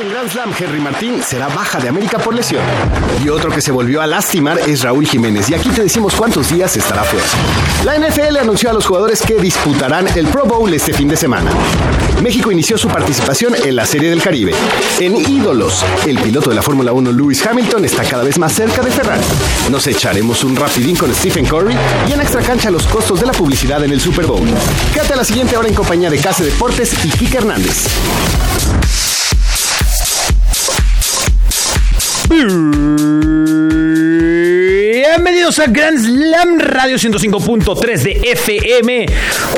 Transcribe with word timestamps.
En 0.00 0.10
Grand 0.10 0.30
Slam, 0.30 0.52
Henry 0.56 0.80
Martín 0.80 1.22
será 1.24 1.48
baja 1.48 1.80
de 1.80 1.88
América 1.88 2.18
por 2.18 2.32
lesión. 2.32 2.62
Y 3.24 3.30
otro 3.30 3.50
que 3.50 3.60
se 3.60 3.72
volvió 3.72 4.00
a 4.00 4.06
lastimar 4.06 4.56
es 4.60 4.82
Raúl 4.82 5.06
Jiménez. 5.06 5.50
Y 5.50 5.54
aquí 5.54 5.70
te 5.70 5.82
decimos 5.82 6.14
cuántos 6.14 6.50
días 6.50 6.76
estará 6.76 7.02
fuera. 7.02 7.26
La 7.84 7.98
NFL 7.98 8.36
anunció 8.36 8.70
a 8.70 8.72
los 8.72 8.86
jugadores 8.86 9.22
que 9.22 9.34
disputarán 9.34 10.06
el 10.16 10.28
Pro 10.28 10.44
Bowl 10.44 10.72
este 10.72 10.92
fin 10.92 11.08
de 11.08 11.16
semana. 11.16 11.50
México 12.22 12.52
inició 12.52 12.78
su 12.78 12.86
participación 12.88 13.54
en 13.64 13.74
la 13.74 13.86
Serie 13.86 14.08
del 14.10 14.22
Caribe. 14.22 14.54
En 15.00 15.16
Ídolos, 15.16 15.84
el 16.06 16.18
piloto 16.18 16.50
de 16.50 16.56
la 16.56 16.62
Fórmula 16.62 16.92
1 16.92 17.10
Lewis 17.10 17.44
Hamilton 17.44 17.84
está 17.84 18.04
cada 18.04 18.22
vez 18.22 18.38
más 18.38 18.52
cerca 18.52 18.82
de 18.82 18.92
Ferrari. 18.92 19.24
Nos 19.68 19.84
echaremos 19.88 20.44
un 20.44 20.54
rapidín 20.54 20.94
con 20.94 21.12
Stephen 21.12 21.46
Curry 21.46 21.76
y 22.08 22.12
en 22.12 22.20
extra 22.20 22.42
cancha 22.42 22.70
los 22.70 22.86
costos 22.86 23.20
de 23.20 23.26
la 23.26 23.32
publicidad 23.32 23.82
en 23.82 23.90
el 23.90 24.00
Super 24.00 24.26
Bowl. 24.26 24.48
Quédate 24.92 25.14
a 25.14 25.16
la 25.16 25.24
siguiente 25.24 25.56
hora 25.56 25.66
en 25.66 25.74
compañía 25.74 26.08
de 26.08 26.18
Case 26.18 26.44
Deportes 26.44 27.04
y 27.04 27.08
Kike 27.08 27.38
Hernández. 27.38 27.88
Bienvenidos 34.98 35.58
a 35.60 35.66
Grand 35.66 35.98
Slam 35.98 36.58
Radio 36.60 36.96
105.3 36.98 38.02
de 38.02 38.32
FM. 38.32 39.06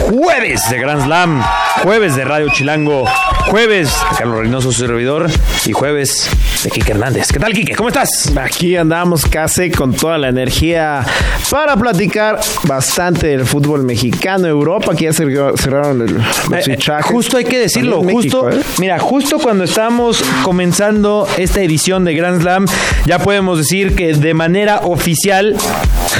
Jueves 0.08 0.70
de 0.70 0.78
Grand 0.78 1.02
Slam. 1.02 1.42
Jueves 1.82 2.14
de 2.14 2.24
Radio 2.24 2.48
Chilango. 2.50 3.04
Jueves 3.50 3.88
de 4.12 4.16
Carlos 4.16 4.38
Reynoso, 4.38 4.70
su 4.72 4.86
servidor. 4.86 5.28
Y 5.66 5.72
jueves 5.72 6.28
de 6.62 6.70
Kike 6.70 6.92
Hernández. 6.92 7.32
¿Qué 7.32 7.38
tal, 7.40 7.52
Kike? 7.52 7.74
¿Cómo 7.74 7.88
estás? 7.88 8.32
Aquí 8.40 8.76
andamos 8.76 9.26
casi 9.26 9.70
con 9.70 9.92
toda 9.92 10.18
la 10.18 10.28
energía 10.28 11.04
para 11.50 11.76
platicar 11.76 12.38
bastante 12.64 13.26
del 13.26 13.44
fútbol 13.44 13.82
mexicano, 13.82 14.46
Europa, 14.46 14.94
que 14.94 15.04
ya 15.06 15.12
cerraron 15.12 16.00
el, 16.02 16.14
los 16.14 16.52
Eh, 16.52 16.62
fichajes. 16.76 17.06
justo 17.06 17.36
hay 17.38 17.44
que 17.44 17.58
decirlo, 17.58 18.02
México, 18.02 18.42
justo, 18.44 18.50
¿eh? 18.50 18.62
mira, 18.78 18.98
justo 19.00 19.38
cuando 19.38 19.64
estábamos 19.64 20.22
comenzando 20.44 21.26
esta 21.36 21.60
edición 21.60 22.04
de 22.04 22.14
Grand 22.14 22.40
Slam, 22.40 22.66
ya 23.04 23.18
podemos 23.18 23.58
decir 23.58 23.96
que 23.96 24.14
de 24.14 24.32
manera 24.34 24.80
oficial, 24.84 25.56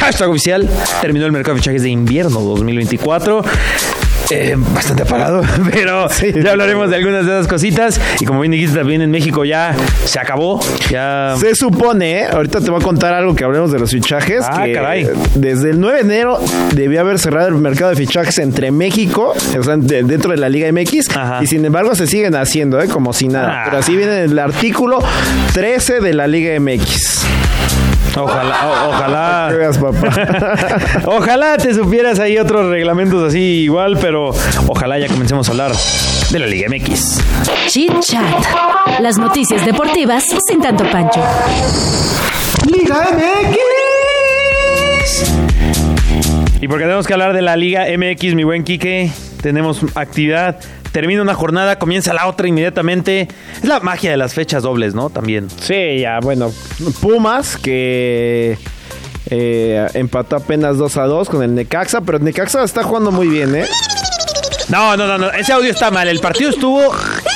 hashtag 0.01 0.29
oficial, 0.29 0.69
terminó 1.01 1.27
el 1.27 1.33
mercado 1.33 1.55
de 1.55 1.61
fichajes 1.63 1.83
de 1.83 1.91
invierno 1.91 2.41
2024. 2.41 3.45
Eh, 4.31 4.55
bastante 4.57 5.03
apagado, 5.03 5.43
pero 5.73 6.09
ya 6.09 6.53
hablaremos 6.53 6.89
de 6.91 6.97
algunas 6.97 7.27
de 7.27 7.33
esas 7.33 7.49
cositas. 7.49 8.01
Y 8.21 8.25
como 8.25 8.41
bien 8.41 8.53
dijiste, 8.53 8.79
también 8.79 9.03
en 9.03 9.11
México 9.11 9.45
ya 9.45 9.75
se 10.05 10.19
acabó. 10.21 10.61
Ya 10.91 11.35
Se 11.39 11.55
supone, 11.55 12.21
¿eh? 12.23 12.27
ahorita 12.33 12.61
te 12.61 12.71
voy 12.71 12.81
a 12.81 12.85
contar 12.85 13.13
algo 13.15 13.35
que 13.35 13.45
hablemos 13.45 13.73
de 13.73 13.79
los 13.81 13.91
fichajes. 13.91 14.45
Ah, 14.49 14.65
que 14.65 14.73
caray. 14.73 15.09
Desde 15.35 15.71
el 15.71 15.81
9 15.81 15.97
de 15.99 16.03
enero 16.05 16.39
debió 16.75 17.01
haber 17.01 17.19
cerrado 17.19 17.49
el 17.49 17.55
mercado 17.57 17.91
de 17.91 17.97
fichajes 17.97 18.39
entre 18.39 18.71
México, 18.71 19.35
o 19.59 19.63
sea, 19.63 19.77
de- 19.77 20.03
dentro 20.05 20.31
de 20.31 20.37
la 20.37 20.49
Liga 20.49 20.71
MX, 20.73 21.11
Ajá. 21.17 21.41
y 21.43 21.47
sin 21.47 21.65
embargo 21.65 21.95
se 21.95 22.07
siguen 22.07 22.35
haciendo, 22.37 22.81
¿eh? 22.81 22.89
como 22.89 23.13
si 23.13 23.29
nada. 23.29 23.63
Ah. 23.63 23.65
Pero 23.67 23.79
así 23.79 23.97
viene 23.97 24.23
el 24.25 24.39
artículo 24.39 24.99
13 25.53 26.01
de 26.01 26.15
la 26.15 26.27
Liga 26.27 26.59
MX. 26.61 27.27
Ojalá, 28.17 28.55
o- 28.67 28.89
ojalá. 28.91 29.47
Que 29.51 29.57
veas, 29.57 29.79
papá. 29.79 30.09
Ojalá 31.07 31.57
te 31.57 31.73
supieras 31.75 32.19
ahí 32.19 32.39
otros 32.39 32.69
reglamentos 32.71 33.23
así 33.29 33.41
igual, 33.63 33.97
pero 34.01 34.31
ojalá 34.67 34.99
ya 34.99 35.07
comencemos 35.09 35.47
a 35.49 35.51
hablar 35.53 35.73
de 36.31 36.39
la 36.39 36.47
Liga 36.47 36.69
MX. 36.69 37.21
Chit 37.69 37.93
Chat. 38.01 38.45
Las 39.01 39.17
noticias 39.19 39.65
deportivas 39.65 40.25
sin 40.49 40.61
tanto 40.61 40.85
pancho. 40.91 41.23
Y 46.61 46.69
porque 46.69 46.85
tenemos 46.85 47.07
que 47.07 47.13
hablar 47.13 47.33
de 47.33 47.43
la 47.43 47.57
Liga 47.57 47.87
MX, 47.97 48.35
mi 48.35 48.45
buen 48.45 48.65
Quique, 48.65 49.11
tenemos 49.41 49.81
actividad. 49.95 50.59
Termina 50.93 51.23
una 51.23 51.35
jornada, 51.35 51.79
comienza 51.79 52.13
la 52.13 52.27
otra 52.27 52.49
inmediatamente. 52.49 53.29
Es 53.63 53.65
la 53.69 53.81
magia 53.81 54.11
de 54.11 54.17
las 54.17 54.35
fechas 54.35 54.63
dobles, 54.65 54.95
¿no? 54.95 55.09
También. 55.11 55.49
Sí, 55.61 56.01
ya, 56.01 56.19
bueno, 56.21 56.53
Pumas 57.01 57.57
que 57.57 58.59
eh, 59.31 59.87
empató 59.95 60.37
apenas 60.37 60.79
2 60.79 60.97
a 60.97 61.05
2 61.05 61.29
con 61.29 61.43
el 61.45 61.55
Necaxa, 61.55 62.01
pero 62.01 62.19
el 62.19 62.25
Necaxa 62.25 62.65
está 62.65 62.83
jugando 62.83 63.13
muy 63.13 63.29
bien, 63.29 63.55
¿eh? 63.55 63.65
No, 64.69 64.97
no, 64.97 65.07
no, 65.07 65.19
no, 65.19 65.31
ese 65.33 65.53
audio 65.53 65.71
está 65.71 65.91
mal. 65.91 66.07
El 66.09 66.21
partido 66.21 66.51
estuvo, 66.51 66.81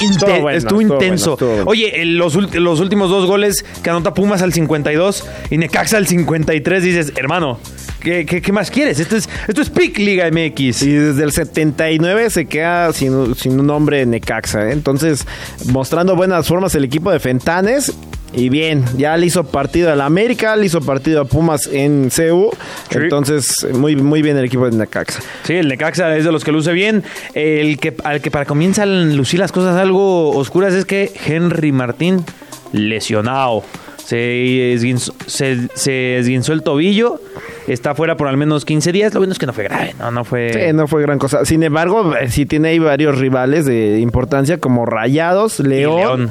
inte- 0.01 0.15
Estuvo 0.15 0.41
bueno, 0.41 0.59
estuvo 0.59 0.81
estuvo 0.81 0.95
intenso. 0.95 1.37
bueno, 1.37 1.53
estuvo 1.53 1.65
bueno. 1.65 1.71
Oye, 1.71 2.05
los, 2.05 2.35
los 2.55 2.81
últimos 2.81 3.11
dos 3.11 3.27
goles 3.27 3.65
que 3.83 3.91
anota 3.91 4.15
Pumas 4.15 4.41
al 4.43 4.53
52 4.53 5.25
y 5.51 5.59
Necaxa 5.59 5.97
al 5.97 6.07
53, 6.07 6.83
dices, 6.83 7.13
hermano, 7.17 7.59
¿qué, 8.05 8.25
qué, 8.27 8.41
qué 8.41 8.53
más 8.53 8.71
quieres? 8.71 9.01
Esto 9.01 9.17
es, 9.17 9.29
esto 9.49 9.63
es 9.63 9.71
Pick 9.71 9.99
Liga 9.99 10.31
MX. 10.31 10.83
Y 10.83 10.93
desde 10.93 11.25
el 11.25 11.33
79 11.33 12.31
se 12.31 12.47
queda 12.47 12.93
sin, 12.93 13.35
sin 13.35 13.59
un 13.59 13.67
nombre 13.67 14.07
Necaxa, 14.07 14.69
¿eh? 14.69 14.73
Entonces, 14.73 15.27
mostrando 15.73 16.15
buenas 16.15 16.47
formas 16.47 16.75
el 16.75 16.85
equipo 16.85 17.11
de 17.11 17.19
Fentanes. 17.19 17.93
Y 18.37 18.49
bien, 18.49 18.85
ya 18.97 19.17
le 19.17 19.27
hizo 19.27 19.45
partido 19.45 19.93
al 19.93 20.01
América, 20.01 20.57
le 20.57 20.67
hizo 20.67 20.81
partido 20.81 21.21
a 21.21 21.25
Pumas 21.25 21.69
en 21.73 22.11
CU. 22.11 22.51
Sí. 22.91 22.99
Entonces, 22.99 23.67
muy, 23.73 23.95
muy 23.95 24.23
bien 24.23 24.37
el 24.37 24.45
equipo 24.45 24.69
de 24.69 24.77
Necaxa. 24.77 25.21
Sí, 25.45 25.55
el 25.55 25.69
Necaxa 25.69 26.17
es 26.17 26.25
de 26.25 26.33
los 26.33 26.43
que 26.45 26.51
luce 26.51 26.73
bien. 26.73 27.05
El 27.35 27.79
que 27.79 27.95
al 28.03 28.21
que 28.21 28.33
para 28.33 28.45
comienzan 28.45 28.89
a 28.89 29.15
lucir 29.15 29.39
las 29.39 29.53
cosas 29.53 29.77
algo 29.77 30.31
oscuras 30.31 30.75
es 30.75 30.85
que 30.85 31.13
Henry 31.27 31.71
Martín 31.71 32.25
lesionado. 32.73 33.63
Se 34.05 34.73
esguinzó, 34.75 35.15
se, 35.27 35.69
se 35.75 36.19
esguinzó 36.19 36.53
el 36.53 36.63
tobillo, 36.63 37.21
está 37.67 37.95
fuera 37.95 38.17
por 38.17 38.29
al 38.29 38.37
menos 38.37 38.65
15 38.65 38.93
días. 38.93 39.15
Lo 39.15 39.21
bueno 39.21 39.33
es 39.33 39.39
que 39.39 39.47
no 39.47 39.53
fue 39.55 39.65
grave, 39.65 39.95
no, 39.99 40.11
no 40.11 40.25
fue. 40.25 40.53
Sí, 40.53 40.73
no 40.75 40.87
fue 40.87 41.01
gran 41.03 41.19
cosa. 41.19 41.45
Sin 41.47 41.63
embargo, 41.63 42.15
eh, 42.17 42.29
sí 42.29 42.45
tiene 42.45 42.69
ahí 42.69 42.79
varios 42.79 43.19
rivales 43.19 43.65
de 43.65 44.01
importancia 44.01 44.59
como 44.59 44.85
Rayados, 44.85 45.59
León. 45.61 45.97
León. 45.99 46.31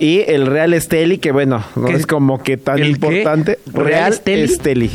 Y 0.00 0.20
el 0.28 0.46
Real 0.46 0.74
Esteli, 0.74 1.18
que 1.18 1.32
bueno, 1.32 1.64
no 1.74 1.86
¿Qué? 1.86 1.94
es 1.94 2.06
como 2.06 2.42
que 2.42 2.56
tan 2.56 2.84
importante. 2.84 3.58
¿Real? 3.72 4.12
Esteli. 4.24 4.90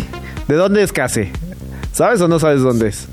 ¿De 0.48 0.56
dónde 0.56 0.84
es 0.84 0.94
Case? 0.94 1.32
¿Sabes 1.94 2.22
o 2.22 2.28
no 2.28 2.40
sabes 2.40 2.62
dónde 2.62 2.90
es? 2.90 3.08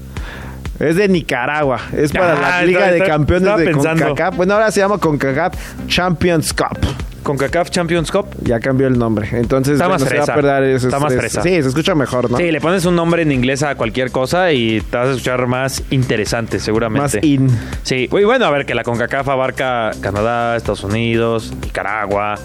Es 0.78 0.96
de 0.96 1.08
Nicaragua. 1.08 1.80
Es 1.96 2.12
para 2.12 2.34
Ah, 2.34 2.60
la 2.60 2.66
Liga 2.66 2.90
estaba- 2.90 2.92
de 2.92 3.10
Campeones 3.10 3.56
de. 3.58 3.72
CONCACAF. 3.72 4.36
Bueno, 4.36 4.54
ahora 4.54 4.70
se 4.70 4.80
llama 4.80 4.98
CONCACAF 4.98 5.54
Champions 5.88 6.52
Cup. 6.52 6.78
Con 7.22 7.36
CACAF 7.36 7.70
Champions 7.70 8.10
Cup. 8.10 8.26
Ya 8.42 8.60
cambió 8.60 8.86
el 8.86 8.98
nombre. 8.98 9.28
Entonces, 9.32 9.74
Está 9.74 9.88
más 9.88 10.02
bueno, 10.02 10.10
se 10.10 10.16
va 10.16 10.22
a 10.22 10.26
fresa. 10.26 10.34
perder 10.34 10.62
ese 10.74 10.86
Está 10.86 10.98
más 10.98 11.14
fresa. 11.14 11.42
Sí, 11.42 11.50
se 11.62 11.68
escucha 11.68 11.94
mejor, 11.94 12.30
¿no? 12.30 12.36
Sí, 12.38 12.50
le 12.50 12.60
pones 12.60 12.84
un 12.86 12.96
nombre 12.96 13.22
en 13.22 13.32
inglés 13.32 13.62
a 13.62 13.74
cualquier 13.74 14.10
cosa 14.10 14.52
y 14.52 14.80
te 14.80 14.96
vas 14.96 15.08
a 15.08 15.10
escuchar 15.10 15.46
más 15.46 15.82
interesante, 15.90 16.58
seguramente. 16.58 17.18
Más 17.18 17.24
in. 17.24 17.48
Sí, 17.82 18.08
y 18.10 18.24
bueno, 18.24 18.46
a 18.46 18.50
ver 18.50 18.64
que 18.66 18.74
la 18.74 18.82
CONCACAF 18.84 19.28
abarca 19.28 19.90
Canadá, 20.00 20.56
Estados 20.56 20.84
Unidos, 20.84 21.52
Nicaragua. 21.62 22.36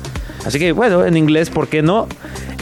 Así 0.45 0.59
que 0.59 0.71
bueno, 0.71 1.05
en 1.05 1.17
inglés, 1.17 1.49
¿por 1.49 1.67
qué 1.67 1.81
no? 1.81 2.07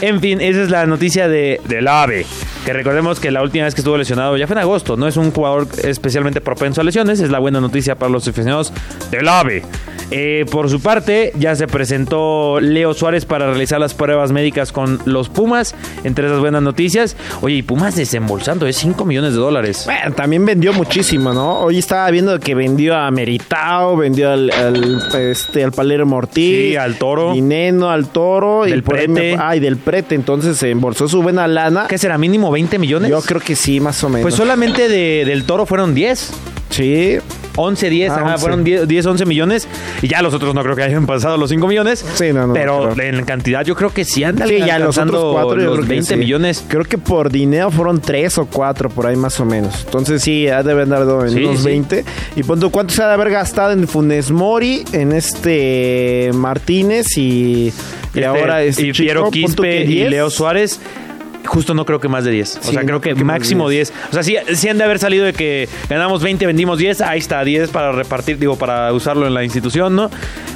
En 0.00 0.20
fin, 0.20 0.40
esa 0.40 0.62
es 0.62 0.70
la 0.70 0.86
noticia 0.86 1.28
de, 1.28 1.60
del 1.68 1.86
AVE. 1.88 2.26
Que 2.64 2.72
recordemos 2.72 3.20
que 3.20 3.30
la 3.30 3.42
última 3.42 3.64
vez 3.64 3.74
que 3.74 3.82
estuvo 3.82 3.96
lesionado 3.96 4.36
ya 4.36 4.46
fue 4.46 4.54
en 4.54 4.60
agosto. 4.60 4.96
No 4.96 5.06
es 5.06 5.16
un 5.16 5.30
jugador 5.30 5.66
especialmente 5.82 6.40
propenso 6.40 6.80
a 6.80 6.84
lesiones. 6.84 7.20
Es 7.20 7.30
la 7.30 7.38
buena 7.38 7.60
noticia 7.60 7.94
para 7.94 8.10
los 8.10 8.26
aficionados 8.26 8.72
del 9.10 9.28
AVE. 9.28 9.62
Eh, 10.10 10.44
por 10.50 10.70
su 10.70 10.80
parte, 10.80 11.32
ya 11.38 11.54
se 11.56 11.66
presentó 11.66 12.60
Leo 12.60 12.94
Suárez 12.94 13.24
para 13.24 13.46
realizar 13.48 13.80
las 13.80 13.94
pruebas 13.94 14.32
médicas 14.32 14.72
con 14.72 14.98
los 15.04 15.28
Pumas. 15.28 15.74
Entre 16.04 16.26
esas 16.26 16.40
buenas 16.40 16.62
noticias. 16.62 17.16
Oye, 17.42 17.56
y 17.56 17.62
Pumas 17.62 17.96
desembolsando, 17.96 18.66
es 18.66 18.76
5 18.76 19.04
millones 19.04 19.32
de 19.32 19.38
dólares. 19.38 19.82
Bueno, 19.84 20.14
también 20.14 20.44
vendió 20.46 20.72
muchísimo, 20.72 21.32
¿no? 21.32 21.60
Hoy 21.60 21.78
estaba 21.78 22.10
viendo 22.10 22.38
que 22.40 22.54
vendió 22.54 22.96
a 22.96 23.10
Meritao, 23.10 23.96
vendió 23.96 24.30
al, 24.30 24.50
al, 24.50 25.02
este, 25.18 25.64
al 25.64 25.72
Palermo 25.72 26.16
Ortiz. 26.16 26.70
Sí, 26.70 26.76
al 26.76 26.96
Toro. 26.96 27.34
Al 27.82 28.08
Toro. 28.08 28.64
Del 28.64 28.78
y 28.78 28.82
por 28.82 28.96
ahí 28.96 29.06
Prete. 29.06 29.36
me- 29.36 29.42
ah, 29.42 29.56
y 29.56 29.60
del 29.60 29.76
Prete. 29.76 30.14
Entonces 30.14 30.56
se 30.56 30.70
embolsó 30.70 31.08
su 31.08 31.22
buena 31.22 31.46
lana. 31.48 31.86
¿Qué 31.88 31.98
será? 31.98 32.16
¿Mínimo 32.18 32.50
20 32.50 32.78
millones? 32.78 33.10
Yo 33.10 33.20
creo 33.22 33.40
que 33.40 33.56
sí, 33.56 33.80
más 33.80 34.02
o 34.04 34.08
menos. 34.08 34.22
Pues 34.22 34.34
solamente 34.34 34.88
de- 34.88 35.24
del 35.26 35.44
Toro 35.44 35.66
fueron 35.66 35.94
10. 35.94 36.30
Sí. 36.70 37.18
11, 37.56 37.90
10, 37.90 38.10
Ah, 38.10 38.14
ajá, 38.16 38.24
11. 38.32 38.38
fueron 38.40 38.64
10, 38.64 38.88
10, 38.88 39.06
11 39.06 39.26
millones. 39.26 39.68
Y 40.02 40.08
ya 40.08 40.22
los 40.22 40.34
otros 40.34 40.54
no 40.54 40.62
creo 40.62 40.74
que 40.76 40.82
hayan 40.82 41.06
pasado 41.06 41.36
los 41.36 41.50
5 41.50 41.66
millones. 41.68 42.04
Sí, 42.14 42.32
no, 42.32 42.46
no, 42.46 42.52
Pero 42.54 42.90
creo. 42.94 43.14
en 43.18 43.24
cantidad 43.24 43.64
yo 43.64 43.74
creo 43.74 43.90
que 43.92 44.04
sí 44.04 44.24
andan 44.24 44.48
Sí, 44.48 44.58
ya 44.58 44.78
los 44.78 44.98
otros 44.98 45.32
cuatro 45.32 45.56
yo 45.60 45.66
los 45.66 45.74
creo 45.76 45.82
que 45.88 45.94
20 45.94 46.14
sí. 46.14 46.16
millones. 46.16 46.64
Creo 46.66 46.84
que 46.84 46.98
por 46.98 47.30
dinero 47.30 47.70
fueron 47.70 48.00
tres 48.00 48.38
o 48.38 48.46
cuatro, 48.46 48.88
por 48.90 49.06
ahí 49.06 49.16
más 49.16 49.38
o 49.40 49.44
menos. 49.44 49.82
Entonces 49.84 50.22
sí, 50.22 50.48
ha 50.48 50.62
de 50.62 50.72
haber 50.72 50.88
dado 50.88 51.24
en 51.24 51.30
Sí, 51.32 51.44
unos 51.44 51.58
sí. 51.60 51.64
20. 51.66 52.04
Y 52.36 52.42
punto, 52.42 52.70
¿cuánto 52.70 52.94
se 52.94 53.02
ha 53.02 53.08
de 53.08 53.14
haber 53.14 53.30
gastado 53.30 53.72
en 53.72 53.86
Funes 53.86 54.30
Mori, 54.30 54.84
en 54.92 55.12
este 55.12 56.30
Martínez 56.34 57.16
y, 57.16 57.22
y 57.22 57.68
Este, 58.14 58.26
ahora 58.26 58.62
este 58.62 58.86
y 58.88 58.92
Piero 58.92 59.30
Quispe 59.30 59.82
y 59.82 59.86
10. 59.86 60.10
Leo 60.10 60.30
Suárez. 60.30 60.80
Justo 61.44 61.74
no 61.74 61.84
creo 61.84 62.00
que 62.00 62.08
más 62.08 62.24
de 62.24 62.30
10. 62.30 62.56
O 62.56 62.62
Sí, 62.62 62.72
sea, 62.72 62.84
creo 62.84 63.00
que 63.00 63.14
máximo 63.14 63.68
10. 63.68 63.92
O 64.10 64.12
sea, 64.14 64.22
sí, 64.22 64.36
sí 64.54 64.68
han 64.68 64.78
de 64.78 64.84
haber 64.84 64.98
salido 64.98 65.24
de 65.24 65.32
que 65.32 65.68
ganamos 65.88 66.22
20, 66.22 66.46
vendimos 66.46 66.78
10. 66.78 67.00
Ahí 67.02 67.18
está, 67.18 67.44
10 67.44 67.70
para 67.70 67.92
repartir, 67.92 68.38
digo, 68.38 68.56
para 68.56 68.92
usarlo 68.92 69.26
en 69.26 69.34
la 69.34 69.44
institución, 69.44 69.94
¿no? 69.94 70.10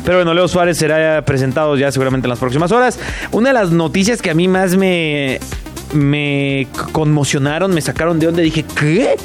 Pero 0.04 0.18
bueno, 0.18 0.34
Leo 0.34 0.48
Suárez 0.48 0.78
será 0.78 1.22
presentado 1.24 1.76
ya 1.76 1.92
seguramente 1.92 2.26
en 2.26 2.30
las 2.30 2.38
próximas 2.38 2.72
horas. 2.72 2.98
Una 3.32 3.50
de 3.50 3.54
las 3.54 3.70
noticias 3.70 4.22
que 4.22 4.30
a 4.30 4.34
mí 4.34 4.48
más 4.48 4.76
me, 4.76 5.38
me 5.92 6.66
conmocionaron, 6.92 7.72
me 7.74 7.80
sacaron 7.80 8.18
de 8.18 8.26
donde 8.26 8.42
dije, 8.42 8.64
¿qué? 8.78 9.16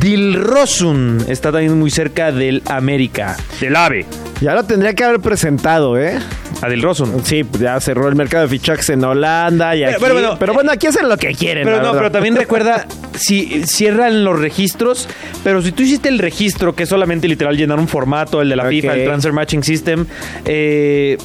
Dilrosun 0.00 1.24
está 1.28 1.52
también 1.52 1.78
muy 1.78 1.90
cerca 1.90 2.32
del 2.32 2.62
América, 2.66 3.36
del 3.60 3.76
AVE. 3.76 4.06
Ya 4.40 4.54
lo 4.54 4.64
tendría 4.64 4.94
que 4.94 5.04
haber 5.04 5.20
presentado, 5.20 5.98
¿eh? 5.98 6.18
A 6.62 6.68
Dilrosun. 6.68 7.24
Sí, 7.24 7.44
pues 7.44 7.62
ya 7.62 7.78
cerró 7.80 8.08
el 8.08 8.14
mercado 8.16 8.44
de 8.44 8.48
fichajes 8.48 8.88
en 8.90 9.04
Holanda 9.04 9.76
y 9.76 9.80
Pero- 9.80 9.90
aquí. 9.92 10.00
pero 10.00 10.14
bueno, 10.14 10.36
pero 10.38 10.54
bueno, 10.54 10.72
aquí 10.72 10.86
hacen 10.86 11.08
lo 11.08 11.16
que 11.16 11.34
quieren. 11.34 11.64
Pero 11.64 11.76
la 11.76 11.82
no, 11.82 11.88
verdad. 11.92 11.98
pero 12.00 12.12
también 12.12 12.36
recuerda, 12.44 12.86
si 13.14 13.64
cierran 13.66 14.24
los 14.24 14.38
registros, 14.40 15.08
pero 15.42 15.60
si 15.62 15.72
tú 15.72 15.82
hiciste 15.82 16.08
el 16.08 16.18
registro, 16.18 16.74
que 16.74 16.84
es 16.84 16.88
solamente 16.88 17.28
literal 17.28 17.56
llenar 17.56 17.78
un 17.78 17.88
formato, 17.88 18.40
el 18.42 18.48
de 18.48 18.56
la. 18.56 18.64
FIFA, 18.68 18.94
el 18.94 19.04
Transfer 19.04 19.32
Matching 19.32 19.62
System, 19.62 20.06
eh, 20.46 21.18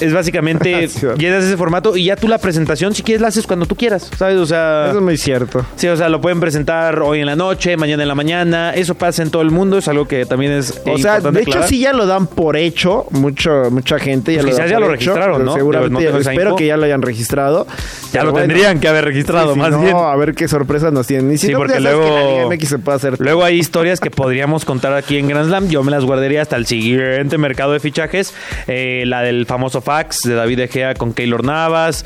es 0.00 0.12
básicamente 0.12 0.88
Sí. 0.94 1.06
llenas 1.18 1.44
ese 1.44 1.56
formato 1.56 1.96
y 1.96 2.04
ya 2.04 2.16
tú 2.16 2.28
la 2.28 2.38
presentación, 2.38 2.94
si 2.94 3.02
quieres, 3.02 3.20
la 3.22 3.28
haces 3.28 3.46
cuando 3.46 3.66
tú 3.66 3.76
quieras, 3.76 4.10
¿sabes? 4.16 4.36
O 4.38 4.46
sea... 4.46 4.86
Eso 4.88 4.98
es 4.98 5.02
muy 5.04 5.16
cierto. 5.16 5.64
Sí, 5.76 5.88
o 5.88 5.96
sea, 5.96 6.08
lo 6.08 6.20
pueden 6.20 6.40
presentar 6.40 7.00
hoy 7.00 7.20
en 7.20 7.26
la 7.26 7.36
noche, 7.36 7.76
mañana 7.76 8.02
en 8.02 8.08
la 8.08 8.14
mañana. 8.14 8.72
Eso 8.74 8.94
pasa 8.94 9.22
en 9.22 9.30
todo 9.30 9.42
el 9.42 9.50
mundo, 9.50 9.78
es 9.78 9.88
algo 9.88 10.06
que 10.06 10.26
también 10.26 10.52
es 10.52 10.82
O 10.86 10.98
sea, 10.98 11.20
de 11.20 11.28
hecho 11.40 11.50
aclarar. 11.50 11.68
sí 11.68 11.78
ya 11.80 11.92
lo 11.92 12.06
dan 12.06 12.26
por 12.26 12.56
hecho, 12.56 13.06
mucho, 13.10 13.70
mucha 13.70 13.98
gente 13.98 14.32
ya 14.34 14.40
Pues 14.42 14.52
lo 14.52 14.56
quizás 14.58 14.70
ya 14.70 14.78
lo 14.80 14.88
registraron, 14.88 15.44
¿no? 15.44 15.54
Seguramente, 15.54 16.10
No 16.10 16.18
espero 16.18 16.56
que 16.56 16.66
ya 16.66 16.76
lo 16.76 16.84
hayan 16.84 17.02
registrado. 17.02 17.66
Ya 18.12 18.22
lo 18.22 18.30
bueno, 18.32 18.46
tendrían 18.46 18.78
que 18.80 18.88
haber 18.88 19.04
registrado, 19.04 19.48
sí, 19.48 19.54
sí, 19.54 19.60
más 19.60 19.70
no, 19.72 19.80
bien. 19.82 19.96
a 19.96 20.14
ver 20.16 20.34
qué 20.34 20.46
sorpresas 20.48 20.92
nos 20.92 21.06
tienen. 21.06 21.32
Y 21.32 21.38
si 21.38 21.46
Sí, 21.48 21.52
no, 21.52 21.58
porque 21.58 21.74
sabes 21.74 21.84
luego- 21.92 22.04
que 22.04 22.10
la 22.10 22.30
Liga 22.30 22.46
MX 22.48 22.68
se 22.68 22.78
puede 22.78 22.96
hacer. 22.96 23.16
Luego 23.20 23.44
hay 23.44 23.58
historias 23.58 24.00
que 24.00 24.10
podríamos 24.10 24.64
contar 24.64 24.92
aquí 24.94 25.16
en 25.18 25.28
Grand 25.28 25.48
Slam. 25.48 25.68
Yo 25.68 25.82
me 25.82 25.90
las 25.90 26.04
guardaría 26.04 26.42
hasta 26.42 26.56
el 26.56 26.66
siguiente 26.66 27.38
mercado 27.38 27.72
de 27.72 27.80
fichajes. 27.80 28.34
Eh, 28.68 29.02
la 29.06 29.22
del 29.22 29.46
famoso 29.46 29.80
fax 29.84 30.18
de 30.24 30.34
David 30.34 30.58
Egea 30.60 30.94
con 30.94 31.12
Keylor 31.12 31.44
Navas. 31.44 32.04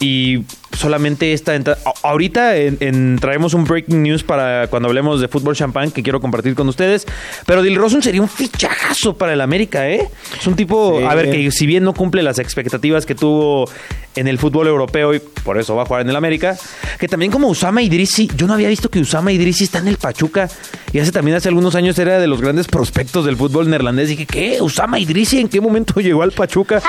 Y 0.00 0.44
solamente 0.76 1.32
esta 1.32 1.54
entrada. 1.54 1.78
Ahorita 2.02 2.56
en- 2.56 2.76
en- 2.80 3.18
traemos 3.20 3.52
un 3.54 3.64
breaking 3.64 4.02
news 4.02 4.22
para 4.22 4.68
cuando 4.68 4.88
hablemos 4.88 5.20
de 5.20 5.28
fútbol 5.28 5.56
champán 5.56 5.90
que 5.90 6.02
quiero 6.02 6.20
compartir 6.20 6.54
con 6.54 6.68
ustedes. 6.68 7.06
Pero 7.46 7.62
Dilrosun 7.62 8.02
sería 8.02 8.22
un 8.22 8.28
fichajazo 8.28 9.16
para 9.18 9.32
el 9.32 9.40
América, 9.40 9.88
¿eh? 9.88 10.08
Es 10.38 10.46
un 10.46 10.54
tipo, 10.56 10.98
Sí. 10.98 11.04
a 11.04 11.14
ver, 11.14 11.30
que 11.30 11.50
si 11.50 11.66
bien 11.66 11.84
no 11.84 11.92
cumple 11.94 12.22
las 12.22 12.38
expectativas 12.38 13.06
que 13.06 13.14
tuvo 13.14 13.68
en 14.14 14.26
el 14.28 14.38
fútbol 14.38 14.66
europeo 14.66 15.14
y 15.14 15.20
por 15.44 15.58
eso 15.58 15.76
va 15.76 15.82
a 15.82 15.86
jugar 15.86 16.02
en 16.02 16.10
el 16.10 16.16
América, 16.16 16.56
que 16.98 17.06
también 17.08 17.30
como 17.30 17.48
Usama 17.48 17.82
Idrisi, 17.82 18.28
yo 18.36 18.46
no 18.46 18.54
había 18.54 18.68
visto 18.68 18.88
que 18.88 18.98
Usama 19.00 19.30
Idrisi 19.32 19.64
está 19.64 19.78
en 19.78 19.88
el 19.88 19.96
Pachuca 19.96 20.48
y 20.92 20.98
hace 20.98 21.12
también 21.12 21.36
hace 21.36 21.48
algunos 21.48 21.74
años 21.76 21.96
era 21.98 22.18
de 22.18 22.26
los 22.26 22.40
grandes 22.40 22.66
prospectos 22.66 23.24
del 23.26 23.36
fútbol 23.36 23.68
neerlandés. 23.70 24.08
Dije, 24.08 24.26
¿qué? 24.26 24.58
¿Usama 24.60 24.98
Idrisi 24.98 25.38
en 25.40 25.48
qué 25.48 25.60
momento 25.60 26.00
llegó 26.00 26.22
al 26.22 26.32
Pachuca? 26.32 26.82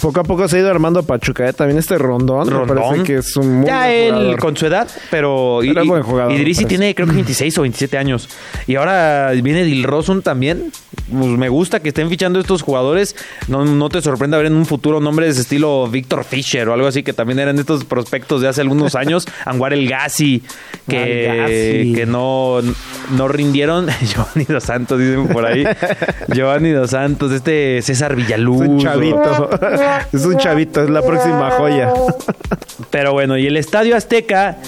Poco 0.00 0.20
a 0.20 0.22
poco 0.22 0.48
se 0.48 0.56
ha 0.56 0.60
ido 0.60 0.70
armando 0.70 1.02
Pachuca, 1.02 1.46
¿eh? 1.48 1.52
También 1.52 1.78
este 1.78 1.98
Rondón, 1.98 2.46
me 2.48 2.52
Rondón. 2.54 2.78
parece 2.78 3.02
que 3.04 3.16
es 3.16 3.36
un 3.36 3.56
muy 3.58 3.66
ya 3.66 3.80
buen 3.80 3.90
él 3.92 4.12
jugador. 4.14 4.38
con 4.38 4.56
su 4.56 4.66
edad, 4.66 4.88
pero, 5.10 5.58
Pero 5.60 5.80
es 5.80 5.84
y- 5.84 5.88
buen 5.88 6.02
jugador, 6.02 6.32
Idrisi 6.32 6.62
parece. 6.64 6.68
tiene 6.78 6.94
creo 6.94 7.06
que 7.08 7.14
26 7.14 7.58
o 7.58 7.62
27 7.62 7.98
años. 7.98 8.28
Y 8.66 8.76
ahora 8.76 9.30
viene 9.42 9.64
Dilrosun 9.64 10.22
también. 10.22 10.72
Pues 11.10 11.26
me 11.26 11.48
gusta 11.50 11.80
que 11.80 11.88
estén 11.90 12.08
fichando 12.08 12.40
estos 12.40 12.62
jugadores. 12.62 12.81
No, 13.48 13.64
no 13.64 13.88
te 13.88 14.02
sorprenda 14.02 14.36
ver 14.36 14.46
en 14.46 14.54
un 14.54 14.66
futuro 14.66 15.00
nombres 15.00 15.36
de 15.36 15.42
estilo 15.42 15.88
Víctor 15.88 16.24
Fischer 16.24 16.68
o 16.68 16.74
algo 16.74 16.86
así, 16.86 17.02
que 17.02 17.12
también 17.12 17.38
eran 17.38 17.58
estos 17.58 17.84
prospectos 17.84 18.40
de 18.40 18.48
hace 18.48 18.60
algunos 18.60 18.94
años. 18.94 19.26
Anguar 19.44 19.72
El 19.72 19.88
Gassi, 19.88 20.42
que, 20.88 21.92
que 21.94 22.06
no, 22.06 22.60
no 23.16 23.28
rindieron. 23.28 23.88
Giovanni 24.02 24.44
Dos 24.44 24.64
Santos, 24.64 24.98
dicen 24.98 25.28
por 25.28 25.44
ahí. 25.46 25.64
Giovanni 26.28 26.70
Dos 26.70 26.90
Santos, 26.90 27.32
este 27.32 27.82
César 27.82 28.16
Villaluz. 28.16 28.62
Es 28.62 28.68
un 28.68 28.80
chavito. 28.80 29.50
es 30.12 30.24
un 30.24 30.36
chavito, 30.38 30.82
es 30.82 30.90
la 30.90 31.02
próxima 31.02 31.50
joya. 31.52 31.92
Pero 32.90 33.12
bueno, 33.12 33.36
y 33.36 33.46
el 33.46 33.56
Estadio 33.56 33.96
Azteca, 33.96 34.58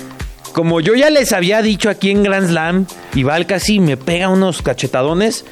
como 0.52 0.80
yo 0.80 0.94
ya 0.94 1.10
les 1.10 1.32
había 1.32 1.62
dicho 1.62 1.90
aquí 1.90 2.10
en 2.10 2.22
Grand 2.22 2.48
Slam, 2.48 2.86
y 3.14 3.22
Val 3.22 3.46
casi 3.46 3.80
me 3.80 3.96
pega 3.96 4.28
unos 4.28 4.62
cachetadones, 4.62 5.44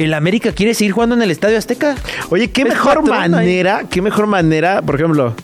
el 0.00 0.14
América 0.14 0.52
quiere 0.52 0.74
seguir 0.74 0.92
jugando 0.92 1.14
en 1.14 1.22
el 1.22 1.30
Estadio 1.30 1.58
Azteca. 1.58 1.94
Oye, 2.30 2.50
qué 2.50 2.62
Es 2.62 2.68
mejor 2.68 2.98
ahí. 3.12 3.28
manera, 3.30 3.82
qué 3.90 4.02
mejor 4.02 4.26
manera, 4.26 4.82
por 4.82 4.94
ejemplo, 4.96 5.34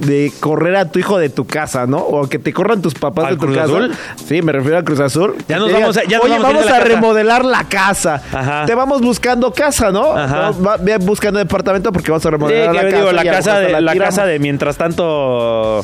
de 0.00 0.30
correr 0.40 0.76
a 0.76 0.90
tu 0.90 0.98
hijo 0.98 1.16
de 1.18 1.30
tu 1.30 1.46
casa, 1.46 1.86
¿no? 1.86 1.98
O 1.98 2.28
que 2.28 2.38
te 2.38 2.52
corran 2.52 2.82
tus 2.82 2.92
papás 2.94 3.24
¿Al 3.26 3.34
de 3.34 3.40
tu 3.40 3.46
Cruz 3.46 3.56
casa. 3.56 3.66
Azul? 3.72 3.92
Sí, 4.26 4.42
me 4.42 4.52
refiero 4.52 4.76
a 4.78 4.82
Cruz 4.82 5.00
Azul. 5.00 5.34
Ya 5.48 5.58
nos 5.58 5.72
vamos 5.72 5.96
a- 5.96 6.04
ya 6.04 6.18
nos 6.18 6.26
Oye, 6.26 6.38
vamos 6.38 6.62
a 6.66 6.70
la 6.70 6.76
a 6.76 6.78
casa". 6.80 6.84
remodelar 6.84 7.44
la 7.46 7.64
casa. 7.64 8.22
Ajá. 8.32 8.66
Te 8.66 8.74
vamos 8.74 9.00
buscando 9.00 9.52
casa, 9.52 9.90
¿no? 9.92 10.12
Ajá. 10.16 10.50
Va- 10.52 10.76
ve 10.76 10.98
buscando 10.98 11.38
departamento 11.38 11.92
porque 11.92 12.10
vamos 12.10 12.26
a 12.26 12.28
Sí, 12.28 12.30
remodelar 12.30 12.68
que 12.86 12.90
la 12.92 12.98
digo, 12.98 13.10
casa. 13.10 13.12
la 13.14 13.24
y 13.24 13.28
a 13.28 13.32
lo 13.32 13.36
casa, 13.38 13.58
de, 13.58 13.80
la 13.80 13.96
casa 13.96 14.26
de 14.26 14.38
mientras 14.38 14.76
tanto, 14.76 15.82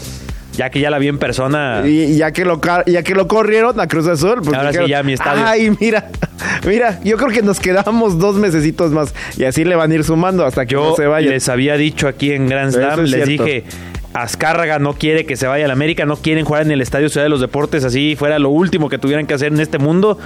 ya 0.52 0.70
que 0.70 0.80
ya 0.80 0.90
la 0.90 0.98
vi 0.98 1.08
en 1.08 1.18
persona. 1.18 1.82
Y 1.86 2.16
ya 2.16 2.32
que 2.32 2.44
lo 2.44 2.60
ya 2.86 3.02
que 3.02 3.14
lo 3.14 3.26
corrieron 3.28 3.78
a 3.80 3.86
Cruz 3.86 4.06
Azul, 4.06 4.40
pues 4.44 4.56
Ahora 4.56 4.72
sí, 4.72 4.78
ya 4.88 5.02
mi 5.02 5.14
estadio. 5.14 5.44
Ay, 5.46 5.74
mira, 5.80 6.10
mira, 6.66 7.00
yo 7.04 7.16
creo 7.16 7.30
que 7.30 7.42
nos 7.42 7.60
quedamos 7.60 8.18
dos 8.18 8.36
mesecitos 8.36 8.92
más 8.92 9.14
y 9.36 9.44
así 9.44 9.64
le 9.64 9.74
van 9.76 9.90
a 9.90 9.94
ir 9.94 10.04
sumando 10.04 10.44
hasta 10.44 10.66
que 10.66 10.72
Yo 10.74 10.90
no 10.90 10.96
se 10.96 11.06
vaya. 11.06 11.30
les 11.30 11.48
había 11.48 11.76
dicho 11.76 12.08
aquí 12.08 12.32
en 12.32 12.48
Grand 12.48 12.72
Slam, 12.72 13.04
es 13.04 13.10
les 13.10 13.24
cierto. 13.24 13.44
dije, 13.44 13.64
Azcárraga 14.14 14.78
no 14.78 14.92
quiere 14.94 15.24
que 15.24 15.36
se 15.36 15.46
vaya 15.46 15.64
al 15.64 15.70
América, 15.70 16.04
no 16.04 16.16
quieren 16.16 16.44
jugar 16.44 16.62
en 16.62 16.70
el 16.70 16.80
Estadio 16.80 17.08
Ciudad 17.08 17.24
de 17.24 17.30
los 17.30 17.40
Deportes, 17.40 17.84
así 17.84 18.14
fuera 18.16 18.38
lo 18.38 18.50
último 18.50 18.88
que 18.88 18.98
tuvieran 18.98 19.26
que 19.26 19.34
hacer 19.34 19.52
en 19.52 19.60
este 19.60 19.78
mundo. 19.78 20.18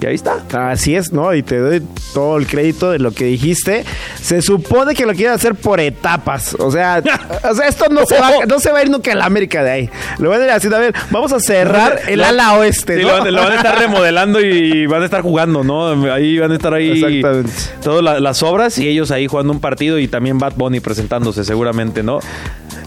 Y 0.00 0.04
ahí 0.06 0.14
está. 0.14 0.42
Así 0.70 0.94
es, 0.94 1.12
¿no? 1.12 1.34
Y 1.34 1.42
te 1.42 1.58
doy 1.58 1.82
todo 2.12 2.36
el 2.36 2.46
crédito 2.46 2.90
de 2.90 2.98
lo 2.98 3.12
que 3.12 3.24
dijiste. 3.24 3.84
Se 4.20 4.42
supone 4.42 4.94
que 4.94 5.06
lo 5.06 5.14
quieren 5.14 5.32
hacer 5.32 5.54
por 5.54 5.80
etapas. 5.80 6.54
O 6.58 6.70
sea, 6.70 7.02
o 7.50 7.54
sea 7.54 7.66
esto 7.66 7.86
no 7.90 8.04
se, 8.04 8.18
va, 8.20 8.30
no 8.46 8.60
se 8.60 8.70
va 8.72 8.80
a 8.80 8.82
ir 8.82 8.90
nunca 8.90 9.12
a 9.12 9.14
la 9.14 9.24
América 9.24 9.62
de 9.64 9.70
ahí. 9.70 9.90
Lo 10.18 10.28
van 10.30 10.42
a 10.42 10.44
ir 10.44 10.50
haciendo, 10.50 10.76
a 10.76 10.80
ver, 10.80 10.94
vamos 11.10 11.32
a 11.32 11.40
cerrar 11.40 12.00
el 12.08 12.22
ala 12.22 12.58
oeste, 12.58 12.98
Sí, 12.98 13.02
¿no? 13.04 13.24
lo, 13.24 13.30
lo 13.30 13.40
van 13.42 13.52
a 13.52 13.56
estar 13.56 13.78
remodelando 13.78 14.40
y 14.40 14.84
van 14.86 15.00
a 15.00 15.06
estar 15.06 15.22
jugando, 15.22 15.64
¿no? 15.64 16.12
Ahí 16.12 16.38
van 16.38 16.52
a 16.52 16.54
estar 16.56 16.74
ahí 16.74 17.02
Exactamente. 17.02 17.52
todas 17.82 18.02
la- 18.04 18.20
las 18.20 18.42
obras 18.42 18.76
y 18.78 18.88
ellos 18.88 19.10
ahí 19.10 19.26
jugando 19.26 19.52
un 19.54 19.60
partido 19.60 19.98
y 19.98 20.08
también 20.08 20.38
Bad 20.38 20.54
Bunny 20.56 20.80
presentándose 20.80 21.42
seguramente, 21.42 22.02
¿no? 22.02 22.20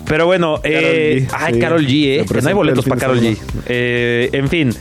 Pero 0.09 0.25
bueno, 0.25 0.59
eh, 0.63 1.27
G, 1.29 1.33
ay, 1.37 1.53
sí. 1.53 1.59
Carol 1.59 1.85
G, 1.85 2.19
eh, 2.21 2.25
que 2.25 2.41
no 2.41 2.47
hay 2.49 2.55
boletos 2.55 2.83
para 2.85 2.99
Carol 2.99 3.19
G. 3.21 3.35
semana. 3.35 3.63
Eh, 3.67 4.29
en 4.33 4.49
fin, 4.49 4.73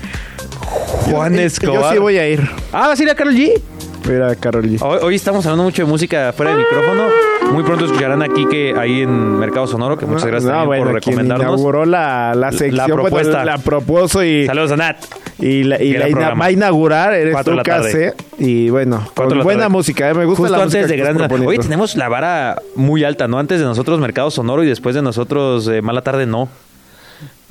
Juan 1.11 1.35
Yo 1.37 1.42
Escobar. 1.42 1.92
sí 1.92 1.99
voy 1.99 2.16
a 2.16 2.26
ir. 2.26 2.40
Ah, 2.73 2.88
¿vas 2.88 2.99
a 2.99 3.02
ir 3.02 3.11
a 3.11 3.14
Carol 3.14 3.35
G? 3.35 3.61
Mira, 4.08 4.35
Carol 4.37 4.64
G. 4.64 4.78
Hoy, 4.80 4.99
hoy 5.02 5.14
estamos 5.14 5.44
hablando 5.44 5.64
mucho 5.64 5.82
de 5.82 5.88
música 5.88 6.32
fuera 6.32 6.52
del 6.52 6.61
micrófono. 6.61 7.08
Muy 7.52 7.62
pronto 7.64 7.87
escucharán 7.87 8.23
aquí 8.23 8.47
que 8.47 8.75
ahí 8.78 9.02
en 9.02 9.38
Mercado 9.38 9.67
Sonoro, 9.67 9.97
que 9.97 10.07
muchas 10.07 10.26
gracias 10.26 10.52
No, 10.52 10.67
bueno, 10.67 10.85
por 10.85 11.00
quien 11.00 11.17
recomendarnos. 11.17 11.55
inauguró 11.55 11.85
la, 11.87 12.35
la 12.37 12.52
sección, 12.52 12.87
bueno, 12.87 13.02
propuesta. 13.02 13.45
la 13.45 13.59
propuso 13.59 14.23
y, 14.23 14.47
Saludos 14.47 14.73
a 14.73 14.76
Nat. 14.76 14.97
y, 15.40 15.64
la, 15.64 15.83
y 15.83 15.93
la 15.95 16.09
ina- 16.09 16.35
va 16.35 16.45
a 16.45 16.50
inaugurar, 16.52 17.14
eres 17.14 17.33
Cuatro 17.33 17.52
tú, 17.55 17.57
la. 17.57 17.62
Case, 17.64 18.14
Y 18.38 18.71
bueno, 18.71 19.09
con 19.14 19.37
la 19.37 19.43
buena 19.43 19.62
tarde. 19.62 19.73
música, 19.73 20.09
¿eh? 20.11 20.14
me 20.14 20.25
gusta 20.26 20.43
Justo 20.43 20.57
la 20.57 20.62
antes 20.62 20.83
música 20.83 21.05
de 21.12 21.14
Gran. 21.26 21.47
Oye, 21.47 21.59
tenemos 21.59 21.97
la 21.97 22.09
vara 22.09 22.62
muy 22.76 23.02
alta, 23.02 23.26
¿no? 23.28 23.38
Antes 23.38 23.59
de 23.61 23.64
nosotros 23.67 23.99
Mercado 23.99 24.31
Sonoro 24.31 24.62
y 24.62 24.67
después 24.69 24.95
de 24.95 25.02
nosotros 25.02 25.67
eh, 25.69 25.83
Mala 25.83 26.02
Tarde 26.02 26.26
no. 26.26 26.49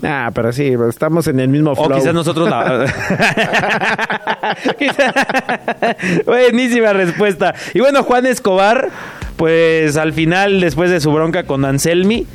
Ah, 0.03 0.29
pero 0.33 0.53
sí, 0.53 0.73
estamos 0.87 1.27
en 1.27 1.39
el 1.39 1.49
mismo 1.49 1.75
flow. 1.75 1.87
O 1.87 1.95
quizás 1.95 2.13
nosotros 2.13 2.47
la... 2.49 2.85
Buenísima 6.25 6.93
respuesta. 6.93 7.55
Y 7.73 7.79
bueno, 7.79 8.03
Juan 8.03 8.27
Escobar, 8.27 8.89
pues 9.37 9.95
al 9.97 10.13
final, 10.13 10.59
después 10.59 10.89
de 10.89 10.99
su 10.99 11.11
bronca 11.11 11.43
con 11.43 11.63
Anselmi, 11.63 12.25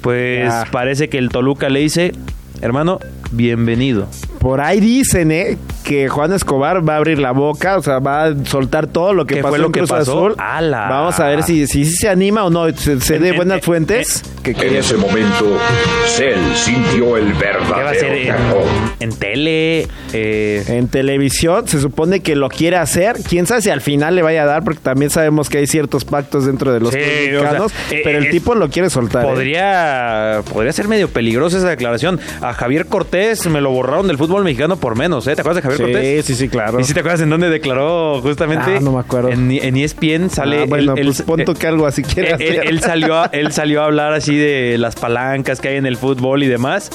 pues 0.00 0.52
parece 0.70 1.08
que 1.08 1.18
el 1.18 1.30
Toluca 1.30 1.68
le 1.68 1.80
dice, 1.80 2.12
hermano, 2.60 2.98
bienvenido. 3.30 4.06
Por 4.38 4.60
ahí 4.60 4.78
dicen, 4.80 5.32
¿eh? 5.32 5.58
Que 5.84 6.08
Juan 6.08 6.32
Escobar 6.32 6.86
va 6.86 6.94
a 6.94 6.96
abrir 6.98 7.18
la 7.18 7.32
boca, 7.32 7.78
o 7.78 7.82
sea, 7.82 7.98
va 7.98 8.24
a 8.24 8.44
soltar 8.44 8.86
todo 8.86 9.14
lo 9.14 9.26
que 9.26 9.36
¿Qué 9.36 9.40
pasó 9.42 9.50
fue 9.52 9.58
lo 9.58 9.66
en 9.66 9.72
que 9.72 9.80
Cruz 9.80 9.90
pasó? 9.90 10.18
Azul. 10.18 10.34
¡Ala! 10.38 10.86
Vamos 10.88 11.18
a 11.18 11.28
ver 11.28 11.42
si, 11.42 11.66
si, 11.66 11.86
si 11.86 11.92
se 11.96 12.08
anima 12.08 12.44
o 12.44 12.50
no. 12.50 12.68
Se, 12.76 13.00
se 13.00 13.18
dé 13.18 13.30
en- 13.30 13.36
buenas 13.36 13.58
en- 13.58 13.62
fuentes. 13.64 14.22
que, 14.42 14.50
En 14.50 14.56
que- 14.56 14.78
ese 14.78 14.96
momento, 14.96 15.58
Cell 16.06 16.38
sintió 16.54 17.16
el 17.16 17.32
¿Qué 17.32 17.44
va 17.44 17.50
a 17.50 17.92
verdadero 17.92 18.00
ser 18.00 18.12
en, 18.12 18.26
terror. 18.26 18.64
en 19.00 19.10
tele? 19.16 19.88
Eh, 20.12 20.64
en 20.68 20.88
televisión 20.88 21.66
se 21.66 21.80
supone 21.80 22.20
que 22.20 22.36
lo 22.36 22.48
quiere 22.50 22.76
hacer. 22.76 23.16
Quién 23.28 23.46
sabe 23.46 23.62
si 23.62 23.70
al 23.70 23.80
final 23.80 24.14
le 24.14 24.22
vaya 24.22 24.42
a 24.42 24.46
dar, 24.46 24.62
porque 24.64 24.80
también 24.80 25.10
sabemos 25.10 25.48
que 25.48 25.58
hay 25.58 25.66
ciertos 25.66 26.04
pactos 26.04 26.44
dentro 26.46 26.72
de 26.72 26.80
los 26.80 26.90
Sí, 26.92 26.98
clubes 26.98 27.16
o 27.16 27.30
sea, 27.30 27.40
mexicanos. 27.40 27.72
eh, 27.90 28.00
pero 28.04 28.18
el 28.18 28.24
es- 28.26 28.30
tipo 28.30 28.54
lo 28.54 28.68
quiere 28.68 28.90
soltar. 28.90 29.24
¿eh? 29.24 29.28
podría, 29.28 30.42
podría 30.52 30.72
ser 30.72 30.86
medio 30.86 31.08
peligrosa 31.08 31.56
esa 31.58 31.68
declaración. 31.70 32.20
A 32.48 32.54
Javier 32.54 32.86
Cortés 32.86 33.46
me 33.48 33.60
lo 33.60 33.70
borraron 33.70 34.06
del 34.06 34.16
fútbol 34.18 34.44
mexicano 34.44 34.76
por 34.76 34.96
menos, 34.96 35.26
¿eh? 35.26 35.34
¿Te 35.34 35.42
acuerdas 35.42 35.62
de 35.62 35.68
Javier 35.70 35.92
Cortés? 35.92 36.26
Sí, 36.26 36.34
sí, 36.34 36.40
sí, 36.44 36.48
claro. 36.48 36.80
¿Y 36.80 36.84
si 36.84 36.94
te 36.94 37.00
acuerdas 37.00 37.20
en 37.20 37.30
dónde 37.30 37.48
declaró 37.50 38.20
justamente? 38.22 38.76
Ah, 38.76 38.80
no 38.80 38.92
me 38.92 39.00
acuerdo. 39.00 39.28
En, 39.30 39.50
en 39.50 39.76
ESPN 39.76 40.30
sale... 40.30 40.62
Ah, 40.62 40.66
bueno, 40.68 40.94
él- 40.96 41.04
pues 41.06 41.20
él- 41.20 41.26
pon 41.26 41.44
tú 41.44 41.54
que 41.54 41.66
algo 41.66 41.86
así 41.86 42.02
quiere 42.02 42.32
él, 42.38 42.60
él 42.64 42.80
salió 42.80 43.18
a, 43.18 43.26
él 43.26 43.52
salió 43.52 43.82
a 43.82 43.86
hablar 43.86 44.12
así 44.12 44.36
de 44.36 44.76
las 44.78 44.94
palancas 44.96 45.60
que 45.60 45.68
hay 45.68 45.76
en 45.76 45.86
el 45.86 45.96
fútbol 45.96 46.42
y 46.42 46.46
demás. 46.48 46.90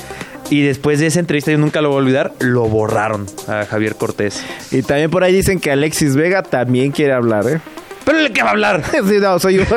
Y 0.49 0.61
después 0.61 0.99
de 0.99 1.07
esa 1.07 1.19
entrevista, 1.19 1.51
yo 1.51 1.57
nunca 1.57 1.81
lo 1.81 1.89
voy 1.89 1.95
a 1.95 1.99
olvidar, 1.99 2.33
lo 2.39 2.63
borraron 2.65 3.25
a 3.47 3.65
Javier 3.65 3.95
Cortés. 3.95 4.43
Y 4.71 4.81
también 4.81 5.09
por 5.09 5.23
ahí 5.23 5.33
dicen 5.33 5.59
que 5.59 5.71
Alexis 5.71 6.15
Vega 6.15 6.43
también 6.43 6.91
quiere 6.91 7.13
hablar, 7.13 7.47
¿eh? 7.47 7.59
¿Pero 8.05 8.17
de 8.19 8.31
qué 8.33 8.41
va 8.43 8.49
a 8.49 8.51
hablar? 8.51 8.81
Sí, 8.91 9.15
no, 9.21 9.39
soy 9.39 9.55
yo. 9.57 9.63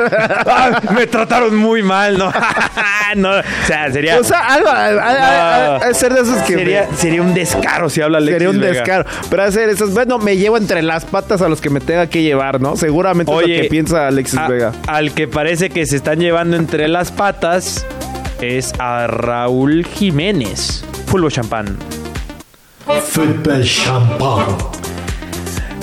Ah, 0.49 0.81
me 0.93 1.07
trataron 1.07 1.55
muy 1.55 1.81
mal, 1.83 2.17
¿no? 2.17 2.31
no, 3.15 3.29
o 3.31 3.41
sea, 3.65 3.91
sería... 3.91 4.19
o 4.19 4.23
sea, 4.23 4.39
algo, 4.53 4.69
a, 4.69 4.85
a- 4.87 4.87
a- 4.89 5.75
a- 5.75 5.75
a 5.77 5.93
ser 5.93 6.13
de 6.13 6.21
esos 6.21 6.37
que... 6.43 6.53
sería, 6.55 6.87
sería 6.95 7.21
un 7.21 7.33
descaro 7.33 7.89
si 7.89 8.01
habla 8.01 8.17
Alexis 8.17 8.33
Sería 8.35 8.49
un 8.49 8.59
Vega. 8.59 8.73
descaro. 8.73 9.05
Pero 9.29 9.43
hacer 9.43 9.69
eso, 9.69 9.87
bueno, 9.89 10.17
me 10.17 10.37
llevo 10.37 10.57
entre 10.57 10.81
las 10.81 11.05
patas 11.05 11.41
a 11.41 11.49
los 11.49 11.61
que 11.61 11.69
me 11.69 11.79
tenga 11.79 12.07
que 12.07 12.21
llevar, 12.23 12.59
¿no? 12.61 12.75
Seguramente 12.75 13.31
es 13.31 13.37
Oye, 13.37 13.57
lo 13.57 13.63
que 13.63 13.69
piensa 13.69 14.07
Alexis 14.07 14.39
a- 14.39 14.47
Vega. 14.47 14.71
Al 14.87 15.13
que 15.13 15.27
parece 15.27 15.69
que 15.69 15.85
se 15.85 15.95
están 15.97 16.19
llevando 16.19 16.57
entre 16.57 16.87
las 16.87 17.11
patas 17.11 17.85
es 18.41 18.73
a 18.79 19.07
Raúl 19.07 19.85
Jiménez. 19.85 20.83
Fulvo 21.07 21.29
champán. 21.29 21.77
Football 23.09 23.63
champagne. 23.63 24.55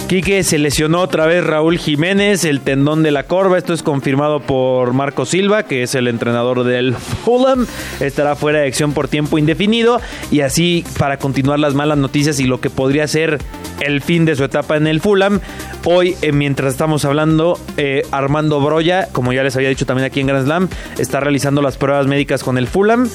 Quique 0.08 0.42
se 0.44 0.58
lesionó 0.58 1.00
otra 1.00 1.24
vez 1.26 1.44
Raúl 1.44 1.78
Jiménez, 1.78 2.44
el 2.44 2.60
tendón 2.60 3.02
de 3.02 3.10
la 3.10 3.22
corva. 3.24 3.56
Esto 3.56 3.72
es 3.72 3.82
confirmado 3.82 4.40
por 4.40 4.92
Marco 4.92 5.24
Silva, 5.24 5.62
que 5.62 5.82
es 5.82 5.94
el 5.94 6.08
entrenador 6.08 6.62
del 6.62 6.94
Fulham. 7.24 7.66
Estará 8.00 8.36
fuera 8.36 8.60
de 8.60 8.66
acción 8.68 8.92
por 8.92 9.08
tiempo 9.08 9.38
indefinido. 9.38 10.00
Y 10.30 10.40
así, 10.42 10.84
para 10.98 11.16
continuar 11.16 11.58
las 11.58 11.74
malas 11.74 11.96
noticias 11.96 12.38
y 12.38 12.44
lo 12.44 12.60
que 12.60 12.68
podría 12.68 13.08
ser 13.08 13.38
el 13.80 14.02
fin 14.02 14.24
de 14.26 14.36
su 14.36 14.44
etapa 14.44 14.76
en 14.76 14.86
el 14.86 15.00
Fulham, 15.00 15.40
hoy, 15.84 16.14
eh, 16.20 16.32
mientras 16.32 16.72
estamos 16.74 17.04
hablando, 17.06 17.58
eh, 17.78 18.02
Armando 18.12 18.60
Broya, 18.60 19.08
como 19.10 19.32
ya 19.32 19.42
les 19.42 19.56
había 19.56 19.70
dicho 19.70 19.86
también 19.86 20.04
aquí 20.06 20.20
en 20.20 20.26
Grand 20.26 20.44
Slam, 20.44 20.68
está 20.98 21.18
realizando 21.20 21.62
las 21.62 21.78
pruebas 21.78 22.06
médicas 22.06 22.44
con 22.44 22.58
el 22.58 22.68
Fulham. 22.68 23.08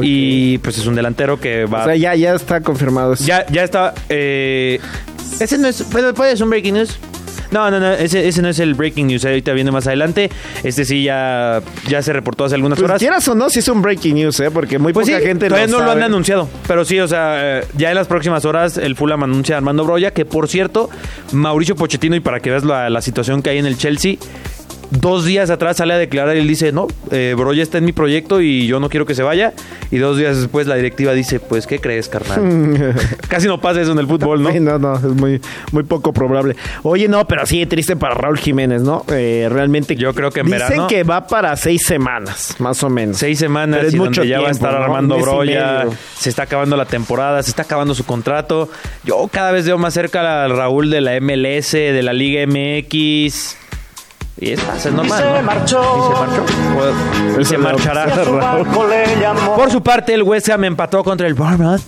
Y 0.00 0.58
pues 0.58 0.78
es 0.78 0.86
un 0.86 0.94
delantero 0.94 1.40
que 1.40 1.64
va 1.66 1.82
O 1.82 1.84
sea, 1.86 1.96
ya, 1.96 2.14
ya 2.14 2.34
está 2.34 2.60
confirmado 2.60 3.14
eso. 3.14 3.24
ya, 3.26 3.44
ya 3.50 3.64
está. 3.64 3.94
eh, 4.08 4.78
ese 5.40 5.58
no 5.58 5.68
es. 5.68 5.82
Puede, 5.82 6.12
puede 6.14 6.36
ser 6.36 6.44
un 6.44 6.50
breaking 6.50 6.74
news. 6.74 6.98
No, 7.52 7.70
no, 7.70 7.78
no, 7.78 7.92
ese, 7.92 8.26
ese 8.26 8.42
no 8.42 8.48
es 8.48 8.58
el 8.58 8.74
breaking 8.74 9.06
news. 9.06 9.24
Ahorita 9.24 9.52
viene 9.52 9.70
más 9.70 9.86
adelante. 9.86 10.30
Este 10.64 10.84
sí 10.84 11.04
ya, 11.04 11.62
ya 11.88 12.02
se 12.02 12.12
reportó 12.12 12.44
hace 12.44 12.56
algunas 12.56 12.76
Pues 12.78 12.90
horas. 12.90 12.98
quieras 12.98 13.26
o 13.28 13.36
no, 13.36 13.48
si 13.50 13.60
es 13.60 13.68
un 13.68 13.82
breaking 13.82 14.16
news, 14.16 14.40
¿eh? 14.40 14.50
Porque 14.50 14.78
muy 14.80 14.92
Pues 14.92 15.06
poca 15.06 15.20
sí, 15.20 15.24
gente 15.24 15.46
todavía 15.48 15.68
no 15.68 15.80
lo 15.80 15.92
han 15.92 16.02
anunciado. 16.02 16.48
Pero 16.66 16.84
sí, 16.84 16.98
o 16.98 17.06
sea, 17.06 17.58
eh, 17.60 17.64
ya 17.76 17.90
en 17.90 17.94
las 17.94 18.08
próximas 18.08 18.44
horas 18.44 18.76
el 18.78 18.96
Fulham 18.96 19.22
anuncia 19.22 19.54
a 19.54 19.58
Armando 19.58 19.84
Broya, 19.84 20.10
que 20.10 20.24
por 20.24 20.48
cierto, 20.48 20.90
Mauricio 21.32 21.76
Pochettino, 21.76 22.16
y 22.16 22.20
para 22.20 22.40
que 22.40 22.50
veas 22.50 22.64
la, 22.64 22.90
la 22.90 23.00
situación 23.00 23.42
que 23.42 23.50
hay 23.50 23.58
en 23.58 23.66
el 23.66 23.78
Chelsea, 23.78 24.16
dos 24.90 25.24
días 25.24 25.50
atrás 25.50 25.76
sale 25.78 25.94
a 25.94 25.98
declarar 25.98 26.36
y 26.36 26.40
él 26.40 26.48
dice, 26.48 26.72
no, 26.72 26.86
eh, 27.10 27.34
Broya 27.36 27.62
está 27.62 27.78
en 27.78 27.84
mi 27.84 27.92
proyecto 27.92 28.40
y 28.40 28.66
yo 28.66 28.80
no 28.80 28.88
quiero 28.88 29.06
que 29.06 29.14
se 29.14 29.22
vaya. 29.22 29.52
Y 29.90 29.98
dos 29.98 30.18
días 30.18 30.36
después 30.38 30.66
la 30.66 30.74
directiva 30.76 31.12
dice, 31.12 31.40
pues, 31.40 31.66
¿qué 31.66 31.78
crees, 31.78 32.08
carnal? 32.08 32.94
Casi 33.28 33.46
no 33.46 33.60
pasa 33.60 33.80
eso 33.80 33.92
en 33.92 33.98
el 33.98 34.06
fútbol, 34.06 34.42
¿no? 34.42 34.50
Sí, 34.52 34.60
no, 34.60 34.78
no, 34.78 34.96
es 34.96 35.02
muy, 35.04 35.40
muy 35.72 35.82
poco 35.84 36.12
probable. 36.12 36.56
Oye, 36.82 37.08
no, 37.08 37.26
pero 37.26 37.46
sí, 37.46 37.64
triste 37.66 37.96
para 37.96 38.14
Raúl 38.14 38.38
Jiménez, 38.38 38.82
¿no? 38.82 39.04
Eh, 39.08 39.48
realmente. 39.50 39.96
Yo 39.96 40.12
creo 40.14 40.30
que 40.30 40.40
en 40.40 40.46
Dicen 40.46 40.60
verano- 40.60 40.86
que 40.88 41.02
va 41.04 41.26
para 41.26 41.56
seis 41.56 41.82
semanas, 41.86 42.56
más 42.58 42.82
o 42.82 42.90
menos. 42.90 43.16
Seis 43.18 43.38
semanas 43.38 43.76
Pero 43.78 43.88
es 43.88 43.94
y 43.94 43.98
mucho 43.98 44.20
donde 44.22 44.28
ya 44.28 44.40
va 44.40 44.48
a 44.48 44.52
estar 44.52 44.72
¿no? 44.72 44.78
Armando 44.84 45.18
Broya, 45.18 45.86
se 46.18 46.28
está 46.30 46.42
acabando 46.44 46.76
la 46.76 46.86
temporada, 46.86 47.42
se 47.42 47.50
está 47.50 47.62
acabando 47.62 47.94
su 47.94 48.04
contrato. 48.04 48.68
Yo 49.04 49.28
cada 49.30 49.52
vez 49.52 49.66
veo 49.66 49.78
más 49.78 49.94
cerca 49.94 50.44
al 50.44 50.56
Raúl 50.56 50.90
de 50.90 51.00
la 51.00 51.20
MLS, 51.20 51.72
de 51.72 52.02
la 52.02 52.12
Liga 52.12 52.44
MX. 52.46 53.56
Y 54.38 54.52
es, 54.52 54.60
es 54.60 54.92
normal. 54.92 55.24
¿no? 55.24 55.42
marchó. 55.42 55.80
Y 55.80 56.14
se 56.14 56.20
marchó. 56.20 56.44
Pues, 56.74 57.38
y 57.40 57.44
se 57.44 57.58
marchará. 57.58 58.06
Por 59.56 59.70
su 59.70 59.82
parte, 59.82 60.12
el 60.12 60.22
West 60.22 60.48
Ham 60.50 60.64
empató 60.64 61.02
contra 61.02 61.26
el 61.26 61.34
Bournemouth. 61.34 61.82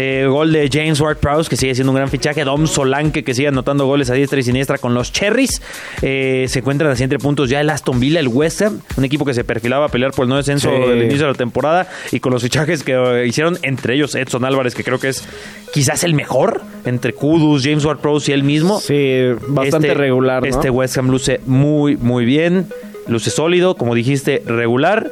Eh, 0.00 0.26
gol 0.28 0.52
de 0.52 0.68
James 0.72 1.00
Ward-Prowse, 1.00 1.50
que 1.50 1.56
sigue 1.56 1.74
siendo 1.74 1.90
un 1.90 1.96
gran 1.96 2.08
fichaje. 2.08 2.44
Dom 2.44 2.68
Solanke, 2.68 3.24
que 3.24 3.34
sigue 3.34 3.48
anotando 3.48 3.84
goles 3.86 4.08
a 4.10 4.14
diestra 4.14 4.38
y 4.38 4.44
siniestra 4.44 4.78
con 4.78 4.94
los 4.94 5.10
Cherries. 5.12 5.60
Eh, 6.02 6.46
se 6.48 6.60
encuentran 6.60 6.92
así 6.92 7.02
entre 7.02 7.18
puntos 7.18 7.50
ya 7.50 7.60
el 7.60 7.68
Aston 7.68 7.98
Villa, 7.98 8.20
el 8.20 8.28
West 8.28 8.62
Ham. 8.62 8.80
Un 8.96 9.04
equipo 9.04 9.24
que 9.24 9.34
se 9.34 9.42
perfilaba 9.42 9.86
a 9.86 9.88
pelear 9.88 10.12
por 10.12 10.22
el 10.24 10.28
no 10.28 10.36
descenso 10.36 10.70
Sí. 10.70 10.88
del 10.88 11.02
inicio 11.02 11.26
de 11.26 11.32
la 11.32 11.36
temporada. 11.38 11.88
Y 12.12 12.20
con 12.20 12.32
los 12.32 12.42
fichajes 12.44 12.84
que 12.84 12.92
eh, 12.92 13.26
hicieron, 13.26 13.58
entre 13.62 13.94
ellos 13.94 14.14
Edson 14.14 14.44
Álvarez, 14.44 14.76
que 14.76 14.84
creo 14.84 15.00
que 15.00 15.08
es 15.08 15.26
quizás 15.74 16.04
el 16.04 16.14
mejor. 16.14 16.60
Entre 16.84 17.12
Kudus, 17.12 17.64
James 17.64 17.84
Ward-Prowse 17.84 18.30
y 18.30 18.34
él 18.34 18.44
mismo. 18.44 18.78
Sí, 18.80 19.20
bastante 19.48 19.88
Este- 19.88 19.98
regular, 19.98 20.42
¿no? 20.42 20.48
Este 20.48 20.70
West 20.70 20.96
Ham 20.96 21.10
luce 21.10 21.40
muy, 21.44 21.96
muy 21.96 22.24
bien. 22.24 22.66
Luce 23.08 23.30
sólido, 23.30 23.74
como 23.74 23.94
dijiste, 23.96 24.42
regular. 24.46 25.10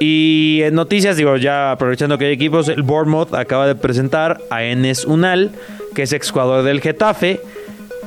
Y 0.00 0.60
en 0.62 0.74
noticias, 0.74 1.16
digo, 1.16 1.36
ya 1.36 1.72
aprovechando 1.72 2.18
que 2.18 2.26
hay 2.26 2.32
equipos, 2.32 2.68
el 2.68 2.82
Bournemouth 2.82 3.34
acaba 3.34 3.66
de 3.66 3.74
presentar 3.74 4.38
a 4.50 4.62
Enes 4.62 5.04
Unal, 5.04 5.50
que 5.94 6.02
es 6.02 6.12
exjugador 6.12 6.62
del 6.62 6.80
Getafe, 6.80 7.40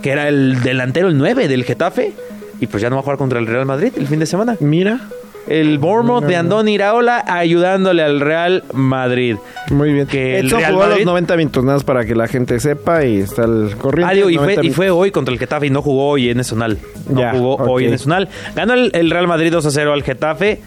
que 0.02 0.12
era 0.12 0.30
el 0.30 0.62
delantero, 0.64 1.10
el 1.10 1.18
9 1.18 1.48
del 1.50 1.64
Getafe. 1.66 2.14
Y 2.62 2.68
pues 2.68 2.82
ya 2.82 2.90
no 2.90 2.96
va 2.96 3.00
a 3.02 3.04
jugar 3.04 3.18
contra 3.18 3.40
el 3.40 3.48
Real 3.48 3.66
Madrid 3.66 3.92
el 3.98 4.08
fin 4.08 4.20
de 4.20 4.26
semana. 4.26 4.56
Mira, 4.60 5.00
El 5.48 5.80
Bournemouth 5.80 6.24
de 6.26 6.36
Andón 6.36 6.70
Iraola 6.70 7.26
ayudándole 7.28 8.04
al 8.04 8.20
Real 8.22 8.64
Madrid. 8.72 9.36
muy 9.72 9.92
bien. 9.92 10.06
Que 10.08 10.40
el 10.40 10.50
Real 10.50 10.72
jugó 10.74 10.84
Madrid- 10.86 10.98
los 11.00 11.06
90 11.08 11.36
minutos 11.38 11.64
nada 11.64 11.78
más 11.78 11.84
para 11.84 12.06
que 12.06 12.14
la 12.16 12.28
gente 12.28 12.60
sepa 12.60 13.04
y 13.04 13.18
está 13.22 13.44
el 13.46 13.76
corriente. 13.78 14.12
Ah, 14.12 14.16
digo, 14.16 14.30
y, 14.30 14.36
fue, 14.36 14.44
90 14.56 14.66
y 14.66 14.70
fue 14.70 14.90
hoy 14.92 15.10
contra 15.12 15.34
el 15.34 15.40
Getafe 15.40 15.66
y 15.68 15.70
no 15.72 15.82
jugó 15.82 16.10
hoy 16.10 16.30
en 16.30 16.38
Nacional. 16.38 16.78
No 17.10 17.20
Ya, 17.20 17.32
jugó 17.32 17.56
hoy 17.58 17.86
en 17.86 17.92
Nacional. 17.92 18.30
Ganó 18.56 18.76
el, 18.76 18.92
el 18.94 19.10
Real 19.10 19.28
Madrid 19.28 19.52
2 19.52 19.66
a 19.66 19.72
0 19.72 19.92
al 19.94 20.04
Getafe. 20.04 20.62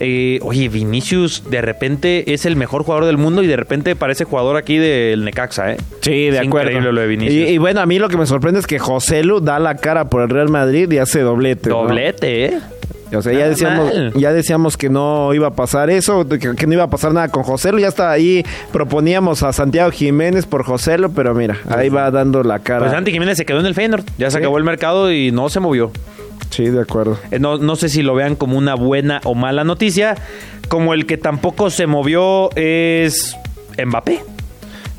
Eh, 0.00 0.38
oye, 0.42 0.68
Vinicius 0.68 1.42
de 1.50 1.60
repente 1.60 2.32
es 2.32 2.46
el 2.46 2.54
mejor 2.56 2.84
jugador 2.84 3.04
del 3.06 3.18
mundo 3.18 3.42
y 3.42 3.46
de 3.46 3.56
repente 3.56 3.96
parece 3.96 4.24
jugador 4.24 4.56
aquí 4.56 4.76
del 4.78 5.24
Necaxa, 5.24 5.72
¿eh? 5.72 5.76
Sí, 6.02 6.30
de 6.30 6.38
Es 6.40 6.46
acuerdo. 6.46 6.70
Increíble 6.70 6.92
lo 6.92 7.00
de 7.00 7.06
Vinicius. 7.08 7.48
Y, 7.48 7.52
y 7.54 7.58
bueno, 7.58 7.80
a 7.80 7.86
mí 7.86 7.98
lo 7.98 8.08
que 8.08 8.16
me 8.16 8.26
sorprende 8.26 8.60
es 8.60 8.66
que 8.66 8.78
José 8.78 9.24
Lu 9.24 9.40
da 9.40 9.58
la 9.58 9.74
cara 9.76 10.08
por 10.08 10.22
el 10.22 10.28
Real 10.30 10.48
Madrid 10.48 10.90
y 10.92 10.98
hace 10.98 11.20
doblete. 11.20 11.70
¿no? 11.70 11.82
Doblete, 11.82 12.44
¿eh? 12.46 12.58
O 13.10 13.22
sea, 13.22 13.32
ya 13.32 13.48
decíamos, 13.48 13.86
mal. 13.94 14.12
ya 14.16 14.34
decíamos 14.34 14.76
que 14.76 14.90
no 14.90 15.32
iba 15.32 15.46
a 15.46 15.54
pasar 15.54 15.88
eso, 15.88 16.28
que, 16.28 16.38
que 16.54 16.66
no 16.66 16.74
iba 16.74 16.84
a 16.84 16.90
pasar 16.90 17.14
nada 17.14 17.28
con 17.28 17.42
José 17.42 17.72
Lu. 17.72 17.78
Ya 17.78 17.88
está 17.88 18.10
ahí, 18.10 18.44
proponíamos 18.70 19.42
a 19.42 19.52
Santiago 19.54 19.90
Jiménez 19.90 20.44
por 20.44 20.62
José 20.62 20.98
Lu, 20.98 21.10
pero 21.12 21.34
mira, 21.34 21.56
ahí 21.70 21.88
va 21.88 22.10
dando 22.10 22.42
la 22.42 22.58
cara. 22.58 22.80
Pues 22.80 22.92
Santi 22.92 23.10
Jiménez 23.10 23.38
se 23.38 23.46
quedó 23.46 23.60
en 23.60 23.66
el 23.66 23.74
Feyenoord. 23.74 24.04
Ya 24.18 24.26
se 24.30 24.32
Sí. 24.36 24.38
acabó 24.38 24.58
el 24.58 24.64
mercado 24.64 25.10
y 25.10 25.32
no 25.32 25.48
se 25.48 25.58
movió. 25.58 25.90
Sí, 26.50 26.66
de 26.66 26.80
acuerdo. 26.80 27.18
Eh, 27.30 27.38
No, 27.38 27.58
no 27.58 27.76
sé 27.76 27.88
si 27.88 28.02
lo 28.02 28.14
vean 28.14 28.34
como 28.36 28.56
una 28.58 28.74
buena 28.74 29.20
o 29.24 29.34
mala 29.34 29.64
noticia. 29.64 30.16
Como 30.68 30.92
el 30.94 31.06
que 31.06 31.16
tampoco 31.16 31.70
se 31.70 31.86
movió 31.86 32.50
es 32.56 33.36
Mbappé. 33.82 34.20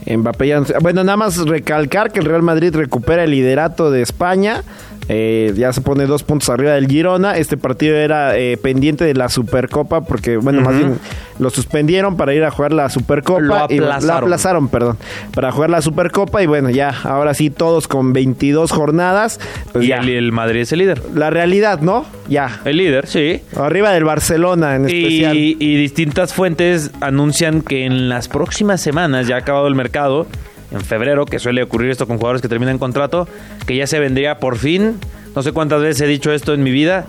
Mbappé 0.08 0.48
ya 0.48 0.60
no 0.60 0.66
Bueno, 0.82 1.04
nada 1.04 1.18
más 1.18 1.38
recalcar 1.38 2.12
que 2.12 2.20
el 2.20 2.26
Real 2.26 2.42
Madrid 2.42 2.74
recupera 2.76 3.24
el 3.24 3.32
liderato 3.32 3.92
de 3.92 4.02
España. 4.02 4.64
Eh, 5.12 5.54
ya 5.56 5.74
se 5.74 5.82
pone 5.82 6.06
dos 6.06 6.22
puntos 6.22 6.50
arriba 6.50 6.74
del 6.74 6.88
Girona. 6.88 7.36
Este 7.36 7.58
partido 7.58 7.96
era 7.96 8.38
eh, 8.38 8.58
pendiente 8.58 9.04
de 9.06 9.16
la 9.16 9.28
Supercopa 9.28 10.02
porque, 10.02 10.38
bueno, 10.38 10.62
más 10.62 10.78
bien 10.78 11.00
lo 11.40 11.50
suspendieron 11.50 12.16
para 12.16 12.36
ir 12.36 12.44
a 12.44 12.52
jugar 12.52 12.74
la 12.74 12.90
Supercopa. 12.90 13.42
Lo 13.42 13.56
y 13.70 13.80
aplazaron. 13.80 14.08
lo 14.08 14.14
aplazaron, 14.14 14.68
perdón. 14.68 14.98
Para 15.34 15.52
jugar 15.52 15.72
la 15.72 15.82
Supercopa 15.82 16.44
y 16.44 16.46
bueno, 16.46 16.70
ya, 16.70 16.94
ahora 17.04 17.34
sí, 17.34 17.50
todos 17.50 17.88
con 17.88 18.14
22 18.14 18.72
jornadas. 18.72 19.40
Pues 19.74 19.86
y 19.86 19.92
el, 19.92 20.10
el 20.10 20.32
Madrid 20.32 20.62
es 20.62 20.72
el 20.74 20.80
líder. 20.80 21.02
La 21.16 21.32
realidad, 21.32 21.82
¿no? 21.82 22.06
Ya. 22.28 22.60
El 22.66 22.78
líder, 22.78 23.08
sí. 23.08 23.42
Arriba 23.58 23.92
del 23.92 24.04
Barcelona 24.04 24.76
en 24.76 24.86
especial. 24.86 25.36
Y, 25.36 25.58
y 25.60 25.76
distintas 25.78 26.36
fuentes 26.36 26.92
anuncian 27.02 27.62
que 27.62 27.86
en 27.86 28.10
las 28.10 28.28
próximas 28.28 28.80
semanas, 28.80 29.28
ya 29.28 29.36
ha 29.36 29.40
acabado 29.40 29.68
el 29.68 29.76
mercado, 29.76 30.28
en 30.72 30.82
febrero, 30.82 31.26
que 31.26 31.40
suele 31.40 31.64
ocurrir 31.64 31.90
esto 31.92 32.08
con 32.08 32.18
jugadores 32.18 32.42
que 32.42 32.48
terminan 32.50 32.78
contrato, 32.78 33.28
que 33.66 33.76
ya 33.76 33.88
se 33.88 34.00
vendría 34.00 34.40
por 34.40 34.58
fin, 34.58 35.00
no 35.36 35.42
sé 35.44 35.52
cuántas 35.52 35.82
veces 35.82 36.02
he 36.02 36.08
dicho 36.08 36.32
esto 36.32 36.54
en 36.54 36.64
mi 36.64 36.72
vida, 36.72 37.06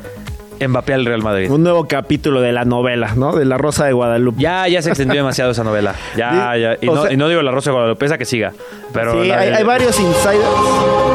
Mbappé 0.67 0.93
al 0.93 1.07
Real 1.07 1.23
Madrid. 1.23 1.51
Un 1.51 1.63
nuevo 1.63 1.89
capítulo 1.89 2.43
de 2.43 2.53
la 2.53 2.67
novela, 2.67 3.15
¿no? 3.17 3.35
De 3.35 3.47
la 3.47 3.57
Rosa 3.57 3.87
de 3.87 3.95
Guadalupe. 3.95 4.43
Ya, 4.43 4.69
ya 4.69 4.83
se 4.83 4.91
extendió 4.91 5.17
demasiado 5.17 5.53
esa 5.53 5.65
novela. 5.65 5.95
Ya, 6.19 6.55
ya. 6.55 6.77
Y 6.83 6.85
no, 6.87 7.03
sea- 7.03 7.13
y 7.13 7.17
no 7.17 7.31
digo 7.31 7.41
la 7.41 7.51
Rosa 7.51 7.71
de 7.71 7.75
Guadalupe, 7.77 8.05
esa 8.05 8.19
que 8.19 8.27
siga. 8.27 8.53
Pero 8.93 9.23
sí, 9.23 9.29
la 9.29 9.39
hay, 9.39 9.49
de- 9.49 9.57
hay 9.57 9.65
varios 9.65 9.99
insiders. 9.99 10.45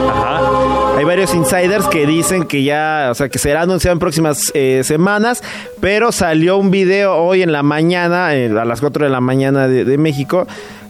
Ajá. 0.10 0.42
Hay 0.98 1.04
varios 1.06 1.36
insiders 1.36 1.86
que 1.88 2.08
dicen 2.08 2.46
que 2.46 2.64
ya, 2.64 3.10
o 3.12 3.14
sea, 3.14 3.30
que 3.30 3.38
será 3.38 3.62
anunciado 3.62 3.94
en 3.94 4.00
próximas 4.00 4.52
eh, 4.56 4.82
semanas, 4.84 5.44
pero 5.80 6.12
salió 6.12 6.58
un 6.58 6.72
video 6.72 7.16
hoy 7.16 7.44
en 7.44 7.52
la 7.52 7.62
mañana, 7.62 8.34
eh, 8.36 8.50
a 8.60 8.66
las 8.66 8.80
4 8.82 9.06
de 9.06 9.12
la 9.12 9.22
mañana 9.22 9.68
de, 9.68 9.86
de 9.86 9.98
México. 10.00 10.48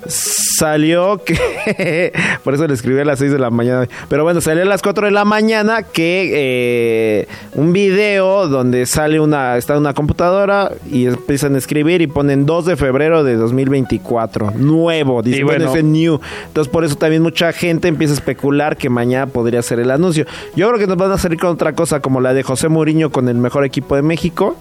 Salió 0.07 1.17
que, 1.23 2.13
por 2.43 2.53
eso 2.53 2.67
le 2.67 2.73
escribí 2.73 2.99
a 2.99 3.05
las 3.05 3.19
6 3.19 3.31
de 3.31 3.39
la 3.39 3.49
mañana, 3.49 3.87
pero 4.07 4.23
bueno, 4.23 4.41
salió 4.41 4.63
a 4.63 4.65
las 4.65 4.81
4 4.81 5.07
de 5.07 5.11
la 5.11 5.25
mañana 5.25 5.83
que 5.83 6.31
eh, 6.33 7.27
un 7.53 7.73
video 7.73 8.47
donde 8.47 8.85
sale 8.85 9.19
una, 9.19 9.57
está 9.57 9.77
una 9.77 9.93
computadora 9.93 10.71
y 10.89 11.07
empiezan 11.07 11.55
a 11.55 11.57
escribir 11.57 12.01
y 12.01 12.07
ponen 12.07 12.45
2 12.45 12.65
de 12.65 12.75
febrero 12.75 13.23
de 13.23 13.35
2024, 13.35 14.51
nuevo, 14.51 15.21
dice, 15.21 15.43
bueno, 15.43 15.69
ese 15.69 15.83
new. 15.83 16.19
Entonces, 16.47 16.71
por 16.71 16.85
eso 16.85 16.95
también 16.95 17.21
mucha 17.21 17.51
gente 17.51 17.87
empieza 17.87 18.13
a 18.13 18.17
especular 18.17 18.77
que 18.77 18.89
mañana 18.89 19.27
podría 19.27 19.61
ser 19.61 19.79
el 19.79 19.91
anuncio. 19.91 20.25
Yo 20.55 20.67
creo 20.67 20.79
que 20.79 20.87
nos 20.87 20.97
van 20.97 21.11
a 21.11 21.17
salir 21.17 21.39
con 21.39 21.49
otra 21.49 21.73
cosa 21.73 21.99
como 21.99 22.21
la 22.21 22.33
de 22.33 22.43
José 22.43 22.69
Mourinho 22.69 23.11
con 23.11 23.27
el 23.29 23.35
mejor 23.35 23.65
equipo 23.65 23.95
de 23.95 24.01
México. 24.01 24.55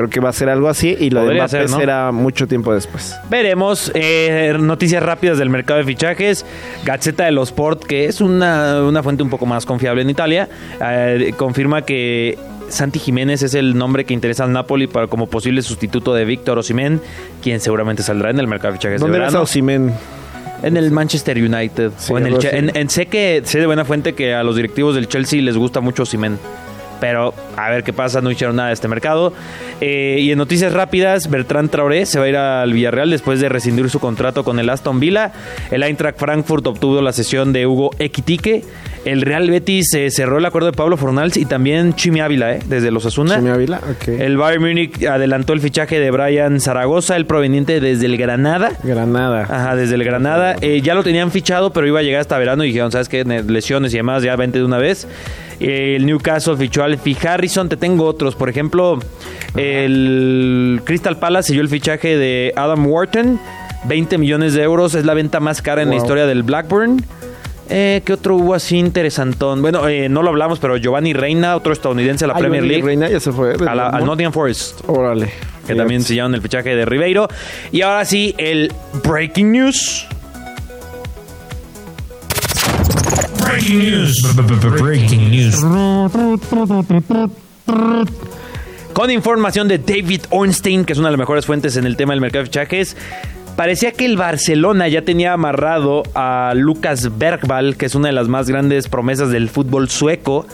Creo 0.00 0.08
que 0.10 0.20
va 0.20 0.30
a 0.30 0.32
ser 0.32 0.48
algo 0.48 0.68
así 0.68 0.96
y 0.98 1.10
lo 1.10 1.20
Podría 1.20 1.42
de 1.42 1.48
Mbappé 1.48 1.50
ser, 1.50 1.70
¿no? 1.70 1.76
será 1.78 2.10
mucho 2.12 2.48
tiempo 2.48 2.72
después. 2.72 3.14
Veremos 3.28 3.92
eh, 3.94 4.56
noticias 4.58 5.02
rápidas 5.02 5.36
del 5.36 5.50
mercado 5.50 5.78
de 5.80 5.84
fichajes. 5.84 6.46
Gazzetta 6.84 7.24
dello 7.26 7.42
Sport, 7.42 7.84
que 7.84 8.06
es 8.06 8.20
una, 8.22 8.82
una 8.82 9.02
fuente 9.02 9.22
un 9.22 9.28
poco 9.28 9.44
más 9.44 9.66
confiable 9.66 10.00
en 10.00 10.08
Italia, 10.08 10.48
eh, 10.82 11.34
confirma 11.36 11.82
que 11.82 12.38
Santi 12.70 12.98
Jiménez 12.98 13.42
es 13.42 13.52
el 13.54 13.76
nombre 13.76 14.04
que 14.06 14.14
interesa 14.14 14.44
al 14.44 14.52
Napoli 14.52 14.86
para 14.86 15.06
como 15.08 15.26
posible 15.26 15.60
sustituto 15.60 16.14
de 16.14 16.24
Víctor 16.24 16.56
Osimhen, 16.58 17.00
quien 17.42 17.60
seguramente 17.60 18.02
saldrá 18.02 18.30
en 18.30 18.38
el 18.38 18.46
mercado 18.46 18.72
de 18.72 18.78
fichajes 18.78 19.00
¿Dónde 19.00 19.18
de 19.18 19.24
verano. 19.24 19.42
Osimhen? 19.42 19.92
En 20.62 20.76
el 20.76 20.90
Manchester 20.90 21.36
United. 21.38 21.90
Sí, 21.98 22.12
o 22.12 22.18
en 22.18 22.26
el 22.26 22.44
en- 22.46 22.76
en- 22.76 22.90
sé 22.90 23.06
que 23.06 23.40
sé 23.44 23.58
de 23.60 23.66
buena 23.66 23.84
fuente 23.84 24.14
que 24.14 24.34
a 24.34 24.42
los 24.42 24.56
directivos 24.56 24.94
del 24.94 25.08
Chelsea 25.08 25.40
les 25.42 25.56
gusta 25.56 25.80
mucho 25.80 26.02
Osimhen. 26.04 26.38
Pero 27.00 27.34
a 27.56 27.70
ver 27.70 27.82
qué 27.82 27.92
pasa, 27.92 28.20
no 28.20 28.30
hicieron 28.30 28.56
nada 28.56 28.68
de 28.68 28.74
este 28.74 28.88
mercado. 28.88 29.32
Eh, 29.80 30.18
y 30.20 30.30
en 30.32 30.38
noticias 30.38 30.72
rápidas, 30.72 31.30
Bertrand 31.30 31.70
Traoré 31.70 32.04
se 32.06 32.18
va 32.18 32.26
a 32.26 32.28
ir 32.28 32.36
al 32.36 32.72
Villarreal 32.72 33.10
después 33.10 33.40
de 33.40 33.48
rescindir 33.48 33.88
su 33.90 33.98
contrato 34.00 34.44
con 34.44 34.58
el 34.58 34.68
Aston 34.68 35.00
Villa. 35.00 35.32
El 35.70 35.82
Eintracht 35.82 36.18
Frankfurt 36.18 36.66
obtuvo 36.66 37.00
la 37.00 37.12
sesión 37.12 37.52
de 37.52 37.66
Hugo 37.66 37.90
Equitique. 37.98 38.64
El 39.06 39.22
Real 39.22 39.48
Betis 39.48 39.94
eh, 39.94 40.10
cerró 40.10 40.36
el 40.38 40.44
acuerdo 40.44 40.70
de 40.70 40.76
Pablo 40.76 40.98
Fornals 40.98 41.38
y 41.38 41.46
también 41.46 41.94
Chimi 41.94 42.20
Ávila, 42.20 42.56
eh, 42.56 42.58
desde 42.66 42.90
los 42.90 43.06
Asuna. 43.06 43.36
Chimi 43.36 43.48
Ávila, 43.48 43.78
ok. 43.78 44.08
El 44.08 44.36
Bayern 44.36 44.62
Múnich 44.62 45.02
adelantó 45.06 45.54
el 45.54 45.60
fichaje 45.60 45.98
de 45.98 46.10
Brian 46.10 46.60
Zaragoza, 46.60 47.16
el 47.16 47.24
proveniente 47.24 47.80
desde 47.80 48.04
el 48.04 48.18
Granada. 48.18 48.72
Granada. 48.84 49.46
Ajá, 49.48 49.74
desde 49.76 49.94
el 49.94 50.04
Granada. 50.04 50.56
Eh, 50.60 50.82
ya 50.82 50.94
lo 50.94 51.02
tenían 51.02 51.30
fichado, 51.30 51.72
pero 51.72 51.86
iba 51.86 52.00
a 52.00 52.02
llegar 52.02 52.20
hasta 52.20 52.36
verano 52.36 52.62
y 52.62 52.66
dijeron, 52.68 52.92
¿sabes 52.92 53.08
qué? 53.08 53.24
Ne- 53.24 53.42
Lesiones 53.42 53.94
y 53.94 53.96
demás, 53.96 54.22
ya 54.22 54.36
vente 54.36 54.58
de 54.58 54.64
una 54.66 54.76
vez. 54.76 55.08
Eh, 55.60 55.94
el 55.96 56.06
Newcastle 56.06 56.56
fichó 56.56 56.82
al 56.82 56.98
Fi 56.98 57.16
Harrison. 57.26 57.68
Te 57.68 57.76
tengo 57.76 58.04
otros. 58.06 58.34
Por 58.34 58.48
ejemplo, 58.48 58.98
el 59.56 60.80
Crystal 60.84 61.16
Palace 61.18 61.48
siguió 61.48 61.62
el 61.62 61.68
fichaje 61.68 62.16
de 62.16 62.52
Adam 62.56 62.86
Wharton. 62.86 63.38
20 63.84 64.18
millones 64.18 64.54
de 64.54 64.62
euros. 64.62 64.94
Es 64.94 65.04
la 65.04 65.14
venta 65.14 65.40
más 65.40 65.62
cara 65.62 65.82
en 65.82 65.90
la 65.90 65.96
historia 65.96 66.26
del 66.26 66.42
Blackburn. 66.42 67.04
Eh, 67.72 68.02
¿Qué 68.04 68.12
otro 68.14 68.34
hubo 68.36 68.54
así 68.54 68.78
interesantón? 68.78 69.62
Bueno, 69.62 69.86
eh, 69.86 70.08
no 70.08 70.22
lo 70.22 70.30
hablamos, 70.30 70.58
pero 70.58 70.76
Giovanni 70.76 71.12
Reina, 71.12 71.54
otro 71.54 71.72
estadounidense 71.72 72.24
a 72.24 72.28
la 72.28 72.34
Ay, 72.34 72.40
Premier 72.40 72.64
League. 72.64 72.82
Reina 72.82 73.08
ya 73.08 73.20
se 73.20 73.30
fue. 73.30 73.54
a 73.64 73.74
la- 73.76 74.00
Nottingham 74.00 74.32
Forest 74.32 74.80
Órale. 74.88 75.26
que 75.26 75.32
Fíjate. 75.62 75.74
también 75.76 76.02
sellaron 76.02 76.34
el 76.34 76.42
fichaje 76.42 76.74
de 76.74 76.84
Ribeiro. 76.84 77.28
Y 77.70 77.82
ahora 77.82 78.04
sí, 78.04 78.34
el 78.38 78.72
Breaking 79.04 79.52
News. 79.52 80.08
Breaking 83.60 83.78
news. 83.78 84.36
Breaking 84.80 85.30
news. 85.30 85.62
Con 88.94 89.10
información 89.10 89.68
de 89.68 89.76
David 89.78 90.22
Ornstein, 90.30 90.84
que 90.86 90.94
es 90.94 90.98
una 90.98 91.08
de 91.08 91.12
las 91.12 91.18
mejores 91.18 91.44
fuentes 91.44 91.76
en 91.76 91.84
el 91.84 91.96
tema 91.96 92.14
del 92.14 92.22
mercado 92.22 92.40
de 92.44 92.46
fichajes. 92.46 92.96
Parecía 93.56 93.92
que 93.92 94.06
el 94.06 94.16
Barcelona 94.16 94.88
ya 94.88 95.02
tenía 95.02 95.34
amarrado 95.34 96.04
a 96.14 96.54
Lucas 96.56 97.18
Bergval, 97.18 97.76
que 97.76 97.84
es 97.86 97.94
una 97.94 98.08
de 98.08 98.14
las 98.14 98.28
más 98.28 98.48
grandes 98.48 98.88
promesas 98.88 99.28
del 99.30 99.50
fútbol 99.50 99.90
sueco. 99.90 100.46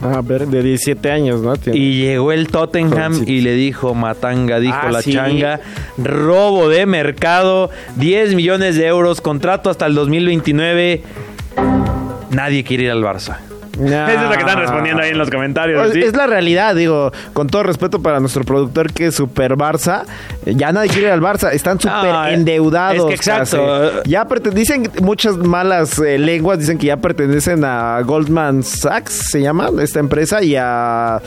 Ah, 0.00 0.20
ver, 0.22 0.46
de 0.46 0.62
17 0.62 1.10
años, 1.10 1.40
¿no? 1.40 1.56
Tiene- 1.56 1.78
Y 1.78 1.98
llegó 2.02 2.30
el 2.30 2.46
Tottenham 2.48 3.24
y 3.26 3.40
le 3.40 3.54
dijo 3.54 3.94
Matanga, 3.94 4.60
dijo 4.60 4.76
Ah, 4.80 4.92
la 4.92 5.02
sí. 5.02 5.12
changa, 5.12 5.60
robo 5.98 6.68
de 6.68 6.86
mercado, 6.86 7.70
10 7.96 8.34
millones 8.34 8.76
de 8.76 8.86
euros, 8.86 9.20
contrato 9.20 9.70
hasta 9.70 9.86
el 9.86 9.94
2029. 9.94 11.02
Nadie 12.34 12.64
quiere 12.64 12.84
ir 12.84 12.90
al 12.90 13.02
Barça. 13.02 13.38
Esa 13.84 14.12
es 14.12 14.30
la 14.30 14.36
que 14.36 14.40
están 14.40 14.58
respondiendo 14.58 15.02
ahí 15.02 15.10
en 15.10 15.18
los 15.18 15.30
comentarios. 15.30 15.88
Es, 15.88 15.92
¿sí? 15.92 16.02
es 16.02 16.14
la 16.14 16.26
realidad, 16.26 16.74
digo, 16.74 17.12
con 17.32 17.48
todo 17.48 17.62
respeto 17.62 18.00
para 18.00 18.20
nuestro 18.20 18.44
productor 18.44 18.92
que 18.92 19.06
es 19.06 19.14
super 19.14 19.56
Barça, 19.56 20.04
eh, 20.46 20.54
ya 20.56 20.72
nadie 20.72 20.90
quiere 20.90 21.08
ir 21.08 21.12
al 21.12 21.20
Barça, 21.20 21.52
están 21.52 21.80
súper 21.80 22.32
endeudados. 22.32 22.98
es 22.98 23.04
que 23.06 23.14
exacto. 23.14 23.92
casi. 23.96 24.10
Ya 24.10 24.26
dicen 24.52 24.90
muchas 25.02 25.36
malas 25.36 25.98
eh, 25.98 26.18
lenguas, 26.18 26.58
dicen 26.58 26.78
que 26.78 26.86
ya 26.86 26.96
pertenecen 26.98 27.64
a 27.64 28.00
Goldman 28.02 28.62
Sachs, 28.62 29.30
se 29.30 29.40
llama 29.40 29.70
esta 29.80 30.00
empresa, 30.00 30.42
y 30.42 30.56
a 30.56 31.20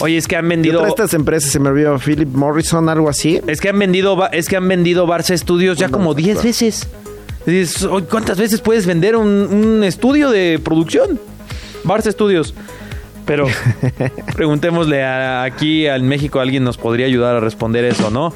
Oye, 0.00 0.16
es 0.16 0.28
que 0.28 0.36
han 0.36 0.48
vendido... 0.48 0.76
otra 0.76 0.86
de 0.86 0.90
estas 0.90 1.14
empresas, 1.14 1.50
se 1.50 1.58
me 1.58 1.68
olvidó, 1.70 1.98
Philip 1.98 2.28
Morrison, 2.28 2.88
algo 2.88 3.08
así. 3.08 3.40
Es 3.46 3.60
que 3.60 3.70
han 3.70 3.78
vendido, 3.78 4.28
es 4.30 4.48
que 4.48 4.56
han 4.56 4.68
vendido 4.68 5.06
Barça 5.06 5.30
Estudios 5.30 5.78
ya 5.78 5.88
como 5.88 6.14
10 6.14 6.42
veces. 6.44 6.88
Dices, 7.50 7.88
¿Cuántas 8.10 8.38
veces 8.38 8.60
puedes 8.60 8.86
vender 8.86 9.16
un, 9.16 9.26
un 9.28 9.84
estudio 9.84 10.30
de 10.30 10.60
producción? 10.62 11.18
Barça 11.84 12.06
Estudios. 12.08 12.54
Pero 13.24 13.46
preguntémosle 14.34 15.02
a- 15.04 15.42
aquí 15.42 15.86
en 15.86 16.06
México, 16.08 16.40
alguien 16.40 16.64
nos 16.64 16.76
podría 16.78 17.06
ayudar 17.06 17.36
a 17.36 17.40
responder 17.40 17.84
eso, 17.84 18.10
¿no? 18.10 18.32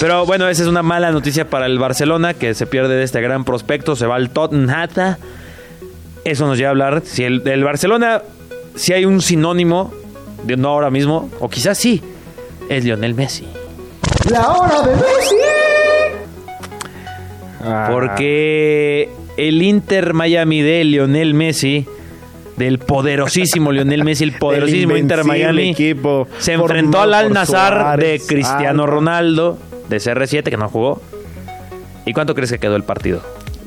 Pero 0.00 0.24
bueno, 0.26 0.48
esa 0.48 0.62
es 0.62 0.68
una 0.68 0.82
mala 0.82 1.10
noticia 1.10 1.48
para 1.50 1.66
el 1.66 1.78
Barcelona, 1.78 2.34
que 2.34 2.54
se 2.54 2.66
pierde 2.66 2.94
de 2.96 3.02
este 3.04 3.20
gran 3.20 3.44
prospecto, 3.44 3.96
se 3.96 4.06
va 4.06 4.16
al 4.16 4.30
Tottenham. 4.30 5.16
Eso 6.24 6.46
nos 6.46 6.58
lleva 6.58 6.68
a 6.68 6.72
hablar. 6.72 7.02
Si 7.04 7.24
el, 7.24 7.46
el 7.46 7.64
Barcelona, 7.64 8.22
si 8.74 8.92
hay 8.92 9.04
un 9.04 9.20
sinónimo, 9.20 9.92
de 10.44 10.56
no 10.56 10.68
ahora 10.68 10.90
mismo, 10.90 11.28
o 11.40 11.48
quizás 11.48 11.78
sí, 11.78 12.02
es 12.68 12.84
Lionel 12.84 13.14
Messi. 13.14 13.46
Ah, 17.62 17.88
Porque 17.90 19.08
el 19.36 19.62
Inter 19.62 20.12
Miami 20.14 20.62
de 20.62 20.84
Lionel 20.84 21.34
Messi, 21.34 21.86
del 22.56 22.78
poderosísimo 22.78 23.72
Lionel 23.72 24.04
Messi, 24.04 24.24
el 24.24 24.32
poderosísimo 24.38 24.96
Inter 24.96 25.24
Miami, 25.24 25.70
equipo 25.70 26.28
se 26.38 26.52
enfrentó 26.54 27.00
al 27.00 27.14
Al 27.14 27.32
Nazar 27.32 27.98
de 27.98 28.20
Cristiano 28.26 28.84
Alba. 28.84 28.94
Ronaldo, 28.94 29.58
de 29.88 29.96
CR7, 29.98 30.44
que 30.44 30.56
no 30.56 30.68
jugó. 30.68 31.00
¿Y 32.04 32.12
cuánto 32.12 32.34
crees 32.34 32.52
que 32.52 32.58
quedó 32.58 32.76
el 32.76 32.84
partido? 32.84 33.22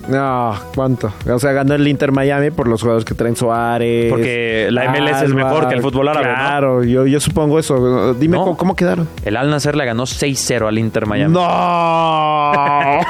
No, 0.10 0.56
¿cuánto? 0.76 1.14
O 1.32 1.40
sea, 1.40 1.52
ganó 1.52 1.76
el 1.76 1.88
Inter 1.88 2.12
Miami 2.12 2.50
por 2.52 2.68
los 2.68 2.82
jugadores 2.82 3.06
que 3.06 3.14
traen 3.14 3.36
Suárez. 3.36 4.10
Porque 4.10 4.68
la 4.72 4.90
MLS 4.92 5.22
es 5.24 5.34
mejor 5.34 5.68
que 5.68 5.76
el 5.76 5.82
fútbol 5.82 6.08
árabe, 6.08 6.28
¿no? 6.28 6.34
Claro, 6.34 6.84
yo, 6.84 7.06
yo 7.06 7.20
supongo 7.20 7.60
eso. 7.60 8.14
Dime, 8.16 8.38
No. 8.38 8.44
¿cómo, 8.44 8.58
cómo 8.58 8.76
quedaron? 8.76 9.08
El 9.24 9.38
Al 9.38 9.50
Nazar 9.50 9.76
le 9.76 9.86
ganó 9.86 10.04
6-0 10.04 10.68
al 10.68 10.78
Inter 10.80 11.06
Miami. 11.06 11.34
¡No! 11.34 12.52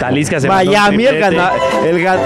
Talisca 0.00 0.40
se 0.40 0.48
Miami, 0.48 1.04
el, 1.04 1.18
gana- 1.18 1.52
el, 1.84 2.02
ga- 2.02 2.18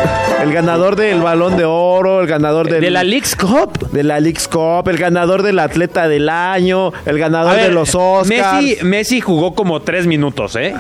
el 0.43 0.53
ganador 0.53 0.95
del 0.95 1.21
Balón 1.21 1.57
de 1.57 1.65
Oro, 1.65 2.21
el 2.21 2.29
ganador 2.29 2.69
del- 2.71 2.81
De 2.81 2.91
la 2.91 3.03
League's 3.03 3.35
Cup. 3.35 3.91
de 3.91 4.05
la 4.05 4.21
League's 4.21 4.47
Cup, 4.47 4.89
el 4.89 4.97
ganador 4.99 5.43
del 5.43 5.59
Atleta 5.59 6.07
del 6.07 6.29
Año, 6.29 6.93
el 7.07 7.19
ganador 7.19 7.57
ver, 7.57 7.69
de 7.69 7.75
los 7.75 7.93
Oscars. 7.97 8.29
Messi, 8.29 8.77
Messi 8.85 9.21
jugó 9.21 9.55
como 9.57 9.81
tres 9.81 10.07
minutos, 10.07 10.55
¿eh? 10.55 10.75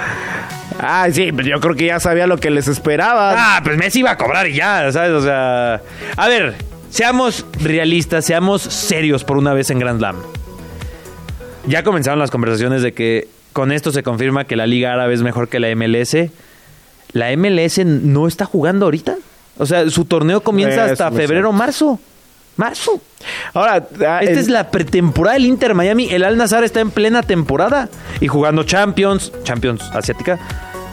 Ay, 0.82 1.12
sí, 1.12 1.30
pero 1.32 1.46
yo 1.48 1.60
creo 1.60 1.74
que 1.74 1.86
ya 1.86 2.00
sabía 2.00 2.26
lo 2.26 2.38
que 2.38 2.50
les 2.50 2.68
esperaba. 2.68 3.34
Ah, 3.36 3.60
pues 3.62 3.76
Messi 3.76 4.00
iba 4.00 4.10
a 4.12 4.16
cobrar 4.16 4.46
y 4.48 4.54
ya, 4.54 4.90
¿sabes? 4.92 5.10
O 5.12 5.22
sea, 5.22 5.80
a 6.16 6.28
ver, 6.28 6.54
seamos 6.90 7.44
realistas, 7.60 8.24
seamos 8.24 8.62
serios 8.62 9.24
por 9.24 9.36
una 9.36 9.52
vez 9.52 9.70
en 9.70 9.78
Grand 9.78 9.98
Slam. 9.98 10.16
Ya 11.66 11.82
comenzaron 11.82 12.18
las 12.18 12.30
conversaciones 12.30 12.82
de 12.82 12.92
que 12.92 13.28
con 13.52 13.72
esto 13.72 13.92
se 13.92 14.02
confirma 14.02 14.44
que 14.44 14.56
la 14.56 14.66
Liga 14.66 14.92
Árabe 14.92 15.14
es 15.14 15.22
mejor 15.22 15.48
que 15.48 15.60
la 15.60 15.68
MLS. 15.74 16.30
La 17.12 17.30
MLS 17.36 17.84
no 17.84 18.26
está 18.26 18.44
jugando 18.46 18.86
ahorita. 18.86 19.16
O 19.58 19.66
sea, 19.66 19.88
su 19.90 20.04
torneo 20.06 20.40
comienza 20.40 20.84
hasta 20.84 21.10
febrero, 21.10 21.52
marzo. 21.52 22.00
Marzo. 22.56 23.00
Ahora, 23.54 23.86
ah, 24.06 24.18
Esta 24.22 24.32
el- 24.32 24.38
es 24.38 24.48
la 24.48 24.70
pretemporada 24.70 25.34
del 25.34 25.46
Inter 25.46 25.74
Miami. 25.74 26.08
El 26.10 26.24
Al 26.24 26.36
Nazar 26.36 26.64
está 26.64 26.80
en 26.80 26.90
plena 26.90 27.22
temporada 27.22 27.88
y 28.20 28.28
jugando 28.28 28.62
Champions, 28.64 29.32
Champions 29.44 29.82
asiática, 29.94 30.38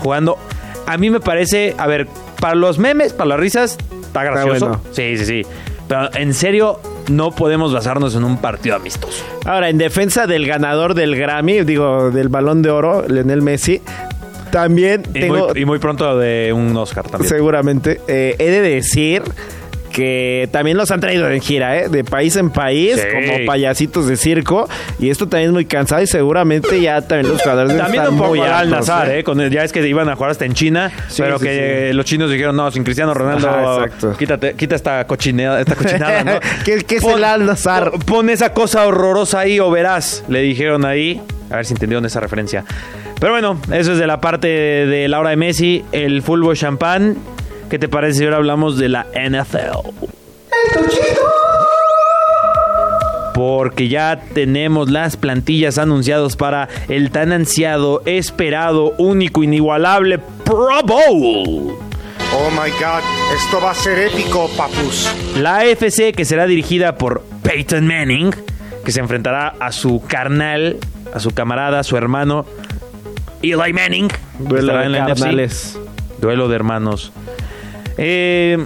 jugando. 0.02 0.38
A 0.86 0.98
mí 0.98 1.10
me 1.10 1.20
parece, 1.20 1.76
a 1.78 1.88
ver, 1.88 2.08
para 2.40 2.56
los 2.56 2.80
memes, 2.80 3.14
para 3.14 3.30
las 3.30 3.40
risas, 3.40 3.78
está 4.02 4.24
gracioso. 4.24 4.68
bueno. 4.68 4.82
Sí, 4.92 5.18
sí, 5.18 5.26
sí. 5.26 5.46
Pero 5.88 6.10
en 6.16 6.34
serio, 6.34 6.80
no 7.10 7.32
podemos 7.32 7.74
basarnos 7.74 8.16
en 8.16 8.24
un 8.24 8.38
partido 8.38 8.76
amistoso. 8.76 9.24
Ahora, 9.46 9.70
en 9.70 9.78
defensa 9.78 10.28
del 10.28 10.46
ganador 10.46 10.94
del 10.94 11.16
Grammy, 11.16 11.62
digo, 11.64 12.12
del 12.12 12.30
Balón 12.30 12.62
de 12.62 12.70
Oro, 12.70 13.08
Lionel 13.08 13.42
Messi, 13.42 13.82
también 14.52 15.04
Y, 15.10 15.20
tengo, 15.20 15.50
muy, 15.50 15.62
y 15.62 15.66
muy 15.66 15.80
pronto 15.80 16.18
de 16.18 16.54
un 16.54 16.76
Oscar 16.78 17.08
también. 17.10 17.30
seguramente, 17.30 18.02
eh, 18.08 18.36
he 18.40 18.50
de 18.50 18.62
decir 18.62 19.24
que 19.98 20.48
también 20.52 20.78
los 20.78 20.92
han 20.92 21.00
traído 21.00 21.28
en 21.28 21.42
gira, 21.42 21.76
¿eh? 21.76 21.90
De 21.90 22.04
país 22.04 22.36
en 22.36 22.52
país, 22.52 22.96
Sí. 23.02 23.08
como 23.12 23.46
payasitos 23.48 24.06
de 24.08 24.16
circo. 24.16 24.70
Y 25.00 25.10
esto 25.10 25.28
también 25.28 25.50
es 25.50 25.54
muy 25.54 25.66
cansado 25.66 26.04
y 26.04 26.08
seguramente 26.08 26.80
ya 26.80 27.02
también 27.02 27.34
los 27.34 27.42
jugadores 27.42 27.76
También 27.76 28.04
un 28.10 28.18
poco 28.18 28.30
muy 28.30 28.40
al 28.42 28.52
hartos, 28.54 28.70
Nazar, 28.70 29.10
¿eh? 29.10 29.20
¿eh? 29.20 29.24
Con 29.24 29.42
el- 29.42 29.50
ya 29.50 29.64
es 29.64 29.72
que 29.72 29.86
iban 29.88 30.08
a 30.08 30.16
jugar 30.16 30.30
hasta 30.30 30.46
en 30.46 30.54
China, 30.54 30.92
Sí, 31.08 31.24
pero 31.24 31.40
sí, 31.40 31.46
que 31.46 31.92
los 31.96 32.06
chinos 32.06 32.30
dijeron, 32.30 32.56
no, 32.56 32.70
sin 32.70 32.84
Cristiano 32.84 33.16
Ronaldo, 33.16 33.50
Ajá, 33.50 33.88
quítate, 34.20 34.54
quita 34.54 34.76
esta 34.76 35.08
cochinada, 35.08 35.60
esta 35.62 35.74
cochinada, 35.76 36.24
¿no? 36.24 36.40
¿Qué- 36.64 36.84
qué 36.86 36.98
es 36.98 37.04
el 37.04 37.24
Al? 37.24 37.48
Pon, 37.48 38.00
pon 38.02 38.30
esa 38.30 38.54
cosa 38.54 38.86
horrorosa 38.86 39.40
ahí 39.40 39.60
o 39.60 39.72
verás, 39.72 40.24
le 40.30 40.42
dijeron 40.42 40.86
ahí. 40.86 41.20
A 41.50 41.56
ver 41.56 41.66
si 41.66 41.74
entendieron 41.74 42.06
esa 42.06 42.20
referencia. 42.20 42.66
Pero 43.20 43.32
bueno, 43.32 43.60
eso 43.72 43.94
es 43.94 43.98
de 43.98 44.06
la 44.06 44.22
parte 44.22 44.48
de 44.48 45.08
la 45.08 45.20
hora 45.20 45.32
de 45.32 45.38
Messi, 45.38 45.84
el 45.92 46.22
fútbol 46.22 46.56
champán. 46.56 47.16
¿Qué 47.70 47.78
te 47.78 47.90
parece 47.90 48.20
si 48.20 48.24
ahora 48.24 48.38
hablamos 48.38 48.78
de 48.78 48.88
la 48.88 49.08
NFL? 49.14 49.90
Porque 53.34 53.88
ya 53.90 54.22
tenemos 54.34 54.90
las 54.90 55.18
plantillas 55.18 55.78
anunciadas 55.78 56.38
para 56.38 56.70
el 56.88 57.12
tan 57.12 57.34
ansiado, 57.34 58.02
esperado, 58.06 58.94
único, 58.98 59.44
inigualable 59.44 60.18
Pro 60.46 60.82
Bowl. 60.84 61.78
Oh 62.34 62.50
my 62.52 62.70
god, 62.80 63.04
esto 63.36 63.62
va 63.62 63.72
a 63.72 63.76
ser 63.76 64.00
épico, 64.00 64.50
papus. 64.56 65.10
La 65.38 65.58
AFC 65.58 66.14
que 66.16 66.26
será 66.26 66.46
dirigida 66.46 66.96
por 66.96 67.24
Peyton 67.44 67.86
Manning, 67.86 68.34
que 68.84 68.92
se 68.92 69.02
enfrentará 69.02 69.56
a 69.60 69.72
su 69.72 70.02
carnal, 70.08 70.78
a 71.14 71.20
su 71.20 71.32
camarada, 71.32 71.80
a 71.80 71.84
su 71.84 71.98
hermano 71.98 72.46
Eli 73.44 73.74
Manning. 73.74 74.08
Duelo 74.40 74.60
estará 74.60 74.80
de 74.80 74.86
en 74.86 74.92
la 74.94 75.00
NFC. 75.06 75.20
carnales. 75.20 75.80
Duelo 76.20 76.48
de 76.48 76.56
hermanos. 76.56 77.12
Eh, 77.98 78.66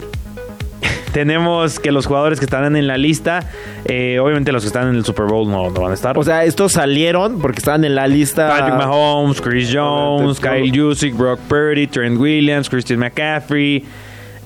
tenemos 1.12 1.80
que 1.80 1.92
los 1.92 2.06
jugadores 2.06 2.40
que 2.40 2.46
estarán 2.46 2.76
en 2.76 2.88
la 2.88 2.98
lista, 2.98 3.50
eh, 3.86 4.20
obviamente 4.20 4.52
los 4.52 4.64
que 4.64 4.68
están 4.68 4.90
en 4.90 4.96
el 4.96 5.06
Super 5.06 5.26
Bowl 5.26 5.50
no, 5.50 5.70
no 5.70 5.82
van 5.82 5.92
a 5.92 5.94
estar. 5.94 6.18
O 6.18 6.24
sea, 6.24 6.46
estos 6.46 6.74
salieron 6.74 7.40
porque 7.40 7.60
estaban 7.60 7.84
en 7.84 7.96
la 7.96 8.08
lista. 8.08 8.48
Patrick 8.48 8.76
Mahomes, 8.76 9.42
Chris 9.42 9.70
Jones, 9.74 10.40
Kyle 10.40 10.72
Jusic, 10.74 11.16
Brock 11.16 11.40
Purdy, 11.48 11.88
Trent 11.88 12.20
Williams, 12.20 12.70
Christian 12.70 13.00
McCaffrey. 13.00 13.84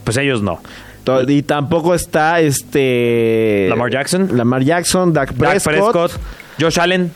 Pues 0.04 0.18
ellos 0.18 0.42
no. 0.42 0.60
Y 1.28 1.44
tampoco 1.44 1.94
está 1.94 2.40
este. 2.40 3.68
Lamar 3.70 3.92
Jackson. 3.92 4.30
Lamar 4.36 4.64
Jackson, 4.64 5.14
Dak 5.14 5.34
Dak. 5.34 5.64
Prescott, 5.64 6.12
Josh 6.60 6.80
Allen, 6.80 7.12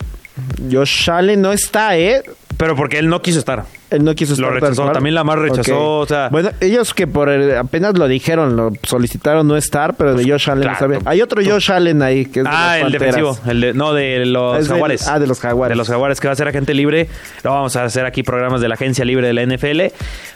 Josh 0.70 1.10
Allen 1.10 1.42
no 1.42 1.52
está, 1.52 1.98
¿eh? 1.98 2.22
pero 2.56 2.76
porque 2.76 2.98
él 2.98 3.08
no 3.08 3.20
quiso 3.22 3.38
estar. 3.38 3.64
Él 3.90 4.04
no 4.04 4.14
quiso 4.14 4.32
Lo 4.36 4.46
estar. 4.48 4.52
rechazó, 4.54 4.74
tal 4.76 4.84
cual. 4.84 4.94
también 4.94 5.14
Lamar 5.14 5.38
rechazó, 5.40 5.98
Ok. 5.98 6.02
o 6.04 6.06
sea- 6.06 6.28
Bueno, 6.30 6.50
ellos 6.60 6.94
que 6.94 7.06
por 7.06 7.28
el- 7.28 7.56
apenas 7.56 7.98
lo 7.98 8.06
dijeron, 8.06 8.56
lo 8.56 8.72
solicitaron 8.84 9.48
no 9.48 9.56
estar, 9.56 9.94
pero 9.96 10.14
de 10.14 10.22
Josh 10.30 10.48
Allen 10.50 10.62
claro. 10.62 10.88
no. 10.88 11.00
Hay 11.10 11.20
otro 11.22 11.42
Josh 11.44 11.72
Allen 11.72 12.00
ahí 12.02 12.26
que 12.26 12.40
es 12.40 12.44
de 12.44 12.50
Ah, 12.52 12.78
el 12.78 12.92
defensivo. 12.92 13.36
El 13.46 13.60
de, 13.60 13.74
no, 13.74 13.92
de 13.92 14.24
los 14.26 14.58
Es 14.58 14.64
del- 14.68 14.74
Jaguares. 14.74 15.08
ah, 15.08 15.18
de 15.18 15.26
los 15.26 15.40
Jaguares. 15.40 15.74
De 15.74 15.76
los 15.76 15.88
Jaguares, 15.88 16.20
que 16.20 16.28
va 16.28 16.32
a 16.32 16.36
ser 16.36 16.46
agente 16.48 16.72
libre. 16.74 17.08
Lo 17.42 17.50
vamos 17.50 17.74
a 17.76 17.84
hacer 17.84 18.06
aquí 18.06 18.22
programas 18.22 18.60
de 18.60 18.68
la 18.68 18.74
agencia 18.74 19.04
libre 19.04 19.26
de 19.26 19.32
la 19.32 19.42
NFL. 19.42 19.92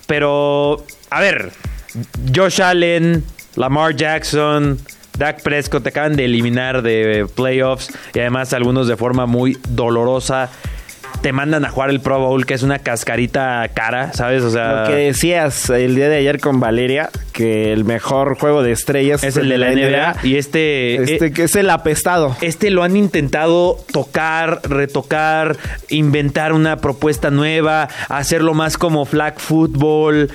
Pero, 0.07 0.85
a 1.11 1.21
ver, 1.21 1.51
Josh 2.35 2.61
Allen, 2.61 3.25
Lamar 3.57 3.95
Jackson, 3.95 4.79
Dak 5.17 5.43
Prescott 5.43 5.85
te 5.85 5.91
acaban 5.91 6.17
de 6.17 6.25
eliminar 6.25 6.83
de 6.83 7.27
playoffs 7.37 7.89
y 8.15 8.19
además 8.19 8.53
algunos 8.53 8.89
de 8.89 8.97
forma 8.97 9.27
muy 9.27 9.57
dolorosa. 9.69 10.51
Te 11.21 11.33
mandan 11.33 11.65
a 11.65 11.71
jugar 11.71 11.91
el 11.91 12.01
Pro 12.01 12.19
Bowl, 12.19 12.45
que 12.45 12.55
es 12.55 12.63
una 12.63 12.79
cascarita 12.79 13.67
cara, 13.73 14.13
¿sabes? 14.13 14.43
O 14.43 14.51
sea, 14.51 14.83
Lo 14.83 14.89
que 14.89 14.97
decías 14.97 15.71
el 15.71 15.95
día 15.95 16.09
de 16.09 16.17
ayer 16.17 16.39
con 16.39 16.61
Valeria, 16.61 17.11
que 17.33 17.73
el 17.73 17.85
mejor 17.85 18.39
juego 18.39 18.63
de 18.63 18.73
estrellas 18.73 19.25
es 19.25 19.37
el 19.37 19.49
de 19.49 19.59
la 19.59 19.71
NBA. 19.71 20.17
Y 20.27 20.37
este, 20.37 20.97
Este 21.03 21.27
eh, 21.27 21.33
que 21.33 21.45
es 21.45 21.57
el 21.57 21.71
apestado. 21.71 22.37
Este 22.43 22.71
lo 22.71 22.83
han 22.83 22.97
intentado 22.97 23.79
tocar, 23.91 24.61
retocar, 24.65 25.57
inventar 25.89 26.53
una 26.53 26.77
propuesta 26.77 27.31
nueva, 27.31 27.89
hacerlo 28.09 28.55
más 28.55 28.77
como 28.77 29.05
flag 29.07 29.39
football 29.39 30.31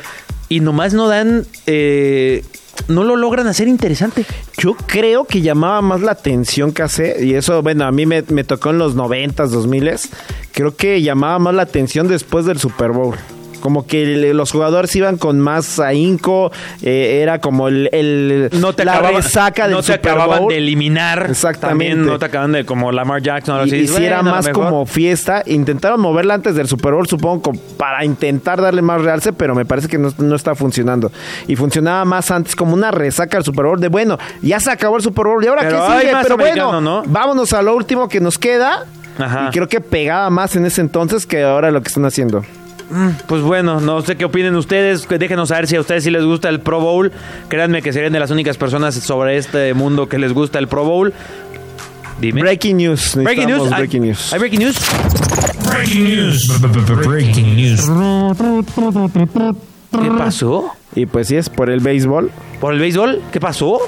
y 0.49 0.61
nomás 0.61 0.93
no 0.93 1.07
dan, 1.07 1.45
eh, 1.67 2.43
no 2.87 3.03
lo 3.03 3.15
logran 3.15 3.47
hacer 3.47 3.67
interesante. 3.67 4.25
Yo 4.57 4.75
creo 4.85 5.25
que 5.25 5.41
llamaba 5.41 5.81
más 5.81 6.01
la 6.01 6.11
atención 6.11 6.71
que 6.71 6.83
hace, 6.83 7.25
y 7.25 7.35
eso, 7.35 7.61
bueno, 7.61 7.85
a 7.85 7.91
mí 7.91 8.05
me, 8.05 8.23
tocó 8.43 8.69
en 8.71 8.79
los 8.79 8.95
90s, 8.95 9.47
2000 9.47 9.91
creo 10.51 10.75
que 10.75 11.01
llamaba 11.01 11.39
más 11.39 11.55
la 11.55 11.61
atención 11.63 12.07
después 12.07 12.45
del 12.45 12.59
Super 12.59 12.91
Bowl. 12.91 13.15
Como 13.59 13.85
que 13.85 14.33
los 14.33 14.51
jugadores 14.51 14.95
iban 14.95 15.17
con 15.17 15.39
más 15.39 15.79
ahínco, 15.79 16.51
eh, 16.81 17.19
era 17.21 17.39
como 17.39 17.67
el, 17.67 17.89
el- 17.91 18.49
No 18.59 18.73
te 18.73 18.85
la 18.85 18.93
acababan, 18.93 19.21
resaca 19.21 19.63
del 19.63 19.73
no 19.73 19.81
te 19.83 19.93
Super 19.93 20.11
acababan 20.11 20.39
Bowl. 20.39 20.49
de 20.53 20.57
eliminar. 20.57 21.27
Exactamente. 21.29 21.85
También 21.95 22.05
no 22.05 22.19
te 22.19 22.25
acaban 22.25 22.51
de 22.51 22.65
como 22.65 22.91
Lamar 22.91 23.21
Jackson. 23.21 23.59
Y, 23.59 23.69
así. 23.69 23.75
y 23.77 23.87
si 23.87 24.03
era 24.05 24.17
bueno, 24.21 24.31
más 24.35 24.49
como 24.49 24.85
fiesta, 24.85 25.43
intentaron 25.45 25.99
moverla 25.99 26.33
antes 26.35 26.55
del 26.55 26.67
Super 26.67 26.93
Bowl, 26.93 27.07
supongo, 27.07 27.51
para 27.77 28.05
intentar 28.05 28.61
darle 28.61 28.81
más 28.81 29.01
realce, 29.01 29.33
pero 29.33 29.55
me 29.55 29.65
parece 29.65 29.87
que 29.87 29.97
no, 29.97 30.13
no 30.17 30.35
está 30.35 30.55
funcionando. 30.55 31.11
Y 31.47 31.55
funcionaba 31.55 32.05
más 32.05 32.31
antes 32.31 32.55
como 32.55 32.73
una 32.73 32.91
resaca 32.91 33.37
al 33.37 33.43
Super 33.43 33.65
Bowl 33.65 33.79
de 33.79 33.87
bueno, 33.89 34.17
ya 34.41 34.59
se 34.59 34.71
acabó 34.71 34.97
el 34.97 35.03
Super 35.03 35.25
Bowl 35.25 35.43
y 35.43 35.47
ahora 35.47 35.61
Pero 35.63 35.85
qué 35.87 35.99
sigue, 36.01 36.13
pero 36.23 36.37
bueno, 36.37 36.81
¿no? 36.81 37.03
vámonos 37.07 37.53
a 37.53 37.61
lo 37.61 37.75
último 37.75 38.07
que 38.07 38.19
nos 38.19 38.37
queda. 38.37 38.85
Ajá. 39.17 39.47
Y 39.49 39.51
creo 39.51 39.67
que 39.67 39.81
pegaba 39.81 40.29
más 40.29 40.55
en 40.55 40.65
ese 40.65 40.79
entonces 40.79 41.25
que 41.25 41.43
ahora 41.43 41.71
lo 41.71 41.81
que 41.81 41.89
están 41.89 42.05
haciendo. 42.05 42.45
Pues 43.27 43.41
bueno, 43.41 43.79
no 43.79 44.01
sé 44.01 44.15
qué 44.15 44.25
opinen 44.25 44.55
ustedes. 44.55 45.05
que 45.05 45.17
Déjenos 45.17 45.49
saber 45.49 45.67
si 45.67 45.75
a 45.75 45.79
ustedes 45.81 46.03
sí 46.03 46.09
les 46.11 46.23
gusta 46.23 46.49
el 46.49 46.59
Pro 46.59 46.79
Bowl. 46.79 47.11
Créanme 47.47 47.81
que 47.81 47.93
serían 47.93 48.13
de 48.13 48.19
las 48.19 48.31
únicas 48.31 48.57
personas 48.57 48.95
sobre 48.95 49.37
este 49.37 49.73
mundo 49.73 50.09
que 50.09 50.17
les 50.17 50.33
gusta 50.33 50.57
el 50.59 50.67
Pro 50.67 50.83
Bowl. 50.85 51.13
Dime. 52.19 52.41
Breaking 52.41 52.77
news. 52.77 53.15
Breaking 53.15 53.47
news. 53.47 53.71
¿Hay- 53.71 53.77
Breaking 53.79 54.01
news. 54.03 54.33
¿Hay 54.33 54.39
breaking 54.39 54.59
news? 54.59 54.77
Breaking 55.71 56.03
news. 56.15 57.05
Breaking 57.05 57.55
news. 57.55 57.87
¿Qué 59.91 60.11
pasó? 60.17 60.71
Y 60.95 61.05
pues 61.05 61.27
si 61.27 61.35
es 61.35 61.49
por 61.49 61.69
el 61.69 61.79
béisbol, 61.79 62.31
¿Por 62.59 62.73
el 62.73 62.79
béisbol? 62.79 63.21
¿Qué 63.31 63.39
pasó? 63.39 63.79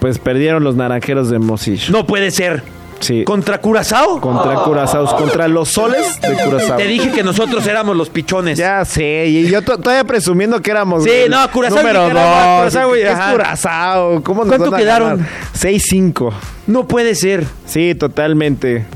pues 0.00 0.18
perdieron 0.18 0.64
los 0.64 0.74
naranjeros 0.74 1.30
de 1.30 1.38
Mosish. 1.38 1.90
No 1.90 2.06
puede 2.06 2.30
ser. 2.32 2.62
Sí. 3.02 3.24
¿Contra 3.24 3.58
Curazao? 3.60 4.20
Contra 4.20 4.54
Curazao, 4.62 5.04
contra 5.16 5.48
los 5.48 5.68
soles 5.68 6.20
de 6.20 6.34
Curazao. 6.34 6.76
Te 6.76 6.86
dije 6.86 7.10
que 7.10 7.22
nosotros 7.22 7.66
éramos 7.66 7.96
los 7.96 8.08
pichones. 8.08 8.56
Ya 8.56 8.84
sé, 8.84 9.26
y 9.26 9.48
yo 9.50 9.60
to- 9.62 9.76
todavía 9.78 10.04
presumiendo 10.04 10.60
que 10.62 10.70
éramos. 10.70 11.02
Sí, 11.04 11.10
el 11.10 11.30
no, 11.30 11.50
Curazao 11.50 11.78
Número 11.78 12.04
Nicaragua, 12.08 12.40
dos. 12.64 12.72
Curazao 12.72 12.96
y- 12.96 13.00
es 13.00 13.10
ajá. 13.10 13.32
Curazao. 13.32 14.22
¿Cómo 14.22 14.42
nos 14.44 14.48
¿Cuánto 14.48 14.70
van 14.70 14.74
a 14.74 14.82
quedaron? 14.82 15.08
ganar? 15.16 15.28
6-5. 15.52 16.32
No 16.68 16.86
puede 16.86 17.14
ser. 17.16 17.44
Sí, 17.66 17.94
totalmente. 17.94 18.86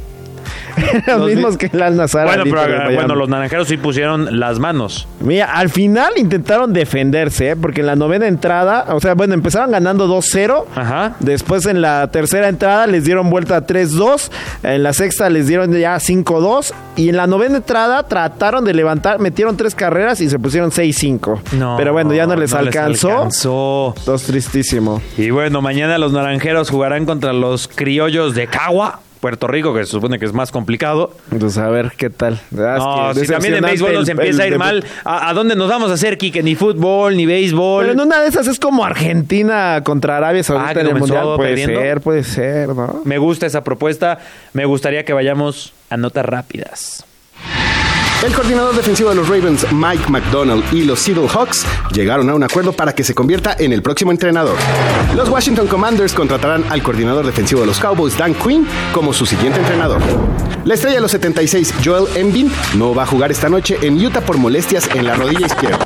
Los 1.07 1.19
Los 1.19 1.29
mismos 1.29 1.57
que 1.57 1.71
el 1.73 1.83
Al 1.83 1.97
Nazar. 1.97 2.27
bueno, 2.27 2.45
pero 2.45 2.57
Miami. 2.63 2.95
bueno, 2.95 3.15
los 3.15 3.29
naranjeros 3.29 3.69
sí 3.69 3.77
pusieron 3.77 4.39
las 4.39 4.59
manos. 4.59 5.09
Mira, 5.21 5.47
al 5.53 5.71
final 5.71 6.13
intentaron 6.17 6.73
defenderse, 6.73 7.51
¿eh? 7.51 7.57
porque 7.57 7.81
en 7.81 7.87
la 7.87 7.97
novena 7.97 8.27
entrada, 8.27 8.87
o 8.91 9.01
sea, 9.01 9.15
bueno, 9.15 9.35
empezaron 9.35 9.71
ganando 9.71 10.07
2-0. 10.09 10.65
Ajá. 10.75 11.17
Después 11.21 11.67
en 11.67 11.81
la 11.81 12.07
tercera 12.09 12.49
entrada 12.49 12.87
les 12.87 13.05
dieron 13.05 13.31
vuelta 13.31 13.57
a 13.57 13.67
3-2. 13.67 14.31
En 14.63 14.83
la 14.83 14.93
sexta 14.93 15.29
les 15.31 15.47
dieron 15.47 15.73
ya 15.73 15.97
5-2. 15.97 16.73
Y 16.97 17.09
en 17.11 17.17
la 17.17 17.27
novena 17.27 17.57
entrada 17.57 18.03
trataron 18.05 18.65
de 18.65 18.73
levantar, 18.75 19.19
metieron 19.19 19.57
tres 19.57 19.75
carreras 19.75 20.21
y 20.21 20.31
se 20.31 20.39
pusieron 20.39 20.71
6-5. 20.71 21.41
No. 21.53 21.77
Pero 21.77 21.93
bueno, 21.93 22.15
ya 22.15 22.27
no 22.27 22.37
les 22.37 22.53
alcanzó. 22.55 23.11
alcanzó. 23.11 23.95
Dos 24.07 24.23
tristísimo. 24.25 25.03
Y 25.19 25.31
bueno, 25.31 25.61
mañana 25.63 25.99
los 25.99 26.13
naranjeros 26.13 26.71
jugarán 26.71 27.05
contra 27.07 27.33
los 27.33 27.69
criollos 27.69 28.35
de 28.35 28.47
Cagua, 28.47 29.01
Puerto 29.21 29.47
Rico, 29.47 29.75
que 29.75 29.85
se 29.85 29.91
supone 29.91 30.19
que 30.19 30.25
es 30.27 30.33
más 30.33 30.51
complicado. 30.53 31.13
Entonces, 31.33 31.59
a 31.59 31.69
ver 31.69 31.93
qué 31.97 32.11
tal. 32.11 32.41
Ah, 32.59 33.13
No, 33.15 33.21
si 33.21 33.27
también 33.27 33.55
en 33.57 33.65
béisbol 33.65 33.93
nos 33.95 34.09
empieza 34.09 34.43
a 34.43 34.47
ir 34.47 34.59
mal, 34.59 34.85
¿a, 35.05 35.29
a 35.29 35.35
dónde 35.35 35.57
nos 35.57 35.69
vamos 35.69 35.91
a 35.91 35.95
hacer, 35.95 36.19
Kike? 36.19 36.43
Ni 36.43 36.55
fútbol, 36.55 37.17
ni 37.17 37.27
béisbol. 37.27 37.83
Pero 37.87 37.93
en 37.95 38.01
una 38.01 38.21
de 38.21 38.29
esas 38.29 38.47
es 38.47 38.59
como 38.61 38.85
Argentina 38.85 39.81
contra 39.85 40.17
Arabia 40.19 40.43
Saudita 40.43 40.71
Ah, 40.71 40.75
que 40.75 40.81
en 40.81 40.87
el 40.89 40.95
Mundial. 40.97 41.25
Puede 41.37 41.49
perdiendo. 41.51 41.81
ser, 41.81 42.01
puede 42.01 42.25
ser, 42.25 42.69
¿no? 42.69 43.03
Me 43.05 43.19
gusta 43.19 43.47
esa 43.47 43.65
propuesta. 43.65 44.19
Me 44.53 44.65
gustaría 44.65 45.05
que 45.05 45.13
vayamos 45.13 45.73
a 45.91 45.97
notas 45.97 46.25
rápidas. 46.27 47.05
El 48.25 48.33
coordinador 48.33 48.75
defensivo 48.75 49.11
de 49.11 49.17
los 49.17 49.29
Ravens, 49.29 49.67
Mike 49.73 50.09
McDonald, 50.09 50.65
y 50.73 50.85
los 50.85 51.01
Seattle 51.01 51.29
Hawks 51.29 51.65
llegaron 51.93 52.29
a 52.31 52.35
un 52.35 52.43
acuerdo 52.43 52.73
para 52.73 52.95
que 52.95 53.05
se 53.05 53.15
convierta 53.15 53.55
en 53.59 53.73
el 53.73 53.83
próximo 53.83 54.11
entrenador. 54.11 54.57
Los 55.15 55.29
Washington 55.29 55.67
Commanders 55.69 56.13
contratarán 56.13 56.65
al 56.71 56.83
coordinador 56.83 57.27
defensivo 57.27 57.61
de 57.61 57.67
los 57.67 57.79
Cowboys, 57.79 58.17
Dan 58.17 58.35
Quinn, 58.35 58.67
como 58.93 59.13
su 59.13 59.27
siguiente 59.27 59.61
entrenador. 59.61 60.01
La 60.65 60.75
estrella 60.75 60.97
de 60.97 61.03
los 61.03 61.11
76, 61.13 61.75
Joel 61.85 62.07
Embiid, 62.17 62.49
no 62.75 62.95
va 62.95 63.05
a 63.05 63.07
jugar 63.07 63.31
esta 63.31 63.49
noche 63.49 63.79
en 63.83 64.05
Utah 64.05 64.23
por 64.23 64.39
molestias 64.39 64.89
en 64.95 65.07
la 65.07 65.15
rodilla 65.15 65.47
izquierda. 65.47 65.79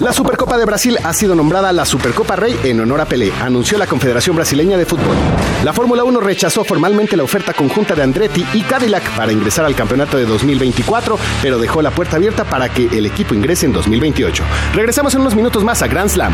La 0.00 0.12
Supercopa 0.12 0.58
de 0.58 0.66
Brasil 0.66 0.98
ha 1.02 1.12
sido 1.14 1.34
nombrada 1.34 1.72
la 1.72 1.84
Supercopa 1.84 2.36
Rey 2.36 2.58
en 2.64 2.80
honor 2.80 3.00
a 3.00 3.06
Pelé, 3.06 3.32
anunció 3.40 3.78
la 3.78 3.86
Confederación 3.86 4.36
Brasileña 4.36 4.76
de 4.76 4.86
Fútbol. 4.86 5.16
La 5.64 5.74
Fórmula 5.74 6.04
1 6.04 6.20
rechazó 6.20 6.64
formalmente 6.64 7.18
la 7.18 7.22
oferta 7.22 7.52
conjunta 7.52 7.94
de 7.94 8.02
Andretti 8.02 8.46
y 8.54 8.62
Cadillac 8.62 9.14
para 9.14 9.30
ingresar 9.30 9.66
al 9.66 9.74
campeonato 9.74 10.16
de 10.16 10.24
2024, 10.24 11.18
pero 11.42 11.58
dejó 11.58 11.82
la 11.82 11.90
puerta 11.90 12.16
abierta 12.16 12.44
para 12.44 12.70
que 12.70 12.86
el 12.86 13.04
equipo 13.04 13.34
ingrese 13.34 13.66
en 13.66 13.72
2028. 13.74 14.42
Regresamos 14.72 15.14
en 15.14 15.20
unos 15.20 15.34
minutos 15.34 15.62
más 15.62 15.82
a 15.82 15.86
Grand 15.86 16.08
Slam. 16.08 16.32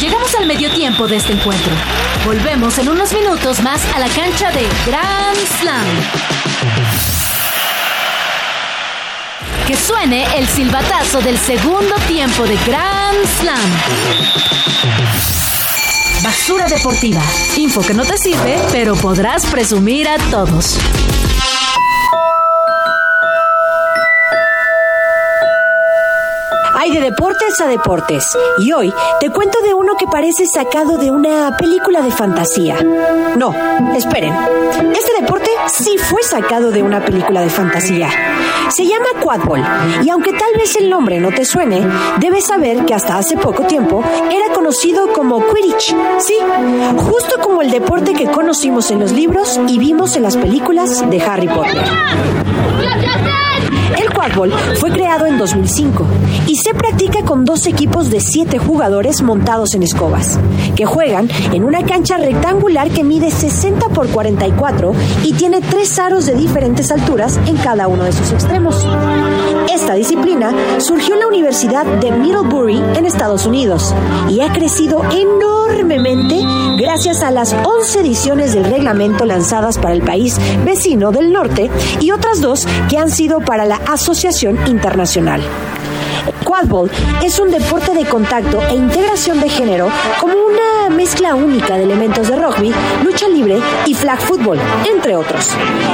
Llegamos 0.00 0.34
al 0.34 0.46
medio 0.46 0.70
tiempo 0.70 1.08
de 1.08 1.16
este 1.16 1.32
encuentro. 1.32 1.72
Volvemos 2.26 2.76
en 2.78 2.90
unos 2.90 3.10
minutos 3.14 3.62
más 3.62 3.80
a 3.94 4.00
la 4.00 4.08
cancha 4.08 4.52
de 4.52 4.66
Grand 4.86 5.38
Slam. 5.58 5.86
Que 9.66 9.76
suene 9.76 10.26
el 10.36 10.46
silbatazo 10.46 11.22
del 11.22 11.38
segundo 11.38 11.94
tiempo 12.06 12.44
de 12.44 12.56
Grand 12.66 13.26
Slam. 13.40 15.35
Basura 16.26 16.66
deportiva. 16.66 17.22
Info 17.56 17.82
que 17.82 17.94
no 17.94 18.04
te 18.04 18.18
sirve, 18.18 18.58
pero 18.72 18.96
podrás 18.96 19.46
presumir 19.46 20.08
a 20.08 20.18
todos. 20.28 20.76
Hay 26.78 26.90
de 26.92 27.00
deportes 27.00 27.58
a 27.60 27.66
deportes. 27.66 28.24
Y 28.58 28.72
hoy 28.72 28.92
te 29.18 29.30
cuento 29.30 29.60
de 29.62 29.72
uno 29.72 29.94
que 29.96 30.06
parece 30.06 30.44
sacado 30.46 30.98
de 30.98 31.10
una 31.10 31.56
película 31.56 32.02
de 32.02 32.10
fantasía. 32.10 32.76
No, 33.36 33.54
esperen. 33.94 34.34
Este 34.94 35.22
deporte 35.22 35.50
sí 35.68 35.96
fue 35.96 36.22
sacado 36.22 36.70
de 36.70 36.82
una 36.82 37.02
película 37.02 37.40
de 37.40 37.48
fantasía. 37.48 38.10
Se 38.68 38.84
llama 38.84 39.06
quadball. 39.22 39.64
Y 40.04 40.10
aunque 40.10 40.32
tal 40.32 40.52
vez 40.58 40.76
el 40.76 40.90
nombre 40.90 41.18
no 41.18 41.30
te 41.30 41.46
suene, 41.46 41.86
debes 42.18 42.44
saber 42.44 42.84
que 42.84 42.94
hasta 42.94 43.16
hace 43.16 43.36
poco 43.38 43.62
tiempo 43.64 44.04
era 44.30 44.54
conocido 44.54 45.12
como 45.12 45.42
Quidditch. 45.46 45.94
Sí, 46.18 46.36
justo 46.98 47.40
como 47.42 47.62
el 47.62 47.70
deporte 47.70 48.12
que 48.12 48.30
conocimos 48.30 48.90
en 48.90 49.00
los 49.00 49.12
libros 49.12 49.58
y 49.66 49.78
vimos 49.78 50.14
en 50.16 50.24
las 50.24 50.36
películas 50.36 51.08
de 51.08 51.22
Harry 51.22 51.48
Potter. 51.48 51.84
El 53.98 54.12
quadball 54.12 54.52
fue 54.78 54.90
creado 54.90 55.26
en 55.26 55.38
2005 55.38 56.06
y 56.46 56.56
se 56.56 56.74
practica 56.76 57.24
con 57.24 57.44
dos 57.44 57.66
equipos 57.66 58.10
de 58.10 58.20
siete 58.20 58.58
jugadores 58.58 59.22
montados 59.22 59.74
en 59.74 59.82
escobas, 59.82 60.38
que 60.74 60.86
juegan 60.86 61.28
en 61.52 61.64
una 61.64 61.84
cancha 61.84 62.16
rectangular 62.18 62.90
que 62.90 63.04
mide 63.04 63.30
60 63.30 63.88
por 63.88 64.08
44 64.08 64.92
y 65.24 65.32
tiene 65.32 65.60
tres 65.60 65.98
aros 65.98 66.26
de 66.26 66.34
diferentes 66.34 66.90
alturas 66.90 67.38
en 67.46 67.56
cada 67.56 67.88
uno 67.88 68.04
de 68.04 68.12
sus 68.12 68.32
extremos. 68.32 68.86
Esta 69.72 69.94
disciplina 69.94 70.54
surgió 70.78 71.14
en 71.14 71.20
la 71.20 71.28
Universidad 71.28 71.84
de 71.84 72.12
Middlebury 72.12 72.82
en 72.96 73.06
Estados 73.06 73.46
Unidos 73.46 73.94
y 74.28 74.40
ha 74.40 74.52
crecido 74.52 75.02
enormemente 75.10 76.40
gracias 76.78 77.22
a 77.22 77.30
las 77.30 77.54
11 77.64 78.00
ediciones 78.00 78.54
del 78.54 78.64
reglamento 78.64 79.24
lanzadas 79.24 79.78
para 79.78 79.94
el 79.94 80.02
país 80.02 80.38
vecino 80.64 81.12
del 81.12 81.32
norte 81.32 81.70
y 82.00 82.10
otras 82.10 82.40
dos 82.40 82.66
que 82.88 82.98
han 82.98 83.10
sido 83.10 83.40
para 83.40 83.64
la 83.64 83.76
Asociación 83.86 84.58
Internacional. 84.66 85.42
Quadball 86.44 86.90
es 87.22 87.38
un 87.38 87.50
deporte 87.50 87.92
de 87.94 88.04
contacto 88.04 88.60
e 88.68 88.74
integración 88.74 89.40
de 89.40 89.48
género 89.48 89.88
como 90.20 90.34
una 90.34 90.94
mezcla 90.94 91.34
única 91.34 91.76
de 91.76 91.84
elementos 91.84 92.28
de 92.28 92.36
rugby, 92.36 92.72
lucha 93.04 93.28
libre 93.28 93.58
y 93.86 93.94
flag 93.94 94.20
football, 94.20 94.58
entre 94.90 95.16
otros. 95.16 95.50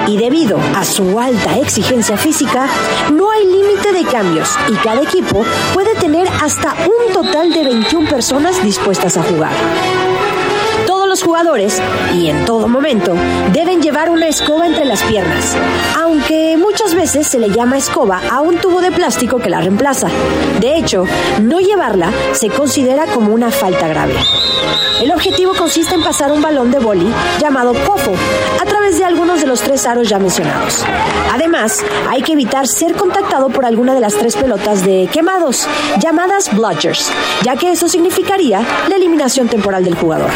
Y 0.07 0.17
debido 0.17 0.59
a 0.77 0.85
su 0.85 1.19
alta 1.19 1.59
exigencia 1.59 2.17
física, 2.17 2.67
no 3.13 3.31
hay 3.31 3.47
límite 3.47 3.93
de 3.93 4.05
cambios 4.05 4.51
y 4.69 4.75
cada 4.75 5.03
equipo 5.03 5.45
puede 5.75 5.95
tener 5.97 6.29
hasta 6.43 6.75
un 6.87 7.13
total 7.13 7.53
de 7.53 7.65
21 7.65 8.09
personas 8.09 8.63
dispuestas 8.63 9.17
a 9.17 9.23
jugar. 9.23 9.53
Jugadores, 11.25 11.81
y 12.15 12.29
en 12.29 12.45
todo 12.45 12.67
momento, 12.69 13.15
deben 13.53 13.81
llevar 13.81 14.11
una 14.11 14.29
escoba 14.29 14.67
entre 14.67 14.85
las 14.85 15.03
piernas, 15.03 15.57
aunque 15.99 16.57
muchas 16.57 16.95
veces 16.95 17.27
se 17.27 17.39
le 17.39 17.51
llama 17.51 17.79
escoba 17.79 18.21
a 18.31 18.41
un 18.41 18.57
tubo 18.59 18.81
de 18.81 18.91
plástico 18.91 19.39
que 19.39 19.49
la 19.49 19.61
reemplaza. 19.61 20.09
De 20.61 20.77
hecho, 20.77 21.05
no 21.41 21.61
llevarla 21.61 22.13
se 22.33 22.49
considera 22.49 23.07
como 23.07 23.33
una 23.33 23.51
falta 23.51 23.87
grave. 23.87 24.15
El 25.01 25.11
objetivo 25.13 25.53
consiste 25.55 25.95
en 25.95 26.03
pasar 26.03 26.31
un 26.31 26.43
balón 26.43 26.71
de 26.71 26.79
boli 26.79 27.13
llamado 27.41 27.73
pofo 27.73 28.13
a 28.61 28.65
través 28.65 28.99
de 28.99 29.05
algunos 29.05 29.41
de 29.41 29.47
los 29.47 29.61
tres 29.61 29.87
aros 29.87 30.09
ya 30.09 30.19
mencionados. 30.19 30.85
Además, 31.33 31.85
hay 32.09 32.23
que 32.23 32.33
evitar 32.33 32.67
ser 32.69 32.95
contactado 32.95 33.49
por 33.49 33.65
alguna 33.65 33.95
de 33.95 34.01
las 34.01 34.15
tres 34.15 34.37
pelotas 34.37 34.85
de 34.85 35.09
quemados, 35.13 35.67
llamadas 36.01 36.55
bludgers, 36.55 37.11
ya 37.43 37.57
que 37.57 37.73
eso 37.73 37.89
significaría 37.89 38.61
la 38.89 38.97
eliminación 38.97 39.49
temporal 39.49 39.85
del 39.85 39.97
jugador. 39.97 40.31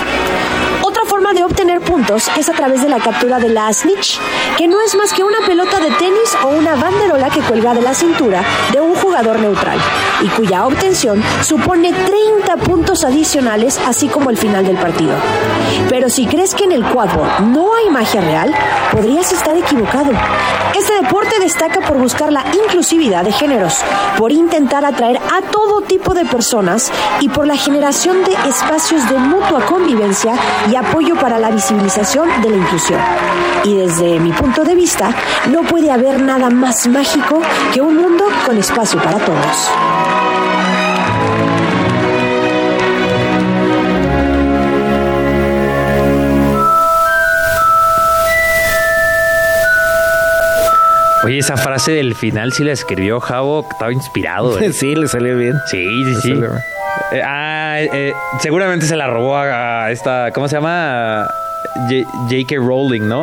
De 1.37 1.45
obtener 1.45 1.83
puntos 1.83 2.31
es 2.39 2.49
a 2.49 2.53
través 2.55 2.81
de 2.81 2.89
la 2.89 2.99
captura 2.99 3.39
de 3.39 3.51
la 3.51 3.71
snitch, 3.71 4.19
que 4.57 4.67
no 4.67 4.81
es 4.81 4.95
más 4.95 5.13
que 5.13 5.23
una 5.23 5.41
pelota 5.47 5.79
de 5.81 5.91
tenis 5.91 6.35
o 6.43 6.49
una 6.49 6.77
banderola 6.77 7.29
que 7.29 7.41
cuelga 7.41 7.75
de 7.75 7.83
la 7.83 7.93
cintura 7.93 8.43
de 8.73 8.81
un 8.81 8.95
jugador 8.95 9.39
neutral 9.39 9.79
y 10.23 10.29
cuya 10.29 10.67
obtención 10.67 11.23
supone 11.43 11.93
30 11.93 12.57
puntos 12.65 13.05
adicionales, 13.05 13.79
así 13.87 14.09
como 14.09 14.31
el 14.31 14.39
final 14.39 14.65
del 14.65 14.79
partido. 14.79 15.13
Pero 15.91 16.09
si 16.09 16.27
crees 16.27 16.55
que 16.55 16.65
en 16.65 16.73
el 16.73 16.85
quadball 16.85 17.53
no 17.53 17.75
hay 17.75 17.91
magia 17.91 18.23
real, 18.23 18.55
podrías 18.91 19.31
estar 19.31 19.55
equivocado. 19.59 20.13
Este 20.75 20.95
deporte 21.03 21.39
destaca 21.41 21.81
por 21.81 21.99
buscar 21.99 22.33
la 22.33 22.45
inclusividad 22.65 23.25
de 23.25 23.33
géneros, 23.33 23.83
por 24.19 24.33
intentar 24.33 24.85
atraer 24.85 25.19
a 25.19 25.43
todo 25.51 25.81
tipo 25.83 26.15
de 26.15 26.25
personas 26.25 26.93
y 27.21 27.29
por 27.29 27.47
la 27.47 27.57
generación 27.57 28.25
de 28.25 28.33
espacios 28.49 29.09
de 29.09 29.19
mutua 29.19 29.65
convivencia 29.67 30.35
y 30.71 30.77
apoyo 30.77 31.15
para 31.17 31.26
la 31.39 31.51
visibilización 31.51 32.29
de 32.43 32.51
la 32.51 32.57
inclusión. 32.57 33.01
Y 33.65 33.75
desde 33.75 34.19
mi 34.21 34.33
punto 34.33 34.63
de 34.65 34.75
vista, 34.75 35.11
no 35.51 35.63
puede 35.63 35.91
haber 35.91 36.21
nada 36.23 36.49
más 36.51 36.87
mágico 36.87 37.41
que 37.75 37.81
un 37.81 37.97
mundo 37.97 38.25
con 38.47 38.57
espacio 38.57 39.03
para 39.03 39.19
todos. 39.19 39.71
Oye, 51.25 51.39
esa 51.39 51.57
frase 51.57 51.91
del 51.91 52.15
final 52.15 52.53
sí 52.53 52.63
la 52.63 52.71
escribió 52.71 53.19
Javo, 53.19 53.67
estaba 53.69 53.93
inspirado. 53.93 54.61
¿eh? 54.61 54.73
Sí, 54.77 54.95
le 54.95 55.09
salió 55.09 55.37
bien. 55.37 55.55
Sí, 55.67 55.85
sí, 56.23 56.35
Le 56.35 56.47
sí. 56.47 56.53
Eh, 57.13 57.23
ah, 57.25 57.77
eh, 57.81 58.13
seguramente 58.41 58.87
se 58.87 58.97
la 58.97 59.07
robó 59.07 59.37
a, 59.37 59.91
esta, 59.91 60.31
¿cómo 60.33 60.49
se 60.49 60.57
llama? 60.57 61.27
J.K. 61.89 62.57
Rowling, 62.57 63.03
¿no? 63.09 63.23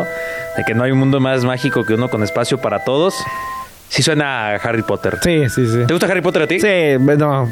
De 0.58 0.64
que 0.66 0.74
no 0.74 0.84
hay 0.84 0.92
un 0.92 1.00
mundo 1.00 1.20
más 1.20 1.44
mágico 1.44 1.84
que 1.86 1.94
uno 1.96 2.10
con 2.10 2.24
espacio 2.24 2.60
para 2.60 2.80
todos. 2.84 3.16
Sí 3.90 4.02
suena 4.04 4.50
a 4.50 4.56
Harry 4.56 4.82
Potter. 4.84 5.18
Sí, 5.22 5.50
sí, 5.50 5.68
sí. 5.68 5.86
¿Te 5.86 5.94
gusta 5.94 6.08
Harry 6.08 6.22
Potter 6.22 6.44
a 6.44 6.48
ti? 6.48 6.60
Sí, 6.60 6.96
bueno. 7.00 7.50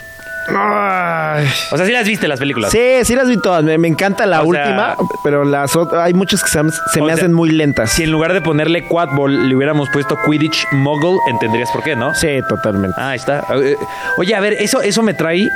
Ay. 0.49 1.47
O 1.71 1.77
sea, 1.77 1.85
sí 1.85 1.91
las 1.91 2.07
viste 2.07 2.27
las 2.27 2.39
películas. 2.39 2.71
Sí, 2.71 2.79
sí 3.03 3.15
las 3.15 3.27
vi 3.27 3.37
todas. 3.37 3.63
Me, 3.63 3.77
me 3.77 3.87
encanta 3.87 4.25
la 4.25 4.41
O 4.41 4.51
sea- 4.51 4.63
última, 4.63 4.95
pero 5.23 5.43
las 5.43 5.75
otras, 5.75 6.03
hay 6.03 6.13
muchas 6.13 6.43
que 6.43 6.49
se, 6.49 6.63
me 6.63 6.71
sea, 6.71 7.13
hacen 7.13 7.31
muy 7.33 7.51
lentas. 7.51 7.91
Si 7.91 8.03
en 8.03 8.11
lugar 8.11 8.33
de 8.33 8.41
ponerle 8.41 8.87
Quadball 8.87 9.49
le 9.49 9.55
hubiéramos 9.55 9.89
puesto 9.89 10.17
Quidditch 10.25 10.65
Muggle, 10.71 11.17
entenderías 11.29 11.69
por 11.71 11.83
qué, 11.83 11.95
¿no? 11.95 12.13
Sí, 12.15 12.39
totalmente. 12.49 12.95
Ah, 12.99 13.09
ahí 13.09 13.17
está. 13.17 13.43
Eh, 13.55 13.75
Oye, 14.17 14.33
a 14.35 14.39
ver, 14.39 14.53
eso, 14.53 14.81
eso 14.81 15.03
me 15.03 15.13
trae 15.13 15.47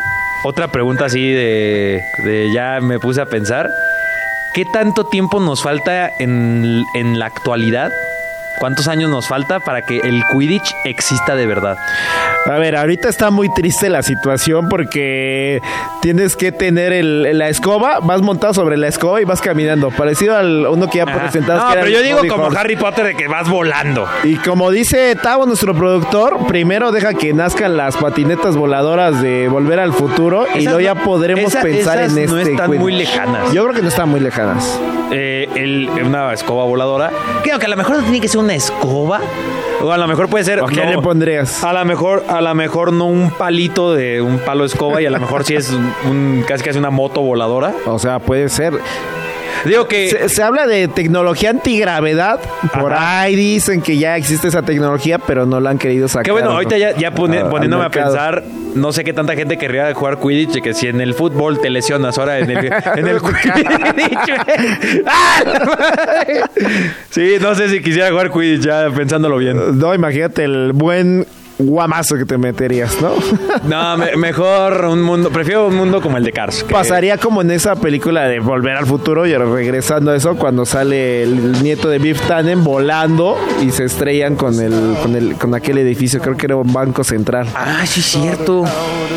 otra 0.45 0.67
pregunta 0.67 1.05
así 1.05 1.31
de, 1.31 1.99
de 2.23 2.53
ya 2.53 2.79
me 2.79 2.99
puse 2.99 3.19
a 3.19 3.25
pensar. 3.25 3.67
¿Qué 4.53 4.63
tanto 4.63 5.05
tiempo 5.05 5.39
nos 5.39 5.63
falta 5.63 6.11
en, 6.19 6.83
en 6.93 7.19
la 7.19 7.25
actualidad? 7.25 7.91
¿Cuántos 8.59 8.87
años 8.87 9.09
nos 9.09 9.27
falta 9.27 9.59
para 9.59 9.81
que 9.81 9.99
el 9.99 10.21
Quidditch 10.31 10.73
exista 10.85 11.35
de 11.35 11.45
verdad? 11.45 11.77
A 12.45 12.57
ver, 12.57 12.75
ahorita 12.75 13.09
está 13.09 13.29
muy 13.29 13.49
triste 13.53 13.89
la 13.89 14.01
situación 14.01 14.69
porque 14.69 15.59
tienes 16.01 16.35
que 16.35 16.51
tener 16.51 16.93
el- 16.93 17.37
la 17.37 17.49
escoba, 17.49 17.99
vas 18.01 18.21
montado 18.21 18.53
sobre 18.53 18.77
la 18.77 18.87
escoba 18.87 19.19
y 19.21 19.25
vas 19.25 19.41
caminando, 19.41 19.89
parecido 19.91 20.37
al 20.37 20.67
uno 20.67 20.89
que 20.89 20.99
ya 20.99 21.03
Ajá. 21.03 21.19
presentaste. 21.19 21.61
No, 21.63 21.67
que 21.67 21.73
era 21.73 21.81
pero 21.81 21.97
yo 21.97 22.01
digo 22.03 22.19
como 22.29 22.45
Horse. 22.45 22.57
Harry 22.59 22.75
Potter 22.75 23.05
de 23.05 23.15
que 23.15 23.27
vas 23.27 23.49
volando. 23.49 24.07
Y 24.23 24.35
como 24.37 24.71
dice 24.71 25.15
Tavo, 25.21 25.45
nuestro 25.45 25.73
productor, 25.75 26.47
primero 26.47 26.91
deja 26.91 27.13
que 27.13 27.33
nazcan 27.33 27.75
las 27.75 27.97
patinetas 27.97 28.55
voladoras 28.55 29.21
de 29.21 29.47
Volver 29.49 29.79
al 29.79 29.91
Futuro 29.93 30.45
y 30.55 30.63
luego 30.63 30.79
ya 30.79 30.93
no- 30.93 31.03
podremos 31.03 31.45
esa- 31.51 31.61
pensar 31.61 31.97
esas 31.99 32.13
en 32.15 32.23
este. 32.23 32.31
no 32.33 32.39
están 32.39 32.65
Quidditch. 32.67 32.79
muy 32.81 32.93
lejanas. 32.93 33.51
Yo 33.53 33.63
creo 33.63 33.75
que 33.75 33.81
no 33.81 33.89
están 33.89 34.09
muy 34.09 34.19
lejanas. 34.21 34.79
Eh, 35.11 35.47
el- 35.55 35.89
una 36.05 36.33
escoba 36.33 36.63
voladora. 36.65 37.11
Creo 37.43 37.59
que 37.59 37.65
a 37.65 37.69
lo 37.69 37.77
mejor 37.77 37.97
no 37.97 38.03
tiene 38.03 38.19
que 38.21 38.27
ser 38.27 38.39
una 38.45 38.55
escoba. 38.55 39.19
O 39.81 39.91
a 39.91 39.97
lo 39.97 40.07
mejor 40.07 40.29
puede 40.29 40.45
ser. 40.45 40.61
¿O 40.61 40.67
qué 40.67 40.85
no, 40.85 40.91
le 40.91 40.97
pondrías? 40.99 41.63
A 41.63 41.73
lo 41.73 41.83
mejor, 41.83 42.23
a 42.27 42.41
lo 42.41 42.55
mejor 42.55 42.93
no 42.93 43.05
un 43.05 43.31
palito 43.31 43.93
de 43.93 44.21
un 44.21 44.39
palo 44.39 44.65
escoba 44.65 45.01
y 45.01 45.05
a 45.05 45.09
lo 45.09 45.19
mejor 45.19 45.43
sí 45.43 45.55
es 45.55 45.71
un, 45.71 46.43
casi 46.47 46.63
casi 46.63 46.79
una 46.79 46.91
moto 46.91 47.21
voladora. 47.21 47.73
O 47.85 47.99
sea, 47.99 48.19
puede 48.19 48.49
ser. 48.49 48.73
Digo 49.65 49.87
que. 49.87 50.09
Se, 50.09 50.29
se 50.29 50.43
habla 50.43 50.67
de 50.67 50.87
tecnología 50.87 51.49
antigravedad. 51.49 52.39
Por 52.79 52.93
Ajá. 52.93 53.21
ahí 53.21 53.35
dicen 53.35 53.81
que 53.81 53.97
ya 53.97 54.15
existe 54.17 54.47
esa 54.47 54.61
tecnología, 54.61 55.17
pero 55.19 55.45
no 55.45 55.59
la 55.59 55.71
han 55.71 55.77
querido 55.77 56.07
sacar. 56.07 56.23
Qué 56.25 56.31
bueno, 56.31 56.51
ahorita 56.51 56.77
ya, 56.77 56.95
ya 56.95 57.11
pone- 57.13 57.39
a- 57.39 57.41
al 57.45 57.49
poniéndome 57.49 57.85
a 57.85 57.89
pensar, 57.89 58.43
no 58.75 58.91
sé 58.93 59.03
qué 59.03 59.13
tanta 59.13 59.35
gente 59.35 59.57
querría 59.57 59.93
jugar 59.93 60.19
Quidditch, 60.19 60.61
que 60.61 60.73
si 60.73 60.87
en 60.87 61.01
el 61.01 61.13
fútbol 61.13 61.59
te 61.59 61.69
lesionas 61.69 62.17
ahora 62.17 62.39
en 62.39 62.49
el, 62.51 62.65
en 62.65 63.07
el 63.07 63.19
Quidditch. 63.21 65.03
¡Ah! 65.05 66.45
sí, 67.09 67.35
no 67.41 67.55
sé 67.55 67.69
si 67.69 67.81
quisiera 67.81 68.09
jugar 68.09 68.31
Quidditch 68.31 68.61
ya 68.65 68.89
pensándolo 68.95 69.37
bien. 69.37 69.77
No, 69.79 69.93
imagínate 69.93 70.43
el 70.43 70.71
buen 70.73 71.25
guamazo 71.57 72.15
que 72.17 72.25
te 72.25 72.37
meterías, 72.37 73.01
¿no? 73.01 73.11
No, 73.63 73.97
me- 73.97 74.15
mejor 74.17 74.85
un 74.85 75.01
mundo, 75.01 75.29
prefiero 75.29 75.67
un 75.67 75.75
mundo 75.75 76.01
como 76.01 76.17
el 76.17 76.23
de 76.23 76.31
Cars. 76.31 76.63
que- 76.63 76.73
Pasaría 76.73 77.17
como 77.17 77.41
en 77.41 77.51
esa 77.51 77.75
película 77.75 78.27
de 78.27 78.39
Volver 78.39 78.75
al 78.75 78.85
Futuro 78.85 79.25
y 79.25 79.35
regresando 79.35 80.11
a 80.11 80.15
eso 80.15 80.35
cuando 80.35 80.65
sale 80.65 81.23
el 81.23 81.63
nieto 81.63 81.89
de 81.89 81.99
Biff 81.99 82.21
Tannen 82.27 82.63
volando 82.63 83.37
y 83.65 83.71
se 83.71 83.85
estrellan 83.85 84.35
con 84.35 84.59
el 84.59 84.95
con 85.01 85.15
el 85.15 85.35
con 85.35 85.53
aquel 85.55 85.77
edificio, 85.77 86.21
creo 86.21 86.35
que 86.37 86.45
era 86.47 86.55
un 86.57 86.71
banco 86.73 87.03
central. 87.03 87.47
Ah, 87.55 87.83
sí, 87.85 88.01
es 88.01 88.05
cierto. 88.07 88.63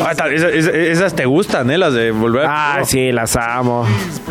Ah, 0.03 0.11
esas, 0.31 0.51
esas- 0.53 0.73
esas 0.73 1.13
te 1.15 1.25
gustan, 1.25 1.69
¿eh? 1.71 1.77
Las 1.77 1.93
de 1.93 2.11
volver. 2.11 2.45
al 2.45 2.49
Ah, 2.51 2.69
futuro. 2.79 2.85
sí, 2.85 3.11
las 3.11 3.35
amo. 3.35 3.85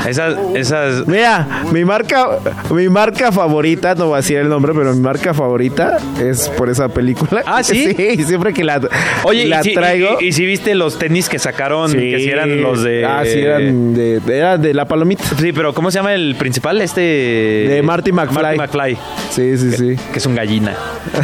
Esas, 0.06 0.34
esas. 0.54 1.06
Mira, 1.06 1.46
mi 1.72 1.84
marca 1.84 2.28
mi 2.70 2.88
marca 2.88 3.30
favorita, 3.32 3.94
no 3.94 4.06
voy 4.06 4.14
a 4.14 4.16
decir 4.18 4.38
el 4.38 4.48
nombre, 4.48 4.72
pero 4.74 4.94
mi 4.94 5.00
marca 5.00 5.34
favorita 5.34 5.98
es 6.20 6.48
por 6.50 6.70
esa 6.70 6.88
película. 6.88 7.42
Ah, 7.46 7.62
¿sí? 7.62 7.94
Sí, 7.97 7.97
y 7.98 8.22
siempre 8.24 8.52
que 8.52 8.64
la 8.64 8.80
Oye, 9.24 9.46
la 9.46 9.60
y, 9.60 9.64
si, 9.64 9.74
traigo 9.74 10.18
y- 10.20 10.26
y 10.28 10.32
si 10.32 10.46
viste 10.46 10.74
los 10.74 10.98
tenis 10.98 11.28
que 11.28 11.38
sacaron, 11.38 11.90
Sí. 11.90 11.98
que 11.98 12.18
si 12.20 12.28
eran 12.30 12.60
los 12.62 12.82
de. 12.82 13.04
Ah, 13.04 13.22
sí, 13.24 13.38
eran 13.40 13.94
de, 13.94 14.20
de- 14.20 14.36
era 14.38 14.56
de 14.58 14.74
la 14.74 14.86
palomita. 14.86 15.24
Sí, 15.38 15.52
pero 15.52 15.72
¿cómo 15.74 15.90
se 15.90 15.98
llama 15.98 16.14
el 16.14 16.36
principal? 16.36 16.80
Este. 16.80 17.00
De 17.00 17.82
Marty 17.82 18.12
McFly. 18.12 18.56
Marty 18.56 18.58
McFly. 18.58 18.98
Sí, 19.30 19.56
sí, 19.58 19.72
sí. 19.72 19.96
Que 20.12 20.18
es 20.18 20.26
un 20.26 20.34
gallina. 20.34 20.74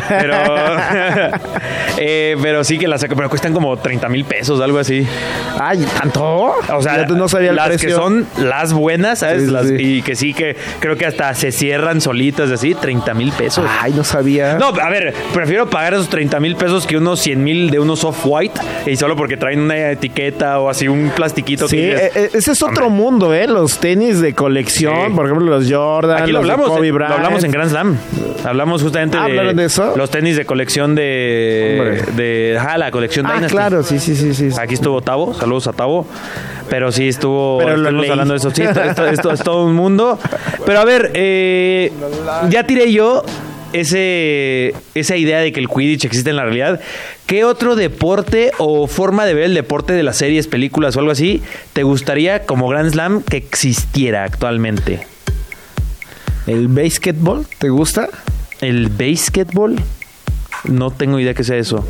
Pero. 0.08 0.34
eh, 1.98 2.37
pero 2.42 2.64
sí 2.64 2.78
que 2.78 2.88
las 2.88 3.00
saca. 3.00 3.14
Pero 3.14 3.28
cuestan 3.28 3.52
como 3.52 3.76
30 3.76 4.08
mil 4.08 4.24
pesos, 4.24 4.60
algo 4.60 4.78
así. 4.78 5.06
Ay, 5.60 5.84
¿tanto? 6.00 6.54
O 6.72 6.82
sea, 6.82 7.06
Yo 7.06 7.14
no 7.14 7.28
sabía 7.28 7.50
el 7.50 7.56
las 7.56 7.68
precio. 7.68 7.88
que 7.88 7.94
son 7.94 8.26
las 8.38 8.72
buenas, 8.72 9.20
¿sabes? 9.20 9.42
Sí, 9.42 9.46
sí, 9.46 9.52
Las- 9.52 9.68
sí. 9.68 9.74
Y 9.78 10.02
que 10.02 10.14
sí 10.16 10.34
que 10.34 10.56
creo 10.80 10.96
que 10.96 11.06
hasta 11.06 11.32
se 11.34 11.52
cierran 11.52 12.00
solitas 12.00 12.50
así, 12.50 12.74
30 12.74 13.14
mil 13.14 13.32
pesos. 13.32 13.64
Ay, 13.80 13.92
no 13.94 14.04
sabía. 14.04 14.54
No, 14.58 14.68
a 14.68 14.90
ver, 14.90 15.14
prefiero 15.32 15.68
pagar 15.68 15.94
esos 15.94 16.08
30 16.08 16.40
mil 16.40 16.56
pesos 16.56 16.63
que 16.87 16.96
unos 16.96 17.20
100 17.20 17.42
mil 17.44 17.70
de 17.70 17.79
unos 17.79 18.05
off-white 18.05 18.61
y 18.87 18.96
solo 18.96 19.16
porque 19.16 19.37
traen 19.37 19.61
una 19.61 19.90
etiqueta 19.90 20.59
o 20.61 20.68
así 20.68 20.88
un 20.88 21.11
plastiquito. 21.14 21.68
Sí, 21.68 21.77
que 21.77 21.83
dices, 21.87 22.03
eh, 22.03 22.11
eh, 22.14 22.31
ese 22.35 22.53
es 22.53 22.62
otro 22.62 22.90
mundo, 22.90 23.33
¿eh? 23.35 23.46
Los 23.46 23.79
tenis 23.79 24.20
de 24.20 24.35
colección, 24.35 24.94
Sí. 25.09 25.12
por 25.14 25.27
ejemplo, 25.27 25.46
los 25.46 25.70
Jordan, 25.70 26.22
Aquí 26.22 26.33
lo 26.33 26.38
los 26.40 26.46
de 26.46 26.53
hablamos, 26.53 26.77
Kobe 26.77 26.90
Bryant. 26.92 27.11
lo 27.11 27.16
hablamos 27.16 27.44
en 27.44 27.50
Grand 27.50 27.70
Slam. 27.70 27.98
Hablamos 28.44 28.83
justamente 28.83 29.16
de, 29.16 29.22
¿hablaron 29.22 29.57
de 29.57 29.64
eso? 29.64 29.94
los 29.96 30.11
tenis 30.11 30.37
de 30.37 30.44
colección 30.44 30.94
de 30.94 31.77
Hombre. 31.81 32.03
de 32.22 32.59
ah, 32.61 32.77
la 32.79 32.90
colección 32.90 33.27
Ah, 33.27 33.35
Dynasty. 33.35 33.53
claro, 33.57 33.83
sí, 33.83 33.98
sí, 33.98 34.14
sí, 34.16 34.35
sí. 34.35 34.48
Aquí 34.61 34.74
estuvo 34.74 35.00
Tavo, 35.00 35.35
saludos 35.35 35.66
a 35.66 35.72
Tavo. 35.72 36.07
Pero 36.68 36.90
sí 36.92 37.09
estuvo. 37.09 37.59
Pero 37.59 37.77
lo 37.77 37.88
hablando 38.00 38.33
de 38.33 38.38
eso. 38.38 38.50
Sí, 38.50 38.62
esto, 38.62 38.83
esto- 38.83 39.07
esto 39.07 39.31
es 39.33 39.42
todo 39.42 39.64
un 39.66 39.74
mundo. 39.74 40.18
Pero 40.66 40.81
a 40.81 40.85
ver, 40.85 41.11
eh, 41.14 41.92
ya 42.48 42.64
tiré 42.64 42.90
yo 42.90 43.22
ese, 43.74 44.72
esa 44.94 45.16
idea 45.16 45.40
de 45.40 45.52
que 45.52 45.60
el 45.60 45.68
Quidditch 45.68 46.04
existe 46.04 46.30
en 46.30 46.37
la 46.37 46.44
realidad. 46.44 46.80
¿Qué 47.26 47.44
otro 47.44 47.74
deporte 47.74 48.52
o 48.58 48.87
forma 48.87 49.26
de 49.26 49.34
ver 49.34 49.44
el 49.44 49.54
deporte 49.54 49.92
de 49.92 50.02
las 50.02 50.16
series, 50.16 50.46
películas 50.46 50.96
o 50.96 51.00
algo 51.00 51.10
así 51.10 51.42
te 51.72 51.82
gustaría 51.82 52.46
como 52.46 52.68
Grand 52.68 52.92
Slam 52.92 53.22
que 53.22 53.37
existiera 53.37 54.24
actualmente? 54.24 55.06
¿El 56.46 56.68
basketball 56.68 57.46
te 57.58 57.68
gusta? 57.68 58.08
¿El 58.60 58.88
basketball? 58.88 59.76
No 60.64 60.90
tengo 60.90 61.18
idea 61.18 61.34
que 61.34 61.42
sea 61.42 61.56
eso. 61.56 61.84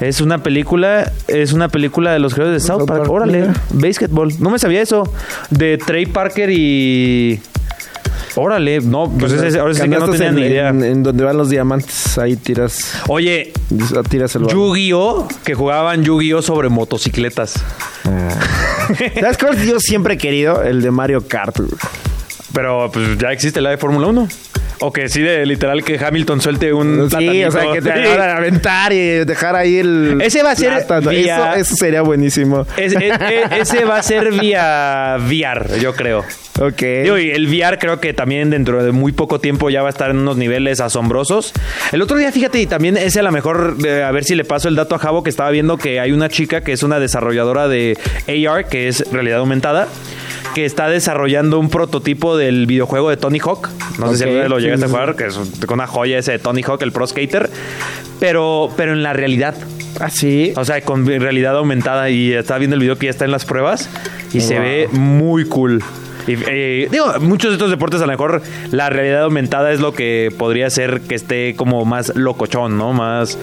Es 0.00 0.20
una 0.20 0.42
película, 0.42 1.10
es 1.26 1.52
una 1.52 1.68
película 1.68 2.12
de 2.12 2.20
los 2.20 2.34
creadores 2.34 2.62
de 2.62 2.66
South 2.66 2.86
Park. 2.86 3.00
Park, 3.00 3.10
Órale, 3.10 3.50
basketball. 3.70 4.32
No 4.38 4.50
me 4.50 4.58
sabía 4.58 4.82
eso. 4.82 5.12
De 5.50 5.78
Trey 5.78 6.06
Parker 6.06 6.50
y. 6.50 7.40
Órale, 8.34 8.80
no, 8.80 9.10
pues 9.18 9.32
ese, 9.32 9.58
ahora 9.58 9.74
sí 9.74 9.82
que 9.82 9.88
no 9.88 10.10
tenía 10.10 10.28
en, 10.28 10.34
ni 10.34 10.42
idea. 10.42 10.68
En, 10.68 10.82
en 10.82 11.02
donde 11.02 11.24
van 11.24 11.36
los 11.36 11.50
diamantes, 11.50 12.18
ahí 12.18 12.36
tiras, 12.36 12.94
Oye, 13.08 13.52
tiras 14.08 14.34
el. 14.36 14.46
Yu-Gi-Oh! 14.46 15.28
que 15.44 15.54
jugaban 15.54 16.02
Yu-Gi-Oh! 16.02 16.42
sobre 16.42 16.68
motocicletas. 16.68 17.62
¿Sabes 19.20 19.38
cuál 19.38 19.56
yo 19.64 19.78
siempre 19.80 20.14
he 20.14 20.18
querido? 20.18 20.62
El 20.62 20.82
de 20.82 20.90
Mario 20.90 21.26
Kart. 21.26 21.58
Pero 22.52 22.90
pues 22.92 23.18
ya 23.18 23.32
existe 23.32 23.60
la 23.60 23.70
de 23.70 23.78
Fórmula 23.78 24.08
1. 24.08 24.28
O 24.82 24.92
que 24.92 25.08
sí, 25.08 25.22
de 25.22 25.46
literal 25.46 25.82
que 25.84 25.98
Hamilton 26.04 26.40
suelte 26.40 26.72
un. 26.72 27.08
Sí, 27.10 27.44
o 27.44 27.50
sea, 27.50 27.60
platanito. 27.62 27.72
que 27.72 27.80
te 27.80 28.02
Sí. 28.06 28.12
hagan 28.12 28.36
aventar 28.36 28.92
y 28.92 28.98
dejar 29.24 29.56
ahí 29.56 29.78
el... 29.78 30.20
Ese 30.22 30.42
va 30.42 30.50
a 30.50 30.56
ser 30.56 30.72
vía- 31.08 31.52
Eso, 31.54 31.60
eso 31.60 31.76
sería 31.76 32.02
buenísimo. 32.02 32.66
Es- 32.76 32.92
es- 32.94 33.00
es- 33.00 33.72
ese 33.72 33.84
va 33.84 33.98
a 33.98 34.02
ser 34.02 34.32
vía 34.32 35.16
VR, 35.20 35.78
yo 35.80 35.94
creo. 35.94 36.24
Ok. 36.60 36.82
Digo, 37.04 37.16
y 37.18 37.30
el 37.30 37.46
VR 37.46 37.78
creo 37.78 37.98
que 38.00 38.12
también 38.12 38.50
dentro 38.50 38.84
de 38.84 38.92
muy 38.92 39.12
poco 39.12 39.40
tiempo 39.40 39.70
ya 39.70 39.80
va 39.82 39.88
a 39.88 39.90
estar 39.90 40.10
en 40.10 40.18
unos 40.18 40.36
niveles 40.36 40.80
asombrosos. 40.80 41.52
El 41.92 42.02
otro 42.02 42.16
día, 42.18 42.30
fíjate, 42.30 42.60
y 42.60 42.66
también 42.66 42.96
es 42.98 43.16
a 43.16 43.22
lo 43.22 43.32
mejor, 43.32 43.76
eh, 43.86 44.02
a 44.02 44.10
ver 44.10 44.24
si 44.24 44.34
le 44.34 44.44
paso 44.44 44.68
el 44.68 44.74
dato 44.76 44.94
a 44.94 44.98
Javo, 44.98 45.22
que 45.22 45.30
estaba 45.30 45.50
viendo 45.50 45.78
que 45.78 45.98
hay 46.00 46.12
una 46.12 46.28
chica 46.28 46.60
que 46.60 46.72
es 46.72 46.82
una 46.82 46.98
desarrolladora 47.00 47.68
de 47.68 47.96
AR, 48.28 48.66
que 48.66 48.88
es 48.88 49.04
realidad 49.12 49.38
aumentada, 49.38 49.88
que 50.54 50.64
está 50.64 50.88
desarrollando 50.88 51.58
un 51.58 51.70
prototipo 51.70 52.36
del 52.36 52.66
videojuego 52.66 53.10
de 53.10 53.16
Tony 53.16 53.38
Hawk. 53.38 53.68
No 53.98 54.14
sé 54.14 54.24
si 54.24 54.48
lo 54.48 54.58
llegaste 54.58 54.86
a 54.86 54.88
jugar, 54.88 55.16
que 55.16 55.26
es 55.26 55.38
una 55.68 55.86
joya 55.86 56.18
ese 56.18 56.32
de 56.32 56.38
Tony 56.38 56.62
Hawk, 56.62 56.82
el 56.82 56.92
Pro 56.92 57.06
Skater. 57.06 57.50
Pero, 58.20 58.70
pero 58.76 58.92
en 58.92 59.02
la 59.02 59.12
realidad. 59.12 59.54
Ah, 60.00 60.10
sí. 60.10 60.52
O 60.56 60.64
sea, 60.64 60.80
con 60.82 61.06
realidad 61.06 61.56
aumentada 61.56 62.10
y 62.10 62.32
estaba 62.32 62.58
viendo 62.58 62.74
el 62.74 62.80
video 62.80 62.96
que 62.96 63.06
ya 63.06 63.10
está 63.10 63.24
en 63.24 63.30
las 63.30 63.44
pruebas 63.44 63.88
y 64.32 64.40
se 64.40 64.58
ve 64.58 64.88
muy 64.92 65.46
cool. 65.46 65.82
Y, 66.26 66.36
eh, 66.46 66.88
digo, 66.90 67.06
muchos 67.20 67.50
de 67.50 67.54
estos 67.54 67.70
deportes 67.70 68.00
a 68.00 68.06
lo 68.06 68.12
mejor 68.12 68.42
la 68.70 68.90
realidad 68.90 69.24
aumentada 69.24 69.72
es 69.72 69.80
lo 69.80 69.92
que 69.92 70.32
podría 70.38 70.70
ser 70.70 71.00
que 71.00 71.16
esté 71.16 71.54
como 71.56 71.84
más 71.84 72.14
locochón, 72.14 72.78
¿no? 72.78 72.92
Más... 72.92 73.38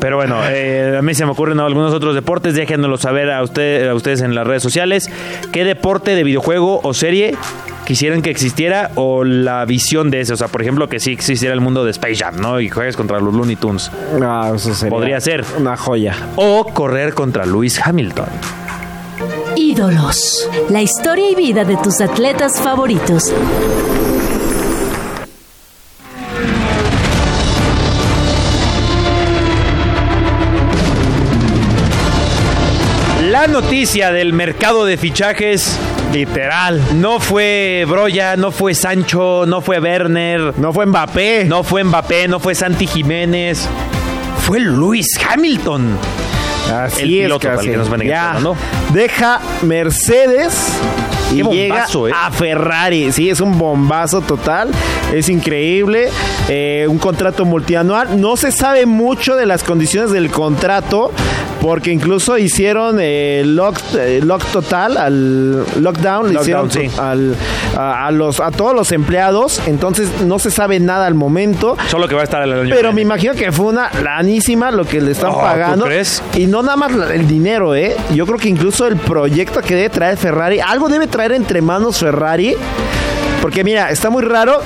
Pero 0.00 0.16
bueno, 0.16 0.40
eh, 0.48 0.96
a 0.98 1.02
mí 1.02 1.14
se 1.14 1.24
me 1.24 1.32
ocurren 1.32 1.58
¿no? 1.58 1.66
algunos 1.66 1.92
otros 1.92 2.14
deportes. 2.14 2.54
Déjenoslo 2.54 2.96
saber 2.96 3.30
a, 3.30 3.42
usted, 3.42 3.88
a 3.88 3.94
ustedes 3.94 4.22
en 4.22 4.34
las 4.34 4.46
redes 4.46 4.62
sociales. 4.62 5.10
¿Qué 5.52 5.64
deporte 5.64 6.14
de 6.14 6.24
videojuego 6.24 6.80
o 6.82 6.94
serie 6.94 7.36
quisieran 7.84 8.22
que 8.22 8.30
existiera 8.30 8.90
o 8.94 9.24
la 9.24 9.64
visión 9.66 10.10
de 10.10 10.20
ese? 10.20 10.32
O 10.32 10.36
sea, 10.36 10.48
por 10.48 10.62
ejemplo, 10.62 10.88
que 10.88 11.00
sí 11.00 11.12
existiera 11.12 11.54
el 11.54 11.60
mundo 11.60 11.84
de 11.84 11.90
Space 11.90 12.16
Jam, 12.16 12.40
¿no? 12.40 12.60
Y 12.60 12.68
juegues 12.70 12.96
contra 12.96 13.20
los 13.20 13.34
Looney 13.34 13.56
Tunes. 13.56 13.90
Ah, 14.22 14.52
eso 14.54 14.74
sería 14.74 14.90
Podría 14.90 15.20
ser. 15.20 15.44
Una 15.58 15.76
joya. 15.76 16.16
O 16.36 16.64
correr 16.64 17.14
contra 17.14 17.44
Lewis 17.44 17.80
Hamilton. 17.84 18.28
Ídolos. 19.56 20.48
La 20.70 20.80
historia 20.80 21.30
y 21.30 21.34
vida 21.34 21.64
de 21.64 21.76
tus 21.76 22.00
atletas 22.00 22.60
favoritos. 22.60 23.32
Noticia 33.50 34.12
del 34.12 34.32
mercado 34.32 34.84
de 34.84 34.96
fichajes 34.96 35.76
Literal. 36.12 36.80
no 36.94 37.18
fue 37.20 37.84
Broya, 37.88 38.36
no 38.36 38.52
fue 38.52 38.74
Sancho, 38.74 39.44
no 39.46 39.60
fue 39.60 39.80
Werner, 39.80 40.54
No 40.56 40.72
fue 40.72 40.86
Mbappé. 40.86 41.44
no 41.46 41.62
fue 41.64 41.82
Mbappé, 41.84 42.28
no 42.28 42.38
fue 42.40 42.54
Santi 42.54 42.86
Jiménez. 42.86 43.68
Fue 44.46 44.60
Lewis 44.60 45.08
Hamilton. 45.28 45.96
Así 46.72 47.02
El 47.02 47.08
es, 47.08 47.22
piloto, 47.24 47.40
para 47.48 47.52
el 47.54 47.58
casi. 47.58 47.70
que 47.70 47.76
nos 47.76 47.88
van 47.90 48.00
a 48.00 48.04
Ya. 48.04 48.36
Deja 48.92 49.40
Mercedes 49.62 50.52
y 51.32 51.42
llega 51.42 51.86
¿eh? 51.86 52.12
a 52.14 52.30
Ferrari. 52.30 53.12
Sí, 53.12 53.30
es 53.30 53.40
un 53.40 53.58
bombazo 53.58 54.20
total. 54.20 54.70
Es 55.12 55.28
increíble. 55.28 56.08
Eh, 56.48 56.86
un 56.88 56.98
contrato 56.98 57.44
multianual. 57.44 58.20
No 58.20 58.36
se 58.36 58.52
sabe 58.52 58.86
mucho 58.86 59.36
de 59.36 59.46
las 59.46 59.62
condiciones 59.62 60.10
del 60.10 60.30
contrato. 60.30 61.10
Porque 61.60 61.90
incluso 61.92 62.38
hicieron 62.38 62.96
eh, 63.02 63.42
lock, 63.44 63.78
eh, 63.94 64.22
lock 64.24 64.42
total 64.46 64.96
al 64.96 65.58
lockdown, 65.82 66.28
le 66.28 66.32
Lockdown, 66.32 66.40
hicieron 66.40 66.70
sí. 66.70 66.90
al, 66.98 67.36
a, 67.76 68.06
a 68.06 68.10
los 68.10 68.40
a 68.40 68.50
todos 68.50 68.74
los 68.74 68.92
empleados, 68.92 69.60
entonces 69.66 70.08
no 70.24 70.38
se 70.38 70.50
sabe 70.50 70.80
nada 70.80 71.06
al 71.06 71.12
momento. 71.12 71.76
Solo 71.88 72.08
que 72.08 72.14
va 72.14 72.22
a 72.22 72.24
estar 72.24 72.42
el 72.42 72.54
año 72.54 72.74
Pero 72.74 72.94
me 72.94 73.02
imagino 73.02 73.34
que 73.34 73.52
fue 73.52 73.66
una 73.66 73.90
lanísima 74.02 74.70
lo 74.70 74.86
que 74.86 75.02
le 75.02 75.10
están 75.10 75.32
Oh, 75.32 75.34
¿tú 75.34 75.40
pagando. 75.40 75.84
crees? 75.84 76.22
Y 76.34 76.46
no 76.46 76.62
nada 76.62 76.76
más 76.78 76.92
el 77.10 77.28
dinero, 77.28 77.74
¿eh? 77.74 77.94
Yo 78.14 78.24
creo 78.24 78.38
que 78.38 78.48
incluso 78.48 78.86
el 78.86 78.96
proyecto 78.96 79.60
que 79.60 79.74
debe 79.74 79.90
traer 79.90 80.16
Ferrari, 80.16 80.60
algo 80.60 80.88
debe 80.88 81.08
traer 81.08 81.19
entre 81.26 81.60
manos 81.62 81.98
Ferrari. 81.98 82.54
Porque 83.42 83.64
mira, 83.64 83.90
está 83.90 84.10
muy 84.10 84.22
raro. 84.22 84.60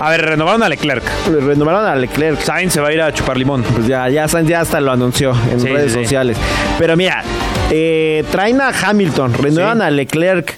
A 0.00 0.10
ver, 0.10 0.22
renovaron 0.22 0.62
a 0.62 0.68
Leclerc. 0.68 1.04
Renovaron 1.30 1.84
a 1.86 1.94
Leclerc. 1.94 2.40
Sainz 2.40 2.72
se 2.72 2.80
va 2.80 2.88
a 2.88 2.92
ir 2.92 3.00
a 3.00 3.12
chupar 3.12 3.36
limón. 3.36 3.62
Pues 3.62 3.86
ya, 3.86 4.08
ya, 4.08 4.26
Sainz 4.28 4.48
ya 4.48 4.60
hasta 4.60 4.80
lo 4.80 4.90
anunció 4.92 5.32
en 5.50 5.60
Sí, 5.60 5.68
redes 5.68 5.92
sí, 5.92 5.98
sí. 5.98 6.04
sociales. 6.04 6.36
Pero 6.78 6.96
mira, 6.96 7.22
eh, 7.70 8.24
traen 8.30 8.60
a 8.60 8.70
Hamilton, 8.70 9.34
renuevan 9.34 9.80
a 9.82 9.90
Leclerc. 9.90 10.54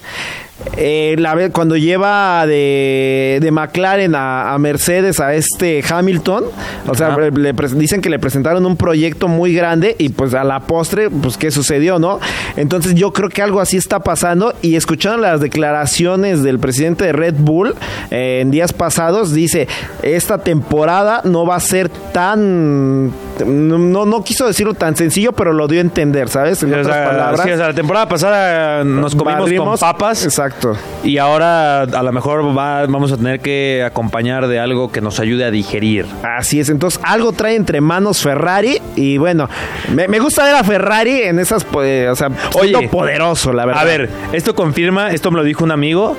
Eh, 0.77 1.15
la 1.19 1.35
cuando 1.51 1.75
lleva 1.77 2.45
de, 2.47 3.39
de 3.41 3.51
McLaren 3.51 4.15
a, 4.15 4.53
a 4.53 4.57
Mercedes 4.57 5.19
a 5.19 5.33
este 5.33 5.83
Hamilton, 5.87 6.45
o 6.87 6.95
sea, 6.95 7.15
le 7.17 7.53
pres- 7.53 7.71
dicen 7.71 8.01
que 8.01 8.09
le 8.09 8.19
presentaron 8.19 8.65
un 8.65 8.77
proyecto 8.77 9.27
muy 9.27 9.53
grande 9.53 9.95
y 9.99 10.09
pues 10.09 10.33
a 10.33 10.43
la 10.43 10.61
postre, 10.61 11.09
pues 11.09 11.37
qué 11.37 11.51
sucedió, 11.51 11.99
¿no? 11.99 12.19
Entonces 12.55 12.95
yo 12.95 13.11
creo 13.13 13.29
que 13.29 13.41
algo 13.41 13.59
así 13.61 13.77
está 13.77 13.99
pasando 13.99 14.53
y 14.61 14.75
escuchando 14.75 15.17
las 15.17 15.41
declaraciones 15.41 16.41
del 16.43 16.59
presidente 16.59 17.05
de 17.05 17.11
Red 17.13 17.35
Bull 17.37 17.75
eh, 18.11 18.39
en 18.41 18.51
días 18.51 18.73
pasados, 18.73 19.33
dice, 19.33 19.67
esta 20.03 20.37
temporada 20.39 21.21
no 21.25 21.45
va 21.45 21.55
a 21.55 21.59
ser 21.59 21.89
tan... 21.89 23.11
No, 23.45 24.05
no 24.05 24.23
quiso 24.23 24.47
decirlo 24.47 24.73
tan 24.75 24.95
sencillo, 24.95 25.33
pero 25.33 25.51
lo 25.51 25.67
dio 25.67 25.79
a 25.79 25.81
entender, 25.81 26.29
¿sabes? 26.29 26.63
En 26.63 26.73
O 26.73 26.77
otras 26.79 26.95
sea, 26.95 27.05
palabras. 27.05 27.41
sí, 27.43 27.51
o 27.51 27.57
sea, 27.57 27.67
la 27.67 27.73
temporada 27.73 28.07
pasada 28.07 28.83
nos 28.85 29.13
comimos 29.13 29.49
barrimos- 29.49 29.65
con 29.71 29.77
papas. 29.77 30.23
Exacto. 30.23 30.54
Y 31.03 31.17
ahora 31.17 31.81
a 31.83 32.03
lo 32.03 32.11
mejor 32.11 32.57
va- 32.57 32.85
vamos 32.87 33.11
a 33.11 33.17
tener 33.17 33.39
que 33.39 33.83
acompañar 33.85 34.47
de 34.47 34.59
algo 34.59 34.91
que 34.91 35.01
nos 35.01 35.19
ayude 35.19 35.45
a 35.45 35.51
digerir. 35.51 36.05
Así 36.23 36.59
es, 36.59 36.69
entonces 36.69 36.99
algo 37.03 37.31
trae 37.31 37.55
entre 37.55 37.81
manos 37.81 38.21
Ferrari 38.21 38.81
y 38.95 39.17
bueno, 39.17 39.49
me, 39.93 40.07
me 40.07 40.19
gusta 40.19 40.43
ver 40.45 40.55
a 40.55 40.63
Ferrari 40.63 41.23
en 41.23 41.39
esas, 41.39 41.63
pues, 41.63 42.09
o 42.09 42.15
sea, 42.15 42.29
Oye, 42.53 42.87
poderoso, 42.89 43.53
la 43.53 43.65
verdad. 43.65 43.81
A 43.81 43.85
ver, 43.85 44.09
esto 44.33 44.55
confirma, 44.55 45.11
esto 45.11 45.31
me 45.31 45.37
lo 45.37 45.43
dijo 45.43 45.63
un 45.63 45.71
amigo, 45.71 46.15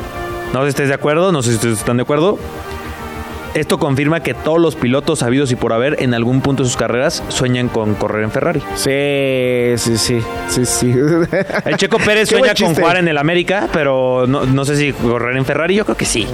no 0.52 0.60
sé 0.60 0.64
si 0.66 0.68
estés 0.70 0.88
de 0.88 0.94
acuerdo, 0.94 1.32
no 1.32 1.42
sé 1.42 1.50
si 1.50 1.54
ustedes 1.56 1.78
están 1.78 1.96
de 1.96 2.02
acuerdo. 2.04 2.38
Esto 3.56 3.78
confirma 3.78 4.20
que 4.20 4.34
todos 4.34 4.60
los 4.60 4.76
pilotos 4.76 5.22
habidos 5.22 5.50
y 5.50 5.56
por 5.56 5.72
haber 5.72 6.02
en 6.02 6.14
algún 6.14 6.40
punto 6.40 6.62
de 6.62 6.68
sus 6.68 6.76
carreras 6.76 7.22
sueñan 7.28 7.68
con 7.68 7.94
correr 7.94 8.22
en 8.24 8.30
Ferrari. 8.30 8.60
Sí, 8.74 9.72
sí, 9.76 9.96
sí, 9.96 10.20
sí, 10.48 10.64
sí. 10.66 10.94
El 11.64 11.76
Checo 11.76 11.98
Pérez 11.98 12.28
sueña 12.28 12.54
con 12.54 12.74
jugar 12.74 12.96
en 12.98 13.08
el 13.08 13.18
América, 13.18 13.68
pero 13.72 14.26
no, 14.26 14.44
no 14.46 14.64
sé 14.64 14.76
si 14.76 14.92
correr 14.92 15.36
en 15.36 15.44
Ferrari, 15.44 15.74
yo 15.74 15.84
creo 15.84 15.96
que 15.96 16.04
sí. 16.04 16.26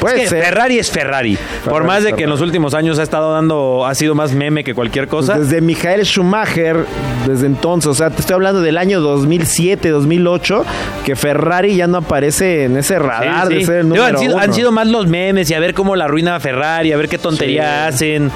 Puede 0.00 0.16
Es 0.16 0.22
que 0.24 0.28
ser. 0.28 0.44
Ferrari 0.44 0.78
es 0.78 0.90
Ferrari. 0.90 1.38
por 1.68 1.84
más 1.84 2.04
de 2.04 2.12
que 2.12 2.24
en 2.24 2.30
los 2.30 2.40
últimos 2.40 2.74
años 2.74 2.98
ha 2.98 3.02
estado 3.02 3.32
dando, 3.32 3.86
ha 3.86 3.94
sido 3.94 4.14
más 4.14 4.32
meme 4.32 4.62
que 4.64 4.74
cualquier 4.74 5.08
cosa. 5.08 5.38
Desde 5.38 5.60
Michael 5.60 6.04
Schumacher, 6.04 6.84
desde 7.26 7.46
entonces, 7.46 7.88
o 7.88 7.94
sea, 7.94 8.10
te 8.10 8.20
estoy 8.20 8.34
hablando 8.34 8.60
del 8.60 8.78
año 8.78 9.00
2007, 9.00 9.88
2008, 9.90 10.64
que 11.04 11.16
Ferrari 11.16 11.76
ya 11.76 11.86
no 11.86 11.98
aparece 11.98 12.64
en 12.64 12.76
ese 12.76 12.98
radar 12.98 13.48
Sí, 13.48 13.54
de 13.54 13.60
sí. 13.60 13.66
ser 13.66 13.76
el 13.76 13.82
Digo, 13.90 13.96
número 13.96 14.16
han, 14.16 14.18
sido, 14.18 14.34
uno. 14.34 14.42
han 14.44 14.52
sido 14.52 14.72
más 14.72 14.86
los 14.88 15.06
memes 15.06 15.50
y 15.50 15.54
a 15.54 15.60
ver 15.60 15.74
cómo 15.74 15.96
la 15.96 16.04
arruina 16.04 16.38
Ferrari, 16.40 16.65
a 16.74 16.96
ver 16.96 17.08
qué 17.08 17.18
tontería 17.18 17.88
Sí. 17.92 17.94
hacen. 17.94 18.30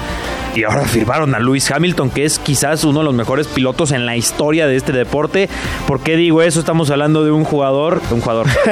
Y 0.53 0.65
ahora 0.65 0.81
firmaron 0.83 1.33
a 1.33 1.39
Lewis 1.39 1.71
Hamilton, 1.71 2.09
que 2.09 2.25
es 2.25 2.37
quizás 2.37 2.83
uno 2.83 2.99
de 2.99 3.05
los 3.05 3.13
mejores 3.13 3.47
pilotos 3.47 3.93
en 3.93 4.05
la 4.05 4.17
historia 4.17 4.67
de 4.67 4.75
este 4.75 4.91
deporte. 4.91 5.47
¿Por 5.87 6.01
qué 6.01 6.17
digo 6.17 6.41
eso? 6.41 6.59
Estamos 6.59 6.89
hablando 6.91 7.23
de 7.23 7.31
un 7.31 7.45
jugador. 7.45 8.01
Un 8.11 8.19
jugador. 8.19 8.47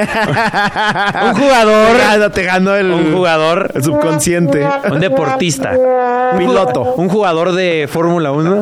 un 1.24 1.34
jugador. 1.34 1.96
Te 1.96 2.04
ganó, 2.04 2.30
te 2.30 2.42
ganó 2.42 2.76
el, 2.76 2.90
Un 2.90 3.14
jugador. 3.14 3.70
el 3.74 3.82
subconsciente. 3.82 4.66
Un 4.90 5.00
deportista. 5.00 5.72
Piloto. 6.36 6.82
Un 6.96 7.08
jugador 7.08 7.52
de 7.52 7.88
Fórmula 7.90 8.30
1. 8.32 8.60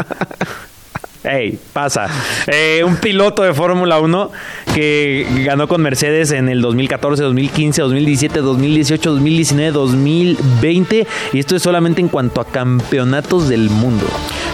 Ey, 1.24 1.58
pasa. 1.72 2.06
Eh, 2.46 2.82
un 2.84 2.96
piloto 2.96 3.42
de 3.42 3.52
Fórmula 3.52 3.98
1 3.98 4.30
que 4.74 5.26
ganó 5.44 5.66
con 5.66 5.82
Mercedes 5.82 6.30
en 6.30 6.48
el 6.48 6.60
2014, 6.60 7.24
2015, 7.24 7.82
2017, 7.82 8.40
2018, 8.40 9.10
2019, 9.10 9.72
2020. 9.72 11.06
Y 11.32 11.38
esto 11.38 11.56
es 11.56 11.62
solamente 11.62 12.00
en 12.00 12.08
cuanto 12.08 12.40
a 12.40 12.44
campeonatos 12.44 13.48
del 13.48 13.68
mundo. 13.68 14.06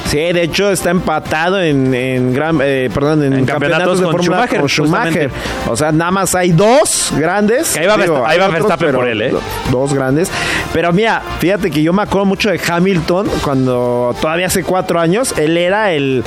Sí, 0.07 0.19
de 0.19 0.43
hecho 0.43 0.71
está 0.71 0.91
empatado 0.91 1.61
en, 1.61 1.93
en 1.95 2.33
gran, 2.33 2.59
eh, 2.63 2.89
perdón, 2.93 3.25
en, 3.25 3.33
En 3.33 3.45
campeonatos, 3.47 3.99
campeonatos 3.99 4.01
de 4.01 4.05
Fórmula 4.05 4.23
Schumacher, 4.47 4.61
con 4.61 4.69
Schumacher. 4.69 5.31
O 5.69 5.77
sea, 5.77 5.93
nada 5.93 6.11
más 6.11 6.35
hay 6.35 6.53
dos 6.53 7.13
grandes. 7.17 7.73
Que 7.73 7.81
ahí 7.81 7.87
va 7.87 7.95
ahí 8.29 8.39
Verstappen 8.39 8.95
por 8.95 9.09
él, 9.09 9.23
¿eh? 9.23 9.31
do- 9.31 9.41
Dos 9.71 9.95
grandes. 9.95 10.31
Pero 10.73 10.93
mira, 10.93 11.23
fíjate 11.39 11.71
que 11.71 11.83
yo 11.83 11.93
me 11.93 12.03
acuerdo 12.03 12.27
mucho 12.27 12.51
de 12.51 12.61
Hamilton 12.67 13.29
cuando 13.43 14.15
todavía 14.21 14.47
hace 14.47 14.63
cuatro 14.63 15.01
años, 15.01 15.35
él 15.39 15.57
era 15.57 15.93
el... 15.93 16.23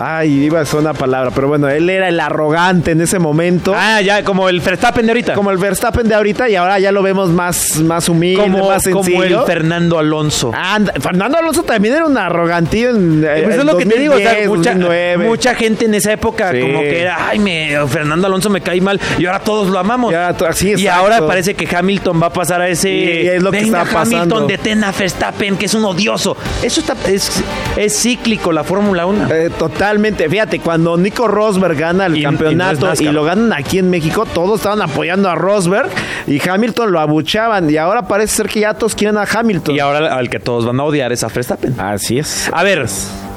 Ay, 0.00 0.44
iba 0.44 0.60
a 0.60 0.64
ser 0.64 0.80
una 0.80 0.92
palabra, 0.92 1.30
pero 1.34 1.46
bueno, 1.48 1.68
él 1.68 1.88
era 1.88 2.08
el 2.08 2.18
arrogante 2.18 2.90
en 2.90 3.00
ese 3.00 3.18
momento. 3.20 3.72
Ah, 3.76 4.00
ya, 4.00 4.24
como 4.24 4.48
el 4.48 4.60
Verstappen 4.60 5.06
de 5.06 5.12
ahorita. 5.12 5.34
Como 5.34 5.50
el 5.50 5.56
Verstappen 5.58 6.08
de 6.08 6.14
ahorita 6.14 6.48
y 6.48 6.56
ahora 6.56 6.78
ya 6.80 6.90
lo 6.92 7.02
vemos 7.02 7.30
más, 7.30 7.80
más 7.80 8.08
humilde, 8.08 8.42
como, 8.42 8.68
más 8.68 8.82
como 8.88 9.04
sencillo. 9.04 9.40
el 9.42 9.46
Fernando 9.46 9.98
Alonso. 9.98 10.50
Anda, 10.52 10.92
Fernando 11.00 11.38
Alonso 11.38 11.62
también 11.62 11.94
era 11.94 12.06
un 12.06 12.18
arrogantillo 12.18 12.90
en, 12.90 13.13
eh, 13.22 13.42
Pues 13.44 13.56
es 13.58 13.64
lo 13.64 13.76
que 13.76 13.86
te 13.86 13.98
digo, 13.98 14.14
o 14.14 14.18
sea, 14.18 14.30
2010, 14.44 14.48
mucha, 14.48 14.70
2009. 14.72 15.28
mucha 15.28 15.54
gente 15.54 15.84
en 15.84 15.94
esa 15.94 16.12
época 16.12 16.50
Sí. 16.52 16.60
como 16.60 16.80
que 16.80 17.00
era, 17.02 17.28
ay, 17.28 17.38
me, 17.38 17.76
Fernando 17.88 18.26
Alonso 18.26 18.48
me 18.50 18.60
cae 18.60 18.80
mal 18.80 19.00
y 19.18 19.26
ahora 19.26 19.40
todos 19.40 19.68
lo 19.68 19.78
amamos. 19.78 20.12
Ya, 20.12 20.32
to- 20.34 20.50
sí, 20.52 20.74
y 20.76 20.86
ahora 20.86 21.26
parece 21.26 21.54
que 21.54 21.68
Hamilton 21.76 22.20
va 22.22 22.26
a 22.26 22.32
pasar 22.32 22.60
a 22.62 22.68
ese, 22.68 22.90
Y 22.90 23.26
es 23.28 23.42
lo 23.42 23.50
que 23.50 23.58
está 23.58 23.84
pasando. 23.84 24.36
Hamilton, 24.36 24.46
detén 24.46 24.84
a 24.84 24.92
Verstappen, 24.92 25.56
que 25.56 25.66
es 25.66 25.74
un 25.74 25.84
odioso. 25.84 26.36
Eso 26.62 26.80
está, 26.80 26.96
es, 27.08 27.42
es 27.76 27.98
cíclico 28.00 28.52
la 28.52 28.64
Fórmula 28.64 29.06
1. 29.06 29.28
Eh, 29.32 29.50
totalmente. 29.58 30.28
Fíjate, 30.28 30.60
cuando 30.60 30.96
Nico 30.96 31.28
Rosberg 31.28 31.76
gana 31.76 32.06
el 32.06 32.16
Y- 32.16 32.20
y 32.20 32.22
no 32.22 32.30
campeonato 32.30 32.92
y, 33.00 33.04
lo 33.06 33.24
ganan 33.24 33.52
aquí 33.52 33.78
en 33.78 33.90
México, 33.90 34.24
todos 34.32 34.60
estaban 34.60 34.80
apoyando 34.82 35.28
a 35.28 35.34
Rosberg 35.34 35.88
y 36.26 36.40
Hamilton 36.48 36.90
lo 36.92 37.00
abuchaban. 37.00 37.68
Y 37.70 37.76
ahora 37.76 38.02
parece 38.02 38.36
ser 38.36 38.48
que 38.48 38.60
ya 38.60 38.74
todos 38.74 38.94
quieren 38.94 39.18
a 39.18 39.22
Hamilton. 39.24 39.74
Y 39.74 39.80
ahora 39.80 40.14
al 40.14 40.28
que 40.30 40.38
todos 40.40 40.64
van 40.66 40.78
a 40.80 40.84
odiar 40.84 41.12
es 41.12 41.22
a 41.24 41.28
Verstappen. 41.28 41.78
Así 41.78 42.18
es. 42.18 42.48
A 42.52 42.62
ver, 42.62 42.86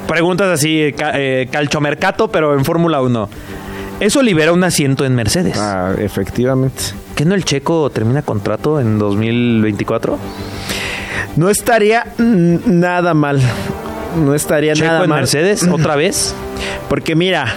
preguntas 0.08 0.48
así, 0.48 0.94
ca- 0.98 1.12
eh, 1.16 1.48
calchomercato, 1.52 2.30
pero 2.30 2.54
en 2.58 2.66
Fórmula 2.66 3.02
1. 3.02 3.30
Eso 4.00 4.22
libera 4.22 4.54
un 4.54 4.64
asiento 4.64 5.06
en 5.06 5.16
Mercedes. 5.16 5.58
Ah, 5.58 5.94
efectivamente. 5.98 6.84
¿Qué 7.16 7.26
no 7.26 7.34
el 7.36 7.44
checo 7.46 7.90
termina 7.90 8.22
contrato 8.22 8.80
en 8.80 9.00
2024? 9.00 10.18
No 11.36 11.50
estaría 11.50 12.06
nada 12.18 13.14
mal. 13.14 13.42
No 14.24 14.34
estaría 14.36 14.74
Checo 14.74 14.88
nada 14.88 15.04
en 15.04 15.10
mal. 15.10 15.20
Mercedes, 15.20 15.64
otra 15.68 15.96
vez. 15.96 16.36
Porque 16.90 17.16
mira, 17.16 17.56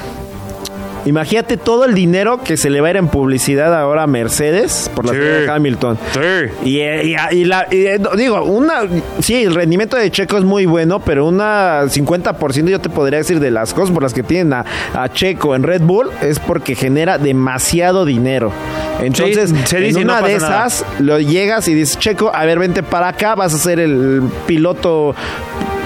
imagínate 1.06 1.56
todo 1.56 1.84
el 1.84 1.94
dinero 1.94 2.42
que 2.42 2.56
se 2.56 2.70
le 2.70 2.80
va 2.80 2.88
a 2.88 2.90
ir 2.90 2.96
en 2.96 3.08
publicidad 3.08 3.74
ahora 3.78 4.04
a 4.04 4.06
Mercedes 4.06 4.90
por 4.94 5.04
la 5.06 5.12
Sí. 5.12 5.18
de 5.18 5.50
Hamilton. 5.50 5.98
Sí. 6.12 6.68
Y, 6.70 6.80
eh, 6.80 7.16
y- 7.32 7.36
y 7.36 7.44
la, 7.44 7.66
y, 7.70 7.86
eh, 7.86 7.98
digo, 8.16 8.42
una, 8.44 8.82
sí, 9.20 9.42
el 9.42 9.54
rendimiento 9.54 9.96
de 9.96 10.10
Checo 10.10 10.36
es 10.38 10.44
muy 10.44 10.66
bueno, 10.66 11.00
pero 11.00 11.26
una 11.26 11.88
50% 11.88 12.70
yo 12.70 12.80
te 12.80 12.88
podría 12.88 13.18
decir 13.18 13.40
de 13.40 13.50
las 13.50 13.72
cosas 13.74 13.90
por 13.92 14.02
las 14.02 14.12
que 14.14 14.22
tienen 14.22 14.52
a, 14.52 14.64
a 14.94 15.08
Checo 15.12 15.54
en 15.54 15.62
Red 15.62 15.82
Bull 15.82 16.10
es 16.22 16.38
porque 16.38 16.74
genera 16.74 17.18
demasiado 17.18 18.04
dinero. 18.04 18.52
Entonces, 19.00 19.50
Sí, 19.50 19.56
se 19.64 19.80
dice 19.80 19.98
y 19.98 20.02
en 20.02 20.06
no 20.08 20.14
una 20.18 20.26
de 20.26 20.38
nada. 20.38 20.66
esas, 20.66 20.84
lo 21.00 21.18
llegas 21.18 21.66
y 21.68 21.74
dices, 21.74 21.98
Checo, 21.98 22.30
a 22.34 22.44
ver, 22.44 22.58
vente 22.58 22.82
para 22.82 23.08
acá, 23.08 23.34
vas 23.34 23.54
a 23.54 23.58
ser 23.58 23.80
el 23.80 24.22
piloto. 24.46 25.14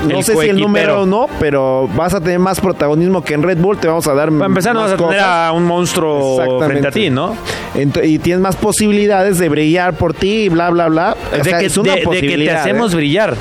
No 0.08 0.22
sé 0.22 0.36
si 0.36 0.48
el 0.48 0.60
número 0.60 1.02
o 1.02 1.06
no, 1.06 1.26
pero 1.40 1.88
vas 1.94 2.14
a 2.14 2.20
tener 2.20 2.38
más 2.38 2.60
protagonismo 2.60 3.22
que 3.24 3.34
en 3.34 3.42
Red 3.42 3.58
Bull, 3.58 3.78
te 3.78 3.88
vamos 3.88 4.06
a 4.06 4.14
dar 4.14 4.30
Para 4.30 4.46
empezar, 4.46 4.74
no 4.74 4.82
vas 4.82 4.92
a 4.92 4.96
tener 4.96 5.20
a 5.20 5.52
un 5.52 5.64
monstruo 5.64 6.60
frente 6.64 6.88
a 6.88 6.90
ti, 6.90 7.10
¿no? 7.10 7.36
Y 8.02 8.18
tienes 8.18 8.40
más 8.40 8.56
posibilidades 8.56 9.38
de 9.38 9.48
brillar 9.48 9.94
por 9.94 10.14
ti 10.14 10.44
y 10.44 10.48
bla, 10.48 10.70
bla, 10.70 10.88
bla. 10.88 11.16
O 11.32 11.36
de, 11.36 11.44
sea, 11.44 11.58
que, 11.58 11.66
es 11.66 11.76
una 11.76 11.92
de- 11.94 12.00
de 12.00 12.04
que 12.04 12.10
te 12.10 12.16
posibilidad, 12.20 12.60
hacemos 12.60 12.92
¿eh? 12.92 12.96
brillar. 12.96 13.34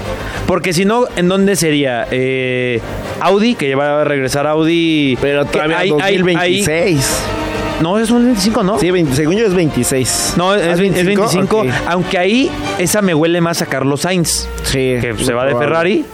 Porque 0.47 0.73
si 0.73 0.85
no, 0.85 1.05
¿en 1.15 1.27
dónde 1.29 1.55
sería? 1.55 2.07
Eh, 2.11 2.81
Audi, 3.21 3.55
que 3.55 3.75
va 3.75 4.01
a 4.01 4.03
regresar 4.03 4.45
Audi. 4.47 5.17
Pero 5.21 5.45
todavía 5.45 5.77
hay- 5.79 5.89
hay- 6.01 6.17
2026. 6.17 6.97
hay- 6.99 7.81
no, 7.81 7.97
es 7.99 8.11
un 8.11 8.25
25, 8.25 8.63
¿no? 8.63 8.77
Sí, 8.79 8.91
20 8.91 9.15
según 9.15 9.35
yo 9.35 9.45
es 9.45 9.53
26. 9.53 10.33
No, 10.37 10.53
es, 10.55 10.63
¿Ah, 10.77 10.79
20 10.79 10.99
es 10.99 11.05
25. 11.05 11.59
Ok. 11.61 11.67
Aunque 11.87 12.17
ahí 12.17 12.51
esa 12.77 13.01
me 13.01 13.13
huele 13.13 13.41
más 13.41 13.61
a 13.61 13.65
Carlos 13.65 14.01
Sainz, 14.01 14.47
Sí. 14.63 14.95
que 15.01 15.15
se 15.19 15.33
va 15.33 15.45
de. 15.45 15.55
Ferrari. 15.55 16.05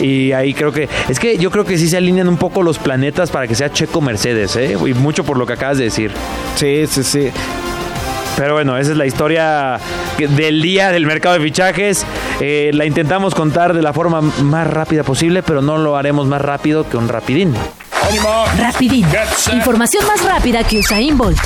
Y 0.00 0.32
ahí 0.32 0.54
creo 0.54 0.72
que. 0.72 0.88
Es 1.08 1.18
que 1.18 1.38
yo 1.38 1.50
creo 1.50 1.64
que 1.64 1.78
sí 1.78 1.88
se 1.88 1.96
alinean 1.96 2.28
un 2.28 2.36
poco 2.36 2.62
los 2.62 2.78
planetas 2.78 3.30
para 3.30 3.46
que 3.46 3.54
sea 3.54 3.72
Checo 3.72 4.00
Mercedes, 4.00 4.56
¿eh? 4.56 4.76
Y 4.86 4.94
mucho 4.94 5.24
por 5.24 5.38
lo 5.38 5.46
que 5.46 5.54
acabas 5.54 5.78
de 5.78 5.84
decir. 5.84 6.12
Sí, 6.56 6.86
sí, 6.86 7.02
sí. 7.02 7.30
Pero 8.36 8.54
bueno, 8.54 8.76
esa 8.76 8.90
es 8.90 8.96
la 8.96 9.06
historia 9.06 9.78
del 10.18 10.60
día 10.60 10.90
del 10.90 11.06
mercado 11.06 11.38
de 11.38 11.44
fichajes. 11.44 12.04
Eh, 12.40 12.72
la 12.74 12.84
intentamos 12.84 13.34
contar 13.34 13.74
de 13.74 13.82
la 13.82 13.92
forma 13.92 14.20
más 14.20 14.66
rápida 14.66 15.04
posible, 15.04 15.42
pero 15.42 15.62
no 15.62 15.78
lo 15.78 15.96
haremos 15.96 16.26
más 16.26 16.42
rápido 16.42 16.88
que 16.88 16.96
un 16.96 17.08
rapidín. 17.08 17.54
Rapidín. 18.58 19.06
Información 19.52 20.04
más 20.06 20.24
rápida 20.24 20.64
que 20.64 20.78
Usain 20.78 21.16
Bolt. 21.16 21.38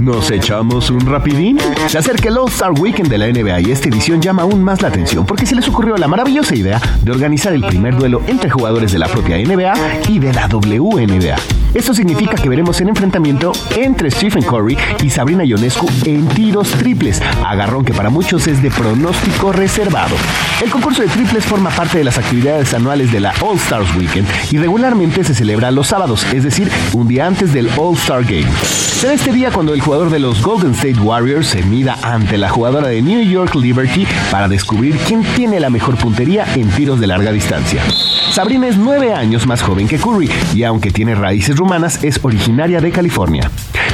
¿Nos 0.00 0.30
echamos 0.30 0.90
un 0.90 1.00
rapidín? 1.00 1.58
Se 1.86 1.98
acerca 1.98 2.28
el 2.28 2.38
All-Star 2.38 2.72
Weekend 2.72 3.08
de 3.08 3.18
la 3.18 3.26
NBA 3.26 3.60
y 3.60 3.70
esta 3.72 3.88
edición 3.88 4.20
llama 4.20 4.42
aún 4.42 4.62
más 4.62 4.82
la 4.82 4.88
atención 4.88 5.26
porque 5.26 5.46
se 5.46 5.54
les 5.54 5.68
ocurrió 5.68 5.96
la 5.96 6.08
maravillosa 6.08 6.54
idea 6.54 6.80
de 7.02 7.10
organizar 7.10 7.52
el 7.52 7.64
primer 7.64 7.96
duelo 7.96 8.22
entre 8.26 8.50
jugadores 8.50 8.92
de 8.92 8.98
la 8.98 9.08
propia 9.08 9.36
NBA 9.36 9.74
y 10.08 10.18
de 10.18 10.32
la 10.32 10.48
WNBA. 10.48 11.36
Esto 11.74 11.94
significa 11.94 12.34
que 12.34 12.50
veremos 12.50 12.78
el 12.82 12.88
enfrentamiento 12.90 13.52
entre 13.76 14.10
Stephen 14.10 14.42
Curry 14.42 14.76
y 15.02 15.08
Sabrina 15.08 15.42
Ionescu 15.42 15.88
en 16.04 16.28
tiros 16.28 16.70
triples, 16.72 17.22
agarrón 17.46 17.84
que 17.84 17.94
para 17.94 18.10
muchos 18.10 18.46
es 18.46 18.62
de 18.62 18.70
pronóstico 18.70 19.52
reservado. 19.52 20.14
El 20.62 20.70
concurso 20.70 21.00
de 21.00 21.08
triples 21.08 21.46
forma 21.46 21.70
parte 21.70 21.96
de 21.96 22.04
las 22.04 22.18
actividades 22.18 22.74
anuales 22.74 23.10
de 23.10 23.20
la 23.20 23.32
All 23.40 23.56
Stars 23.56 23.94
Weekend 23.96 24.28
y 24.50 24.58
regularmente 24.58 25.24
se 25.24 25.34
celebra 25.34 25.70
los 25.70 25.86
sábados, 25.86 26.26
es 26.34 26.44
decir, 26.44 26.70
un 26.92 27.08
día 27.08 27.26
antes 27.26 27.54
del 27.54 27.70
All 27.78 27.94
Star 27.94 28.22
Game. 28.22 28.50
Será 28.62 29.14
este 29.14 29.32
día 29.32 29.41
cuando 29.50 29.74
el 29.74 29.80
jugador 29.80 30.10
de 30.10 30.20
los 30.20 30.40
Golden 30.42 30.72
State 30.72 31.00
Warriors 31.00 31.48
se 31.48 31.62
mida 31.62 31.98
ante 32.02 32.38
la 32.38 32.48
jugadora 32.48 32.88
de 32.88 33.02
New 33.02 33.22
York 33.22 33.54
Liberty 33.54 34.06
para 34.30 34.46
descubrir 34.46 34.96
quién 34.98 35.24
tiene 35.34 35.58
la 35.58 35.70
mejor 35.70 35.96
puntería 35.96 36.46
en 36.54 36.68
tiros 36.70 37.00
de 37.00 37.08
larga 37.08 37.32
distancia. 37.32 37.82
Sabrina 38.30 38.68
es 38.68 38.76
nueve 38.76 39.12
años 39.12 39.46
más 39.46 39.62
joven 39.62 39.88
que 39.88 39.98
Curry 39.98 40.30
y 40.54 40.62
aunque 40.62 40.90
tiene 40.90 41.14
raíces 41.14 41.56
rumanas 41.56 42.04
es 42.04 42.20
originaria 42.22 42.80
de 42.80 42.92
California. 42.92 43.50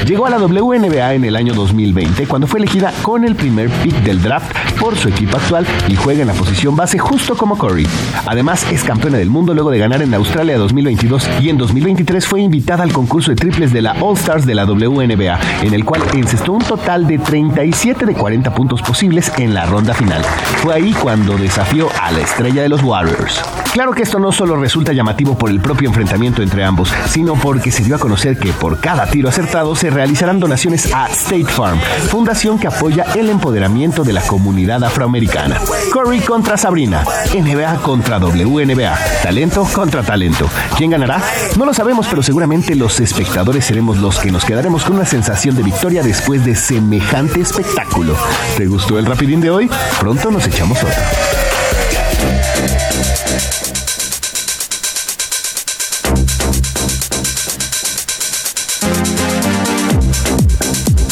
Llegó 0.06 0.26
a 0.26 0.30
la 0.30 0.38
WNBA 0.38 1.14
en 1.14 1.24
el 1.24 1.36
año 1.36 1.54
2020 1.54 2.26
cuando 2.26 2.46
fue 2.46 2.60
elegida 2.60 2.92
con 3.02 3.24
el 3.24 3.34
primer 3.34 3.68
pick 3.68 3.94
del 4.02 4.22
draft 4.22 4.50
por 4.78 4.96
su 4.96 5.08
equipo 5.08 5.36
actual 5.36 5.66
y 5.88 5.96
juega 5.96 6.22
en 6.22 6.28
la 6.28 6.34
posición 6.34 6.76
base 6.76 6.98
justo 6.98 7.36
como 7.36 7.58
Curry. 7.58 7.86
Además 8.26 8.64
es 8.70 8.84
campeona 8.84 9.18
del 9.18 9.28
mundo 9.28 9.52
luego 9.54 9.70
de 9.70 9.78
ganar 9.78 10.00
en 10.02 10.14
Australia 10.14 10.56
2022 10.56 11.28
y 11.42 11.50
en 11.50 11.58
2023 11.58 12.26
fue 12.26 12.40
invitada 12.40 12.84
al 12.84 12.92
concurso 12.92 13.30
de 13.30 13.36
triples 13.36 13.72
de 13.72 13.82
la 13.82 13.92
All 14.00 14.16
Stars 14.16 14.46
de 14.46 14.54
la 14.54 14.64
WNBA, 14.64 15.38
en 15.62 15.74
el 15.74 15.84
cual 15.84 16.02
encestó 16.14 16.52
un 16.52 16.62
total 16.62 17.06
de 17.06 17.18
37 17.18 18.06
de 18.06 18.14
40 18.14 18.54
puntos 18.54 18.82
posibles 18.82 19.32
en 19.36 19.52
la 19.52 19.66
ronda 19.66 19.94
final. 19.94 20.22
Fue 20.62 20.74
ahí 20.74 20.92
cuando 20.92 21.36
desafió 21.36 21.88
a 22.00 22.12
la 22.12 22.20
estrella 22.20 22.62
de 22.62 22.68
los 22.68 22.82
Warriors. 22.82 23.42
Claro 23.72 23.92
que 23.92 24.02
esto 24.02 24.18
no 24.18 24.32
solo 24.32 24.56
resulta 24.56 24.92
llamativo 24.92 25.36
por 25.36 25.50
el 25.50 25.60
propio 25.60 25.88
enfrentamiento 25.88 26.42
entre 26.42 26.64
ambos, 26.64 26.92
sino 27.06 27.34
porque 27.34 27.70
se 27.70 27.84
dio 27.84 27.96
a 27.96 27.98
conocer 27.98 28.38
que 28.38 28.52
por 28.52 28.80
cada 28.80 29.06
tiro 29.06 29.28
acertado 29.28 29.74
se 29.76 29.87
realizarán 29.90 30.40
donaciones 30.40 30.92
a 30.92 31.06
State 31.08 31.46
Farm, 31.46 31.78
fundación 32.08 32.58
que 32.58 32.66
apoya 32.66 33.04
el 33.14 33.30
empoderamiento 33.30 34.04
de 34.04 34.12
la 34.12 34.22
comunidad 34.22 34.82
afroamericana. 34.84 35.60
Curry 35.92 36.20
contra 36.20 36.56
Sabrina, 36.56 37.04
NBA 37.34 37.76
contra 37.82 38.18
WNBA, 38.18 38.98
talento 39.22 39.64
contra 39.72 40.02
talento. 40.02 40.48
¿Quién 40.76 40.90
ganará? 40.90 41.22
No 41.56 41.64
lo 41.64 41.74
sabemos, 41.74 42.06
pero 42.08 42.22
seguramente 42.22 42.74
los 42.74 43.00
espectadores 43.00 43.64
seremos 43.64 43.98
los 43.98 44.18
que 44.18 44.30
nos 44.30 44.44
quedaremos 44.44 44.84
con 44.84 44.96
una 44.96 45.06
sensación 45.06 45.56
de 45.56 45.62
victoria 45.62 46.02
después 46.02 46.44
de 46.44 46.54
semejante 46.54 47.40
espectáculo. 47.40 48.16
¿Te 48.56 48.66
gustó 48.66 48.98
el 48.98 49.06
rapidín 49.06 49.40
de 49.40 49.50
hoy? 49.50 49.70
Pronto 50.00 50.30
nos 50.30 50.46
echamos 50.46 50.78
otro. 50.78 51.37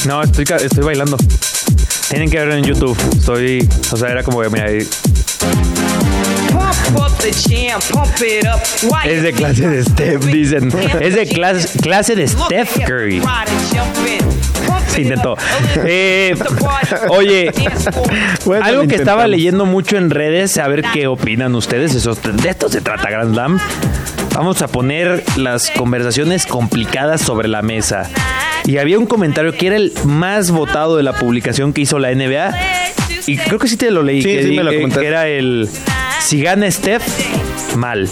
No, 0.07 0.23
estoy, 0.23 0.45
ca- 0.45 0.57
estoy 0.57 0.85
bailando. 0.85 1.17
Tienen 2.09 2.31
que 2.31 2.39
verlo 2.39 2.55
en 2.55 2.65
YouTube. 2.65 2.97
Estoy. 3.19 3.69
O 3.93 3.97
sea, 3.97 4.11
era 4.11 4.23
como 4.23 4.41
que 4.41 4.49
mira, 4.51 4.67
ahí. 4.67 4.87
Es 9.05 9.23
de 9.23 9.33
clase 9.33 9.69
de 9.69 9.85
Steph, 9.85 10.25
dicen. 10.27 10.73
Es 11.01 11.15
de 11.15 11.27
clase, 11.27 11.79
clase 11.81 12.15
de 12.15 12.29
Steph 12.29 12.79
Curry. 12.87 13.21
Se 14.89 15.03
intentó. 15.03 15.37
Eh, 15.85 16.35
oye, 17.09 17.51
Bueno, 18.45 18.65
algo 18.65 18.87
que 18.87 18.95
estaba 18.97 19.27
leyendo 19.27 19.67
mucho 19.67 19.97
en 19.97 20.11
redes, 20.11 20.57
a 20.59 20.69
ver 20.69 20.83
qué 20.93 21.07
opinan 21.09 21.55
ustedes. 21.55 21.95
Eso, 21.95 22.15
de 22.15 22.49
esto 22.49 22.69
se 22.69 22.81
trata 22.81 23.11
Grand 23.11 23.33
Slam. 23.33 23.59
Vamos 24.35 24.63
a 24.63 24.69
poner 24.69 25.25
las 25.37 25.71
conversaciones 25.71 26.47
complicadas 26.47 27.21
sobre 27.23 27.49
la 27.49 27.63
mesa. 27.63 28.09
Y 28.67 28.79
había 28.79 28.99
un 28.99 29.07
comentario 29.07 29.53
que 29.53 29.69
era 29.69 29.77
el 29.77 29.93
más 30.05 30.51
votado 30.51 30.97
de 30.97 31.03
la 31.05 31.13
publicación 31.15 31.73
que 31.73 31.83
hizo 31.83 31.99
la 31.99 32.11
NBA. 32.11 32.53
Y 33.27 33.37
creo 33.39 33.59
que 33.59 33.69
sí 33.69 33.77
te 33.77 33.91
lo 33.91 34.03
leí. 34.03 34.23
Sí, 34.23 34.29
que, 34.29 34.43
sí 34.43 34.51
di- 34.51 34.57
me 34.57 34.65
lo 34.65 34.71
que- 34.71 34.77
comentaste. 34.77 35.01
que 35.03 35.07
era 35.09 35.29
el. 35.29 35.69
Si 36.21 36.43
gana 36.43 36.71
Steph, 36.71 37.05
mal. 37.77 38.09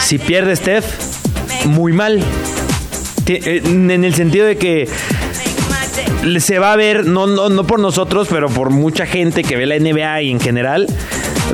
Si 0.00 0.18
pierde 0.18 0.56
Steph, 0.56 0.84
muy 1.66 1.92
mal. 1.92 2.20
Eh, 3.26 3.60
En 3.64 3.90
el 4.04 4.14
sentido 4.14 4.46
de 4.46 4.56
que 4.56 4.88
se 6.40 6.58
va 6.58 6.72
a 6.72 6.76
ver, 6.76 7.04
no, 7.06 7.26
no, 7.26 7.48
no 7.50 7.66
por 7.66 7.78
nosotros, 7.80 8.28
pero 8.30 8.48
por 8.48 8.70
mucha 8.70 9.04
gente 9.06 9.42
que 9.44 9.56
ve 9.56 9.66
la 9.66 9.76
NBA 9.78 10.22
y 10.22 10.30
en 10.30 10.40
general, 10.40 10.86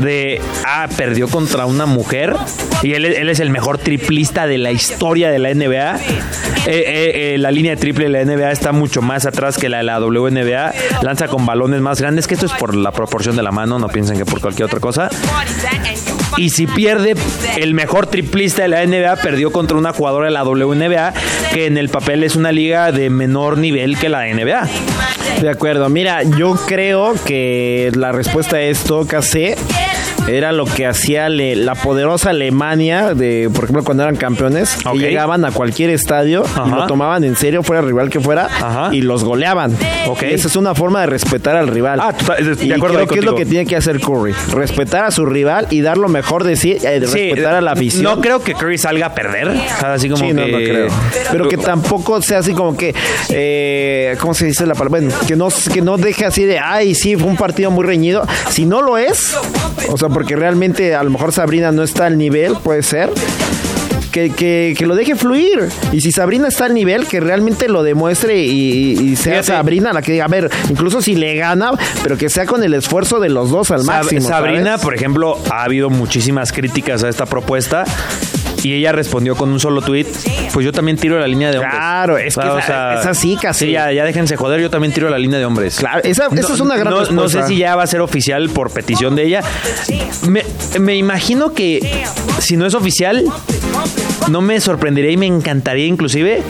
de, 0.00 0.40
ah, 0.64 0.88
perdió 0.96 1.28
contra 1.28 1.66
una 1.66 1.86
mujer 1.86 2.34
y 2.82 2.92
él, 2.94 3.04
él 3.04 3.28
es 3.28 3.40
el 3.40 3.50
mejor 3.50 3.78
triplista 3.78 4.46
de 4.46 4.58
la 4.58 4.72
historia 4.72 5.30
de 5.30 5.38
la 5.38 5.54
NBA. 5.54 5.96
Eh, 5.96 6.00
eh, 6.66 7.34
eh, 7.34 7.38
la 7.38 7.50
línea 7.50 7.74
de 7.74 7.80
triple 7.80 8.04
de 8.04 8.10
la 8.10 8.24
NBA 8.24 8.50
está 8.50 8.72
mucho 8.72 9.02
más 9.02 9.26
atrás 9.26 9.58
que 9.58 9.68
la 9.68 9.78
de 9.78 9.84
la 9.84 10.00
WNBA. 10.00 10.72
Lanza 11.02 11.28
con 11.28 11.46
balones 11.46 11.80
más 11.80 12.00
grandes, 12.00 12.26
que 12.26 12.34
esto 12.34 12.46
es 12.46 12.52
por 12.52 12.74
la 12.74 12.92
proporción 12.92 13.36
de 13.36 13.42
la 13.42 13.52
mano, 13.52 13.78
no 13.78 13.88
piensen 13.88 14.16
que 14.16 14.24
por 14.24 14.40
cualquier 14.40 14.66
otra 14.66 14.80
cosa. 14.80 15.10
Y 16.36 16.50
si 16.50 16.66
pierde, 16.66 17.14
el 17.56 17.74
mejor 17.74 18.06
triplista 18.06 18.62
de 18.62 18.68
la 18.68 18.84
NBA 18.84 19.16
perdió 19.16 19.52
contra 19.52 19.76
una 19.76 19.92
jugadora 19.92 20.26
de 20.26 20.32
la 20.32 20.44
WNBA, 20.44 21.12
que 21.52 21.66
en 21.66 21.76
el 21.76 21.88
papel 21.88 22.24
es 22.24 22.34
una 22.34 22.50
liga 22.50 22.92
de 22.92 23.10
menor 23.10 23.58
nivel 23.58 23.98
que 23.98 24.08
la 24.08 24.26
NBA. 24.26 24.68
De 25.40 25.50
acuerdo, 25.50 25.88
mira, 25.88 26.22
yo 26.22 26.54
creo 26.66 27.14
que 27.24 27.90
la 27.94 28.12
respuesta 28.12 28.56
a 28.56 28.62
esto, 28.62 29.06
KC, 29.06 29.56
era 30.28 30.52
lo 30.52 30.64
que 30.64 30.86
hacía 30.86 31.28
le- 31.28 31.54
la 31.56 31.74
poderosa 31.74 32.30
Alemania, 32.30 33.14
de 33.14 33.50
por 33.54 33.64
ejemplo, 33.64 33.84
cuando 33.84 34.02
eran 34.04 34.16
campeones, 34.16 34.76
que 34.82 34.88
Ok. 34.88 34.96
llegaban 34.96 35.44
a 35.44 35.50
cualquier 35.52 35.90
estadio 35.90 36.44
y 36.66 36.70
lo 36.70 36.86
tomaban 36.86 37.24
en 37.24 37.36
serio, 37.36 37.62
fuera 37.62 37.80
el 37.80 37.86
rival 37.86 38.08
que 38.10 38.20
fuera, 38.20 38.46
Ajá. 38.46 38.88
y 38.94 39.02
los 39.02 39.22
goleaban. 39.24 39.76
Ok. 40.06 40.22
Y 40.22 40.34
esa 40.34 40.48
es 40.48 40.56
una 40.56 40.74
forma 40.74 41.00
de 41.00 41.06
respetar 41.06 41.56
al 41.56 41.68
rival. 41.68 42.00
Ah, 42.02 42.12
total- 42.12 42.56
de 42.56 42.64
y 42.66 42.72
acuerdo 42.72 42.96
creo 42.96 43.08
que 43.08 43.18
es 43.18 43.24
lo 43.24 43.34
que 43.34 43.46
tiene 43.46 43.66
que 43.66 43.76
hacer 43.76 44.00
Curry, 44.00 44.34
respetar 44.52 45.04
a 45.04 45.10
su 45.10 45.26
rival 45.26 45.66
y 45.70 45.80
dar 45.82 45.98
lo 45.98 46.08
mejor 46.08 46.44
de 46.44 46.56
sí, 46.56 46.72
eh, 46.72 47.02
Sí, 47.06 47.30
respetar 47.30 47.54
a 47.54 47.60
la 47.60 47.72
afición. 47.72 48.02
No 48.04 48.20
creo 48.20 48.42
que 48.42 48.54
Curry 48.54 48.78
salga 48.78 49.06
a 49.06 49.14
perder. 49.14 49.50
Así 49.82 50.08
como 50.08 50.22
Sí, 50.22 50.28
que. 50.28 50.34
no, 50.34 50.46
no 50.46 50.56
creo. 50.58 50.88
Pero 51.32 51.48
que 51.48 51.56
tampoco 51.58 52.20
sea 52.22 52.38
así 52.38 52.52
como 52.52 52.76
que, 52.76 52.94
eh, 53.28 54.16
¿cómo 54.20 54.32
se 54.34 54.46
dice 54.46 54.64
la 54.66 54.74
palabra? 54.74 55.00
Bueno, 55.00 55.14
que 55.26 55.36
no, 55.36 55.48
que 55.72 55.80
no 55.82 55.96
deje 55.96 56.24
así 56.24 56.44
de, 56.44 56.58
ay, 56.58 56.94
sí, 56.94 57.16
fue 57.16 57.28
un 57.28 57.36
partido 57.36 57.70
muy 57.70 57.84
reñido. 57.84 58.22
Si 58.50 58.64
no 58.64 58.80
lo 58.82 58.96
es, 58.98 59.36
o 59.90 59.96
sea, 59.98 60.08
porque 60.14 60.34
realmente 60.36 60.94
a 60.94 61.02
lo 61.02 61.10
mejor 61.10 61.32
Sabrina 61.32 61.70
no 61.72 61.82
está 61.82 62.06
al 62.06 62.16
nivel, 62.16 62.54
puede 62.62 62.82
ser. 62.82 63.10
Que, 64.12 64.30
que, 64.30 64.76
que 64.78 64.86
lo 64.86 64.94
deje 64.94 65.16
fluir. 65.16 65.68
Y 65.90 66.00
si 66.00 66.12
Sabrina 66.12 66.46
está 66.46 66.66
al 66.66 66.74
nivel, 66.74 67.08
que 67.08 67.18
realmente 67.18 67.68
lo 67.68 67.82
demuestre 67.82 68.44
y, 68.44 68.92
y 68.92 69.16
sea 69.16 69.32
Fíjate. 69.42 69.46
Sabrina 69.48 69.92
la 69.92 70.02
que 70.02 70.12
diga, 70.12 70.26
a 70.26 70.28
ver, 70.28 70.48
incluso 70.70 71.02
si 71.02 71.16
le 71.16 71.34
gana, 71.34 71.72
pero 72.04 72.16
que 72.16 72.28
sea 72.30 72.46
con 72.46 72.62
el 72.62 72.74
esfuerzo 72.74 73.18
de 73.18 73.28
los 73.28 73.50
dos 73.50 73.72
al 73.72 73.80
Sab- 73.80 73.86
máximo. 74.04 74.28
Sabrina, 74.28 74.64
¿sabes? 74.64 74.82
por 74.82 74.94
ejemplo, 74.94 75.36
ha 75.50 75.64
habido 75.64 75.90
muchísimas 75.90 76.52
críticas 76.52 77.02
a 77.02 77.08
esta 77.08 77.26
propuesta. 77.26 77.82
Y 78.64 78.72
ella 78.72 78.92
respondió 78.92 79.36
con 79.36 79.50
un 79.50 79.60
solo 79.60 79.80
tweet. 79.82 80.06
Pues 80.52 80.64
yo 80.64 80.72
también 80.72 80.96
tiro 80.96 81.18
la 81.20 81.26
línea 81.28 81.50
de 81.50 81.58
hombres. 81.58 81.74
Claro, 81.74 82.18
es 82.18 82.34
que 82.34 82.40
O 82.40 82.60
sea, 82.62 82.94
esa 83.00 83.14
sí, 83.14 83.36
casi. 83.40 83.66
Sí, 83.66 83.72
ya, 83.72 83.92
ya 83.92 84.04
déjense 84.04 84.36
joder, 84.36 84.60
yo 84.60 84.70
también 84.70 84.92
tiro 84.92 85.08
la 85.10 85.18
línea 85.18 85.38
de 85.38 85.44
hombres. 85.44 85.76
Claro, 85.76 86.00
esa, 86.02 86.26
esa 86.34 86.52
es 86.54 86.60
una 86.60 86.76
gran 86.76 86.92
no, 86.92 87.00
respuesta. 87.00 87.14
no 87.14 87.28
sé 87.28 87.46
si 87.46 87.58
ya 87.58 87.76
va 87.76 87.82
a 87.82 87.86
ser 87.86 88.00
oficial 88.00 88.48
por 88.48 88.72
petición 88.72 89.14
de 89.16 89.24
ella. 89.24 89.42
Me, 90.28 90.42
me 90.80 90.96
imagino 90.96 91.52
que 91.52 92.04
si 92.40 92.56
no 92.56 92.66
es 92.66 92.74
oficial, 92.74 93.22
no 94.30 94.40
me 94.40 94.58
sorprendería 94.60 95.10
y 95.12 95.16
me 95.18 95.26
encantaría 95.26 95.86
inclusive 95.86 96.42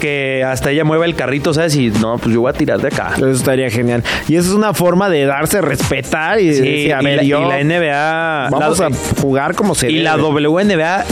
que 0.00 0.44
hasta 0.44 0.70
ella 0.70 0.84
mueva 0.84 1.06
el 1.06 1.14
carrito, 1.16 1.54
¿sabes? 1.54 1.74
Y 1.74 1.88
no, 1.88 2.18
pues 2.18 2.34
yo 2.34 2.42
voy 2.42 2.50
a 2.50 2.52
tirar 2.52 2.80
de 2.82 2.88
acá. 2.88 3.12
Eso 3.16 3.30
estaría 3.30 3.70
genial. 3.70 4.04
Y 4.28 4.36
esa 4.36 4.48
es 4.48 4.54
una 4.54 4.74
forma 4.74 5.08
de 5.08 5.24
darse 5.24 5.62
respetar 5.62 6.38
y 6.38 6.48
de 6.48 6.54
Sí, 6.54 6.60
decir, 6.60 6.94
a 6.94 7.00
y 7.00 7.04
ver, 7.06 7.16
la- 7.16 7.22
yo 7.22 7.40
y 7.40 7.48
la 7.48 7.60
NBA 7.64 8.48
vamos 8.50 8.78
la- 8.78 8.86
a 8.88 8.90
jugar 9.22 9.54
como 9.54 9.74
se 9.74 9.90
y 9.90 10.00
la 10.00 10.18
debe. 10.18 10.28
WNBA 10.28 11.04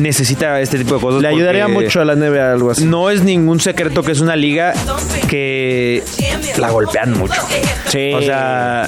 necesita 0.00 0.60
este 0.60 0.78
tipo 0.78 0.96
de 0.96 1.00
cosas. 1.00 1.22
Le 1.22 1.28
ayudaría 1.28 1.68
mucho 1.68 2.00
a 2.00 2.04
la 2.04 2.16
NBA 2.16 2.52
algo 2.52 2.70
así. 2.70 2.84
No 2.84 3.10
es 3.10 3.22
ningún 3.22 3.60
secreto 3.60 4.02
que 4.02 4.12
es 4.12 4.20
una 4.20 4.36
liga 4.36 4.74
que 5.28 6.02
la 6.58 6.70
golpean 6.70 7.16
mucho. 7.18 7.40
Sí. 7.86 8.12
O 8.14 8.22
sea, 8.22 8.86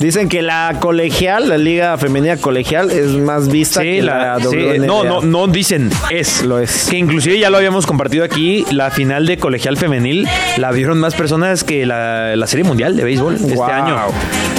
Dicen 0.00 0.28
que 0.28 0.42
la 0.42 0.76
colegial, 0.80 1.48
la 1.48 1.58
liga 1.58 1.96
femenina 1.98 2.36
colegial, 2.36 2.90
es 2.90 3.08
más 3.12 3.48
vista 3.48 3.80
Sí, 3.80 3.86
que 3.86 4.02
la, 4.02 4.36
la, 4.38 4.40
sí, 4.40 4.56
WNBA. 4.56 4.86
no, 4.86 5.04
no, 5.04 5.20
no 5.22 5.46
dicen, 5.48 5.90
es. 6.10 6.42
Lo 6.44 6.58
es. 6.58 6.86
Que 6.88 6.96
inclusive 6.98 7.38
ya 7.38 7.50
lo 7.50 7.56
habíamos 7.56 7.86
compartido 7.86 8.24
aquí, 8.24 8.64
la 8.70 8.90
final 8.90 9.26
de 9.26 9.38
colegial 9.38 9.76
femenil 9.76 10.28
la 10.56 10.70
vieron 10.72 10.98
más 10.98 11.14
personas 11.14 11.64
que 11.64 11.84
la, 11.86 12.36
la 12.36 12.46
serie 12.46 12.64
mundial 12.64 12.96
de 12.96 13.04
béisbol 13.04 13.34
este 13.34 13.54
Wow. 13.54 13.64
año. 13.66 13.96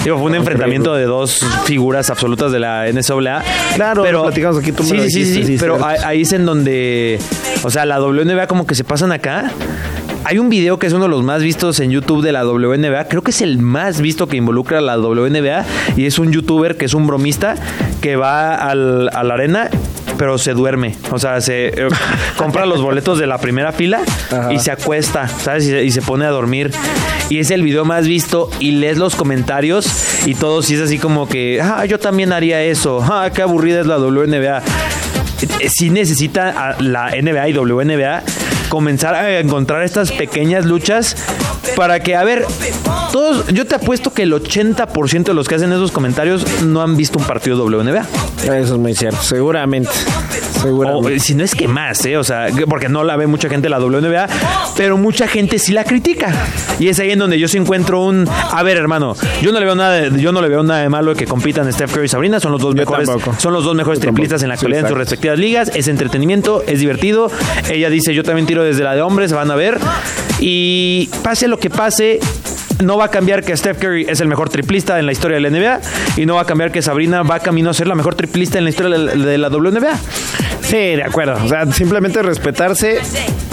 Digo, 0.03 0.17
fue 0.17 0.27
un 0.27 0.35
enfrentamiento 0.35 0.93
de 0.95 1.03
dos 1.05 1.45
figuras 1.65 2.09
absolutas 2.09 2.51
de 2.51 2.59
la 2.59 2.85
NCAA. 2.91 3.43
Claro, 3.75 4.09
lo 4.11 4.23
platicamos 4.23 4.57
aquí, 4.59 4.71
tú 4.71 4.83
me 4.83 4.89
sí, 4.89 4.97
lo 4.97 5.03
sí, 5.03 5.09
sí, 5.09 5.25
sí, 5.25 5.43
sí, 5.45 5.57
pero 5.59 5.77
cierto. 5.77 6.05
ahí 6.07 6.21
es 6.21 6.31
en 6.33 6.45
donde, 6.45 7.19
o 7.63 7.69
sea, 7.69 7.85
la 7.85 7.99
WNBA 8.01 8.47
como 8.47 8.65
que 8.65 8.75
se 8.75 8.83
pasan 8.83 9.11
acá. 9.11 9.51
Hay 10.29 10.37
un 10.37 10.47
video 10.47 10.77
que 10.77 10.85
es 10.85 10.93
uno 10.93 11.05
de 11.05 11.09
los 11.09 11.23
más 11.23 11.41
vistos 11.41 11.79
en 11.79 11.89
YouTube 11.89 12.21
de 12.21 12.31
la 12.31 12.45
WNBA. 12.45 13.05
Creo 13.07 13.23
que 13.23 13.31
es 13.31 13.41
el 13.41 13.57
más 13.57 13.99
visto 13.99 14.27
que 14.27 14.37
involucra 14.37 14.77
a 14.77 14.81
la 14.81 14.95
WNBA. 14.99 15.65
Y 15.97 16.05
es 16.05 16.19
un 16.19 16.31
youtuber 16.31 16.77
que 16.77 16.85
es 16.85 16.93
un 16.93 17.07
bromista 17.07 17.55
que 17.99 18.15
va 18.15 18.53
al- 18.53 19.09
a 19.11 19.23
la 19.23 19.33
arena, 19.33 19.71
pero 20.19 20.37
se 20.37 20.53
duerme. 20.53 20.95
O 21.09 21.17
sea, 21.17 21.41
se 21.41 21.69
eh, 21.69 21.87
compra 22.37 22.67
los 22.67 22.79
boletos 22.79 23.17
de 23.17 23.25
la 23.25 23.39
primera 23.39 23.71
fila 23.71 24.01
Ajá. 24.31 24.53
y 24.53 24.59
se 24.59 24.69
acuesta, 24.69 25.27
¿sabes? 25.27 25.65
Y 25.65 25.71
se, 25.71 25.83
y 25.83 25.89
se 25.89 26.03
pone 26.03 26.25
a 26.25 26.29
dormir. 26.29 26.69
Y 27.29 27.39
es 27.39 27.49
el 27.49 27.63
video 27.63 27.83
más 27.83 28.05
visto. 28.07 28.51
Y 28.59 28.73
lees 28.73 28.99
los 28.99 29.15
comentarios 29.15 29.87
y 30.27 30.35
todos, 30.35 30.69
y 30.69 30.75
es 30.75 30.81
así 30.81 30.99
como 30.99 31.27
que, 31.27 31.59
ah, 31.59 31.85
yo 31.85 31.97
también 31.97 32.33
haría 32.33 32.61
eso. 32.61 32.99
Ah, 33.03 33.31
qué 33.33 33.41
aburrida 33.41 33.79
es 33.81 33.87
la 33.87 33.97
WNBA. 33.97 34.61
Eh, 35.61 35.69
sí 35.69 35.89
necesita 35.89 36.49
a 36.49 36.81
la 36.81 37.11
NBA 37.19 37.49
y 37.49 37.53
WNBA 37.53 38.21
comenzar 38.69 39.15
a 39.15 39.39
encontrar 39.39 39.83
estas 39.83 40.11
pequeñas 40.11 40.65
luchas 40.65 41.15
para 41.75 41.99
que, 41.99 42.15
a 42.15 42.23
ver, 42.23 42.45
todos, 43.11 43.47
yo 43.47 43.65
te 43.65 43.75
apuesto 43.75 44.13
que 44.13 44.23
el 44.23 44.33
80% 44.33 45.23
de 45.23 45.33
los 45.33 45.47
que 45.47 45.55
hacen 45.55 45.71
esos 45.71 45.91
comentarios 45.91 46.45
no 46.63 46.81
han 46.81 46.95
visto 46.95 47.19
un 47.19 47.25
partido 47.25 47.63
WNBA. 47.65 48.05
Eso 48.43 48.75
es 48.75 48.79
muy 48.79 48.95
cierto, 48.95 49.21
seguramente. 49.21 49.91
Seguramente. 50.61 51.19
si 51.19 51.35
no 51.35 51.43
es 51.43 51.55
que 51.55 51.67
más, 51.67 52.05
¿eh? 52.05 52.17
O 52.17 52.23
sea, 52.23 52.47
que- 52.51 52.67
porque 52.67 52.89
no 52.89 53.03
la 53.03 53.15
ve 53.15 53.27
mucha 53.27 53.49
gente 53.49 53.69
la 53.69 53.79
WNBA, 53.79 54.27
pero 54.77 54.97
mucha 54.97 55.27
gente 55.27 55.59
sí 55.59 55.71
la 55.73 55.83
critica. 55.83 56.31
Y 56.79 56.87
es 56.89 56.99
ahí 56.99 57.11
en 57.11 57.19
donde 57.19 57.39
yo 57.39 57.47
sí 57.47 57.57
encuentro 57.57 58.03
un. 58.03 58.27
A 58.29 58.63
ver, 58.63 58.77
hermano, 58.77 59.15
yo 59.41 59.51
no 59.51 59.59
le 59.59 59.65
veo 59.65 59.75
nada 59.75 59.93
de, 59.93 60.21
yo 60.21 60.31
no 60.31 60.41
le 60.41 60.49
veo 60.49 60.63
nada 60.63 60.81
de 60.81 60.89
malo 60.89 61.13
que 61.15 61.25
compitan 61.25 61.71
Steph 61.71 61.91
Curry 61.93 62.05
y 62.05 62.09
Sabrina. 62.09 62.39
Son 62.39 62.51
los 62.51 62.61
dos 62.61 62.73
Yo 62.75 62.79
mejores. 62.81 63.07
tampoco. 63.09 63.35
Son 63.39 63.53
los 63.53 63.63
dos 63.63 63.75
mejores 63.75 63.99
Yo 63.99 64.05
tampoco. 64.05 64.15
triplistas 64.15 64.43
en 64.43 64.49
la 64.49 64.55
Sí, 64.55 64.59
actualidad 64.59 64.81
en 64.83 64.87
sus 64.89 64.97
respectivas 64.97 65.39
ligas. 65.39 65.71
Es 65.75 65.87
entretenimiento, 65.87 66.63
es 66.67 66.79
divertido. 66.79 67.31
Ella 67.69 67.89
dice, 67.89 68.13
yo 68.13 68.23
también 68.23 68.45
tiro 68.47 68.63
desde 68.63 68.83
la 68.83 68.95
de 68.95 69.01
hombres, 69.01 69.31
van 69.33 69.51
a 69.51 69.55
ver. 69.55 69.77
Y 70.39 71.09
pase 71.23 71.47
lo 71.47 71.57
que 71.57 71.69
pase. 71.69 72.19
No 72.79 72.97
va 72.97 73.05
a 73.05 73.11
cambiar 73.11 73.43
que 73.43 73.55
Steph 73.57 73.77
Curry 73.79 74.05
es 74.07 74.21
el 74.21 74.27
mejor 74.29 74.49
triplista 74.49 74.99
en 74.99 75.05
la 75.05 75.11
historia 75.11 75.35
de 75.35 75.41
la 75.41 75.49
NBA 75.49 75.81
y 76.17 76.25
no 76.25 76.35
va 76.35 76.41
a 76.41 76.45
cambiar 76.45 76.71
que 76.71 76.81
Sabrina 76.81 77.23
va 77.23 77.39
camino 77.39 77.69
a 77.69 77.73
ser 77.73 77.87
la 77.87 77.95
mejor 77.95 78.15
triplista 78.15 78.57
en 78.57 78.63
la 78.63 78.69
historia 78.69 78.97
de 78.97 79.37
la, 79.37 79.49
WNBA. 79.49 79.97
Sí, 80.61 80.77
de 80.77 81.03
acuerdo. 81.03 81.37
O 81.43 81.47
sea, 81.49 81.65
simplemente 81.71 82.21
respetarse 82.21 82.99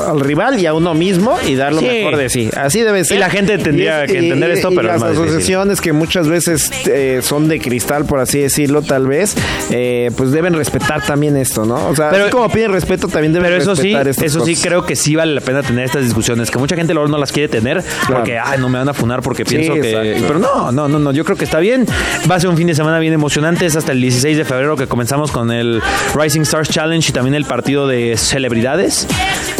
al 0.06 0.20
rival 0.20 0.60
y 0.60 0.66
a 0.66 0.74
uno 0.74 0.92
mismo 0.94 1.36
y 1.46 1.54
dar 1.54 1.72
lo 1.72 1.80
Sí. 1.80 1.86
mejor 1.86 2.16
de 2.16 2.28
sí. 2.28 2.50
Así 2.56 2.82
debe 2.82 3.04
ser. 3.04 3.18
la 3.18 3.30
gente 3.30 3.56
tendría 3.58 4.04
Y 4.04 4.08
que 4.08 4.18
entender 4.18 4.50
esto, 4.50 4.70
y 4.70 4.76
pero 4.76 4.92
es 4.94 5.00
las 5.00 5.10
difícil. 5.10 5.24
asociaciones 5.30 5.80
que 5.80 5.92
muchas 5.92 6.28
veces 6.28 6.70
eh, 6.86 7.20
son 7.22 7.48
de 7.48 7.58
cristal, 7.58 8.04
por 8.04 8.20
así 8.20 8.38
decirlo, 8.40 8.82
tal 8.82 9.06
vez, 9.08 9.34
eh, 9.70 10.10
pues 10.16 10.30
deben 10.30 10.54
respetar 10.54 11.02
también 11.04 11.36
esto, 11.36 11.64
¿no? 11.64 11.88
O 11.88 11.96
sea, 11.96 12.10
Pero- 12.10 12.24
así 12.24 12.32
como 12.32 12.48
piden 12.50 12.70
respeto, 12.72 13.08
también 13.08 13.32
deben 13.32 13.48
Pero 13.50 13.62
eso 13.62 13.74
sí, 13.74 13.94
respetar 13.94 14.24
eso 14.26 14.44
sí 14.44 14.54
creo 14.56 14.84
que 14.84 14.94
sí 14.94 15.16
vale 15.16 15.34
la 15.34 15.40
pena 15.40 15.62
tener 15.62 15.84
estas 15.86 16.04
discusiones, 16.04 16.50
que 16.50 16.58
mucha 16.58 16.76
gente 16.76 16.92
luego 16.94 17.08
no 17.08 17.18
las 17.18 17.32
quiere 17.32 17.48
tener 17.48 17.82
porque 18.06 18.38
ay, 18.38 18.58
no 18.60 18.68
me 18.68 18.78
van 18.78 18.88
a 18.90 18.94
funar 18.94 19.15
porque 19.22 19.44
pienso 19.44 19.74
que 19.74 19.90
exacto. 19.90 20.24
pero 20.26 20.38
no, 20.38 20.72
no, 20.72 20.88
no, 20.88 20.98
no, 20.98 21.12
yo 21.12 21.24
creo 21.24 21.36
que 21.36 21.44
está 21.44 21.58
bien. 21.58 21.86
Va 22.30 22.36
a 22.36 22.40
ser 22.40 22.50
un 22.50 22.56
fin 22.56 22.66
de 22.66 22.74
semana 22.74 22.98
bien 22.98 23.12
emocionante, 23.12 23.66
es 23.66 23.76
hasta 23.76 23.92
el 23.92 24.00
16 24.00 24.36
de 24.36 24.44
febrero 24.44 24.76
que 24.76 24.86
comenzamos 24.86 25.30
con 25.30 25.50
el 25.50 25.80
Rising 26.14 26.42
Stars 26.42 26.68
Challenge 26.70 27.08
y 27.08 27.12
también 27.12 27.34
el 27.34 27.44
partido 27.44 27.86
de 27.88 28.16
celebridades. 28.16 29.06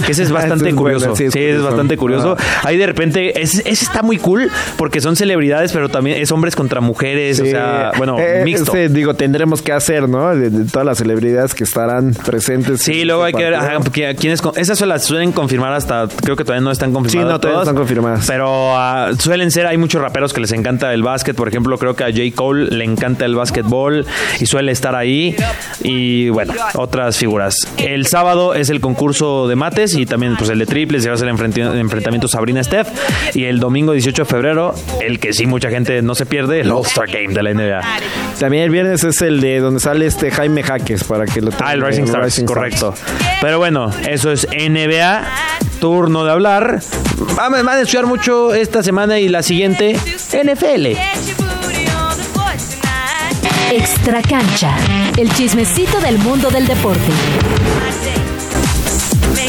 Que 0.05 0.13
ese 0.13 0.23
es 0.25 0.31
Ah, 0.31 0.35
bastante 0.35 0.69
es 0.69 0.75
curioso. 0.75 1.17
sí, 1.17 1.31
sí, 1.31 1.39
es 1.41 1.63
bastante 1.63 1.97
curioso. 1.97 2.37
Ah. 2.39 2.43
Ahí 2.65 2.77
de 2.77 2.87
repente, 2.87 3.41
ese, 3.41 3.61
ese 3.69 3.85
está 3.85 4.03
muy 4.03 4.19
cool 4.19 4.51
porque 4.77 5.01
son 5.01 5.17
celebridades, 5.17 5.73
pero 5.73 5.89
también 5.89 6.21
es 6.21 6.31
hombres 6.31 6.55
contra 6.55 6.81
mujeres, 6.81 7.41
o 7.41 7.45
sea, 7.47 7.93
bueno, 7.97 8.17
eh, 8.19 8.43
mixto. 8.45 8.73
ese, 8.73 8.89
digo, 8.89 9.15
tendremos 9.15 9.63
que 9.63 9.73
hacer, 9.73 10.09
¿no? 10.09 10.35
De, 10.35 10.51
de 10.51 10.65
todas 10.71 10.87
las 10.87 10.99
celebridades 10.99 11.55
que 11.55 11.65
estarán 11.65 12.13
presentes. 12.25 12.83
Sí, 12.83 13.05
luego 13.05 13.25
hay 13.25 13.31
este 13.33 13.39
que 13.45 13.51
ver 13.51 13.55
ajá, 13.55 13.79
porque 13.81 14.15
quiénes 14.19 14.41
esas 14.57 14.79
se 14.79 14.87
las 14.87 15.05
suelen 15.05 15.33
confirmar 15.33 15.73
hasta 15.73 16.07
creo 16.23 16.37
que 16.37 16.45
todavía 16.45 16.63
no 16.65 16.71
están 16.71 16.93
confirmadas. 16.93 17.29
Sí, 17.29 17.33
no, 17.33 17.41
todavía 17.41 17.59
no 17.59 17.65
todas, 17.65 17.69
están 17.69 17.77
confirmadas. 17.77 18.25
Pero 18.27 18.77
ah, 18.77 19.11
suelen 19.19 19.46
ser, 19.51 19.67
hay 19.67 19.77
muchos 19.77 20.01
raperos 20.01 20.33
que 20.33 20.41
les 20.41 20.53
encanta 20.53 20.93
el 20.93 21.03
básquet, 21.03 21.37
por 21.37 21.49
ejemplo, 21.49 21.79
creo 21.79 21.97
que 21.97 22.05
a 22.05 22.09
J. 22.09 22.23
Cole 22.35 22.67
le 22.71 22.85
encanta 22.85 23.25
el 23.25 23.35
básquetbol 23.35 24.07
y 24.41 24.47
suele 24.47 24.73
estar 24.73 24.95
ahí 24.95 25.37
y 25.83 26.29
bueno, 26.31 26.55
otras 26.75 27.17
figuras. 27.19 27.57
El 27.79 28.07
sábado 28.07 28.55
es 28.55 28.71
el 28.71 28.81
concurso 28.81 29.49
de 29.49 29.57
mates 29.57 29.95
y 29.95 30.07
también 30.07 30.37
pues 30.37 30.51
el 30.51 30.59
de 30.59 30.67
triples, 30.67 31.05
y 31.05 31.09
va 31.09 31.15
a 31.15 31.19
ser 31.19 31.29
el 31.29 31.35
enfrentamiento 31.81 32.29
Sabrina 32.29 32.63
Steph 32.63 32.89
y 33.35 33.45
el 33.45 33.61
domingo 33.61 33.93
18 33.93 34.23
de 34.23 34.27
febrero, 34.27 34.75
el 35.01 35.19
que 35.19 35.33
sí 35.33 35.47
mucha 35.47 35.71
gente 35.71 36.03
no 36.03 36.15
se 36.15 36.27
pierde, 36.27 36.61
el 36.61 36.71
All-Star 36.71 37.07
Game 37.09 37.35
de 37.35 37.43
la 37.43 37.53
NBA. 37.53 37.81
También 38.39 38.65
el 38.65 38.71
viernes 38.71 39.05
es 39.05 39.23
el 39.23 39.41
de 39.41 39.61
donde 39.61 39.81
sale 39.81 40.07
este 40.07 40.31
Jaime 40.31 40.63
Jaques 40.63 41.05
para 41.05 41.25
que 41.27 41.41
lo 41.41 41.51
Ah, 41.61 41.73
el 41.73 41.83
Rising 41.83 42.05
Stars, 42.05 42.25
Rising 42.25 42.45
correcto. 42.45 42.95
Pero 43.41 43.59
bueno, 43.59 43.91
eso 44.09 44.31
es 44.31 44.47
NBA. 44.47 45.25
Turno 45.81 46.25
de 46.25 46.33
hablar. 46.33 46.81
Vamos 47.37 47.65
van 47.65 47.79
a 47.79 47.81
estudiar 47.81 48.07
mucho 48.07 48.55
esta 48.55 48.83
semana 48.83 49.19
y 49.19 49.29
la 49.29 49.36
siguiente. 49.43 49.95
NFL. 50.33 50.97
Extra 53.73 54.23
cancha. 54.23 54.77
El 55.17 55.33
chismecito 55.33 56.01
del 56.01 56.19
mundo 56.19 56.51
del 56.51 56.67
deporte. 56.67 57.01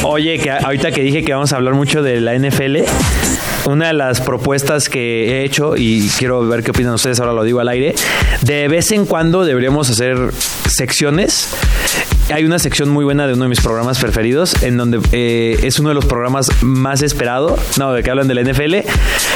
Oye, 0.04 0.40
que 0.40 0.52
ahorita 0.52 0.92
que 0.92 1.02
dije 1.02 1.24
que 1.24 1.34
vamos 1.34 1.54
a 1.54 1.58
hablar 1.58 1.74
mucho 1.74 2.02
de 2.02 2.22
la 2.22 2.38
NFL, 2.38 2.78
una 3.66 3.88
de 3.88 3.94
las 3.94 4.22
propuestas 4.22 4.90
que 4.90 5.42
he 5.42 5.44
hecho 5.44 5.76
y 5.76 6.10
quiero 6.18 6.48
ver 6.48 6.64
qué 6.64 6.72
opinan 6.72 6.94
ustedes, 6.94 7.20
ahora 7.20 7.34
lo 7.34 7.44
digo 7.44 7.60
al 7.60 7.68
aire, 7.68 7.94
de 8.42 8.68
vez 8.68 8.92
en 8.92 9.06
cuando 9.06 9.44
deberíamos 9.44 9.90
hacer 9.90 10.32
secciones. 10.68 11.50
Hay 12.30 12.44
una 12.44 12.60
sección 12.60 12.90
muy 12.90 13.06
buena 13.06 13.26
de 13.26 13.34
uno 13.34 13.44
de 13.44 13.50
mis 13.50 13.62
programas 13.62 14.00
preferidos, 14.00 14.62
en 14.62 14.76
donde 14.76 15.00
eh, 15.14 15.58
es 15.64 15.80
uno 15.80 15.90
de 15.90 15.96
los 15.96 16.06
programas 16.06 16.50
más 16.62 17.02
esperado, 17.02 17.58
no, 17.78 17.94
de 17.94 18.04
que 18.04 18.10
hablan 18.12 18.28
de 18.28 18.36
la 18.36 18.42
NFL, 18.42 18.76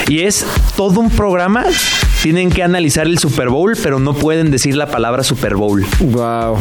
y 0.10 0.22
es 0.22 0.46
todo 0.76 1.00
un 1.00 1.10
programa. 1.10 1.66
Tienen 2.22 2.50
que 2.52 2.62
analizar 2.64 3.08
el 3.08 3.18
Super 3.18 3.50
Bowl, 3.50 3.76
pero 3.82 4.00
no 4.00 4.14
pueden 4.14 4.52
decir 4.52 4.76
la 4.76 4.88
palabra 4.88 5.24
Super 5.24 5.56
Bowl. 5.56 5.84
Wow. 6.00 6.60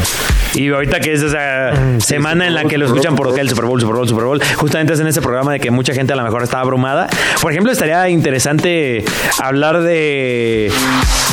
Y 0.55 0.69
ahorita 0.71 1.01
que 1.01 1.13
es 1.13 1.23
esa 1.23 2.01
semana 2.01 2.47
en 2.47 2.55
la 2.55 2.65
que 2.65 2.77
lo 2.79 2.87
escuchan 2.87 3.15
por 3.15 3.29
acá 3.29 3.41
el 3.41 3.49
Super 3.51 3.67
Bowl, 3.67 3.81
Super 3.81 3.95
Bowl, 3.95 4.09
Super 4.09 4.25
Bowl, 4.25 4.41
justamente 4.57 4.95
es 4.95 5.01
en 5.01 5.07
ese 5.07 5.21
programa 5.21 5.53
de 5.53 5.61
que 5.61 5.71
mucha 5.71 5.93
gente 5.95 6.13
a 6.13 6.17
lo 6.17 6.25
mejor 6.25 6.43
está 6.43 6.61
abrumada. 6.61 7.09
Por 7.41 7.53
ejemplo, 7.53 7.71
estaría 7.73 8.09
interesante 8.09 9.05
hablar 9.41 9.83
de 9.83 10.73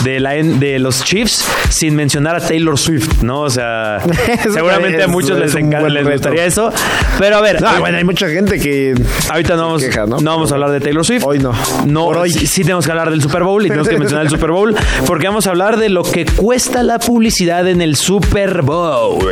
de, 0.03 0.19
la, 0.19 0.33
de 0.35 0.77
los 0.77 1.03
Chiefs 1.03 1.43
sin 1.69 1.95
mencionar 1.95 2.35
a 2.35 2.39
Taylor 2.39 2.77
Swift, 2.77 3.23
¿no? 3.23 3.41
O 3.41 3.49
sea, 3.49 3.99
seguramente 4.53 5.01
a 5.01 5.07
muchos 5.07 5.31
es 5.31 5.37
les, 5.39 5.55
encanta- 5.55 5.89
les 5.89 6.03
reto. 6.03 6.11
gustaría 6.17 6.45
eso. 6.45 6.71
Pero 7.17 7.37
a 7.37 7.41
ver, 7.41 7.59
No, 7.61 7.79
bueno, 7.79 7.97
hay 7.97 8.03
mucha 8.03 8.27
gente 8.29 8.59
que 8.59 8.93
Ahorita 9.31 9.55
no 9.55 9.63
vamos, 9.63 9.81
queja, 9.81 10.05
¿no? 10.05 10.19
¿no? 10.19 10.31
vamos 10.31 10.51
a 10.51 10.55
hablar 10.55 10.69
de 10.71 10.79
Taylor 10.79 11.03
Swift. 11.03 11.23
Hoy 11.25 11.39
no. 11.39 11.53
No, 11.87 12.05
Por 12.05 12.17
hoy. 12.17 12.29
Sí, 12.31 12.45
sí 12.45 12.61
tenemos 12.61 12.85
que 12.85 12.91
hablar 12.91 13.09
del 13.09 13.21
Super 13.21 13.41
Bowl 13.43 13.65
y 13.65 13.69
tenemos 13.69 13.87
que 13.89 13.97
mencionar 13.99 14.16
el 14.21 14.29
Super 14.29 14.51
Bowl 14.51 14.75
porque 15.05 15.27
vamos 15.27 15.47
a 15.47 15.51
hablar 15.51 15.77
de 15.77 15.89
lo 15.89 16.03
que 16.03 16.25
cuesta 16.25 16.83
la 16.83 16.99
publicidad 16.99 17.67
en 17.67 17.81
el 17.81 17.95
Super 17.95 18.61
Bowl. 18.61 19.23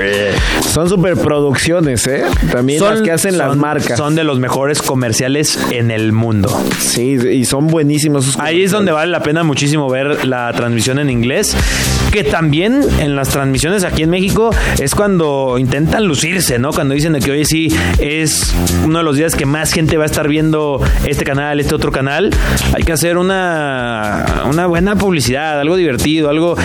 son 0.62 0.90
superproducciones, 0.90 2.06
¿eh? 2.08 2.24
También 2.52 2.82
las 2.82 3.02
que 3.02 3.12
hacen 3.12 3.38
las 3.38 3.56
marcas. 3.56 3.98
Son 3.98 4.16
de 4.16 4.24
los 4.24 4.40
mejores 4.40 4.82
comerciales 4.82 5.60
en 5.72 5.92
el 5.92 6.12
mundo. 6.12 6.50
Sí, 6.80 7.18
y 7.32 7.46
son 7.46 7.68
buenísimos. 7.68 8.38
Ahí 8.40 8.64
es 8.64 8.72
donde 8.72 8.92
vale 8.92 9.12
la 9.12 9.22
pena 9.22 9.44
muchísimo 9.44 9.90
ver 9.90 10.26
la 10.26 10.52
transmisión 10.54 11.00
en 11.00 11.10
inglés, 11.10 11.56
que 12.16 12.24
también 12.24 12.82
en 13.02 13.18
las 13.18 13.28
transmisiones 13.28 13.84
aquí 13.84 14.04
en 14.04 14.10
México 14.10 14.50
es 14.80 14.96
cuando 14.96 15.58
intentan 15.60 16.06
lucirse, 16.06 16.58
¿no? 16.58 16.72
Cuando 16.72 16.94
dicen 16.94 17.12
de 17.12 17.20
que 17.20 17.30
hoy 17.30 17.44
sí 17.44 17.76
es 18.00 18.56
uno 18.86 19.00
de 19.00 19.04
los 19.04 19.18
días 19.18 19.36
que 19.36 19.46
más 19.46 19.74
gente 19.74 19.98
va 19.98 20.04
a 20.04 20.06
estar 20.06 20.30
viendo 20.30 20.82
este 21.06 21.26
canal, 21.26 21.60
este 21.60 21.76
otro 21.76 21.92
canal. 21.92 22.30
Hay 22.74 22.84
que 22.84 22.94
hacer 22.94 23.18
una, 23.18 24.44
una 24.50 24.66
buena 24.66 24.96
publicidad, 24.96 25.60
algo 25.60 25.76
divertido, 25.76 26.30
algo... 26.30 26.56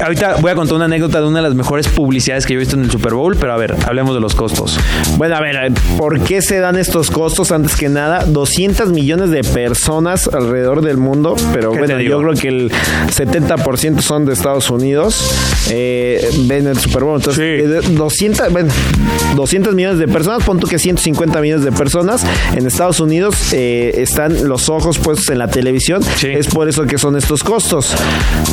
Ahorita 0.00 0.36
voy 0.40 0.50
a 0.50 0.54
contar 0.54 0.76
una 0.76 0.84
anécdota 0.84 1.20
de 1.20 1.26
una 1.26 1.38
de 1.38 1.48
las 1.48 1.54
mejores 1.54 1.88
publicidades 1.88 2.46
que 2.46 2.52
yo 2.52 2.58
he 2.58 2.60
visto 2.60 2.76
en 2.76 2.84
el 2.84 2.90
Super 2.90 3.14
Bowl, 3.14 3.34
pero 3.34 3.54
a 3.54 3.56
ver, 3.56 3.74
hablemos 3.86 4.14
de 4.14 4.20
los 4.20 4.36
costos. 4.36 4.78
Bueno, 5.16 5.36
a 5.36 5.40
ver, 5.40 5.72
¿por 5.96 6.20
qué 6.20 6.42
se 6.42 6.60
dan 6.60 6.76
estos 6.76 7.10
costos? 7.10 7.50
Antes 7.50 7.74
que 7.74 7.88
nada, 7.88 8.24
200 8.24 8.90
millones 8.90 9.30
de 9.30 9.42
personas 9.42 10.28
alrededor 10.28 10.82
del 10.82 10.98
mundo, 10.98 11.34
pero 11.52 11.72
¿Qué 11.72 11.78
bueno, 11.78 11.98
yo 12.00 12.20
creo 12.20 12.34
que 12.34 12.48
el 12.48 12.70
70% 12.70 14.00
son 14.02 14.26
de 14.26 14.34
Estados 14.34 14.68
Unidos. 14.68 14.75
Eh, 15.70 16.28
ven 16.46 16.66
el 16.66 16.78
Super 16.78 17.02
Bowl. 17.04 17.16
Entonces, 17.16 17.62
Sí. 17.82 17.88
eh, 17.92 17.94
200, 17.96 18.52
bueno, 18.52 18.68
200 19.34 19.74
millones 19.74 19.98
de 19.98 20.06
personas, 20.08 20.44
pon 20.44 20.60
tú 20.60 20.66
que 20.68 20.78
150 20.78 21.40
millones 21.40 21.64
de 21.64 21.72
personas 21.72 22.24
en 22.54 22.66
Estados 22.66 23.00
Unidos 23.00 23.52
eh, 23.52 23.92
están 23.96 24.48
los 24.48 24.68
ojos 24.68 24.98
puestos 24.98 25.28
en 25.30 25.38
la 25.38 25.48
televisión. 25.48 26.02
Sí. 26.16 26.28
Es 26.28 26.46
por 26.46 26.68
eso 26.68 26.84
que 26.86 26.98
son 26.98 27.16
estos 27.16 27.42
costos. 27.42 27.94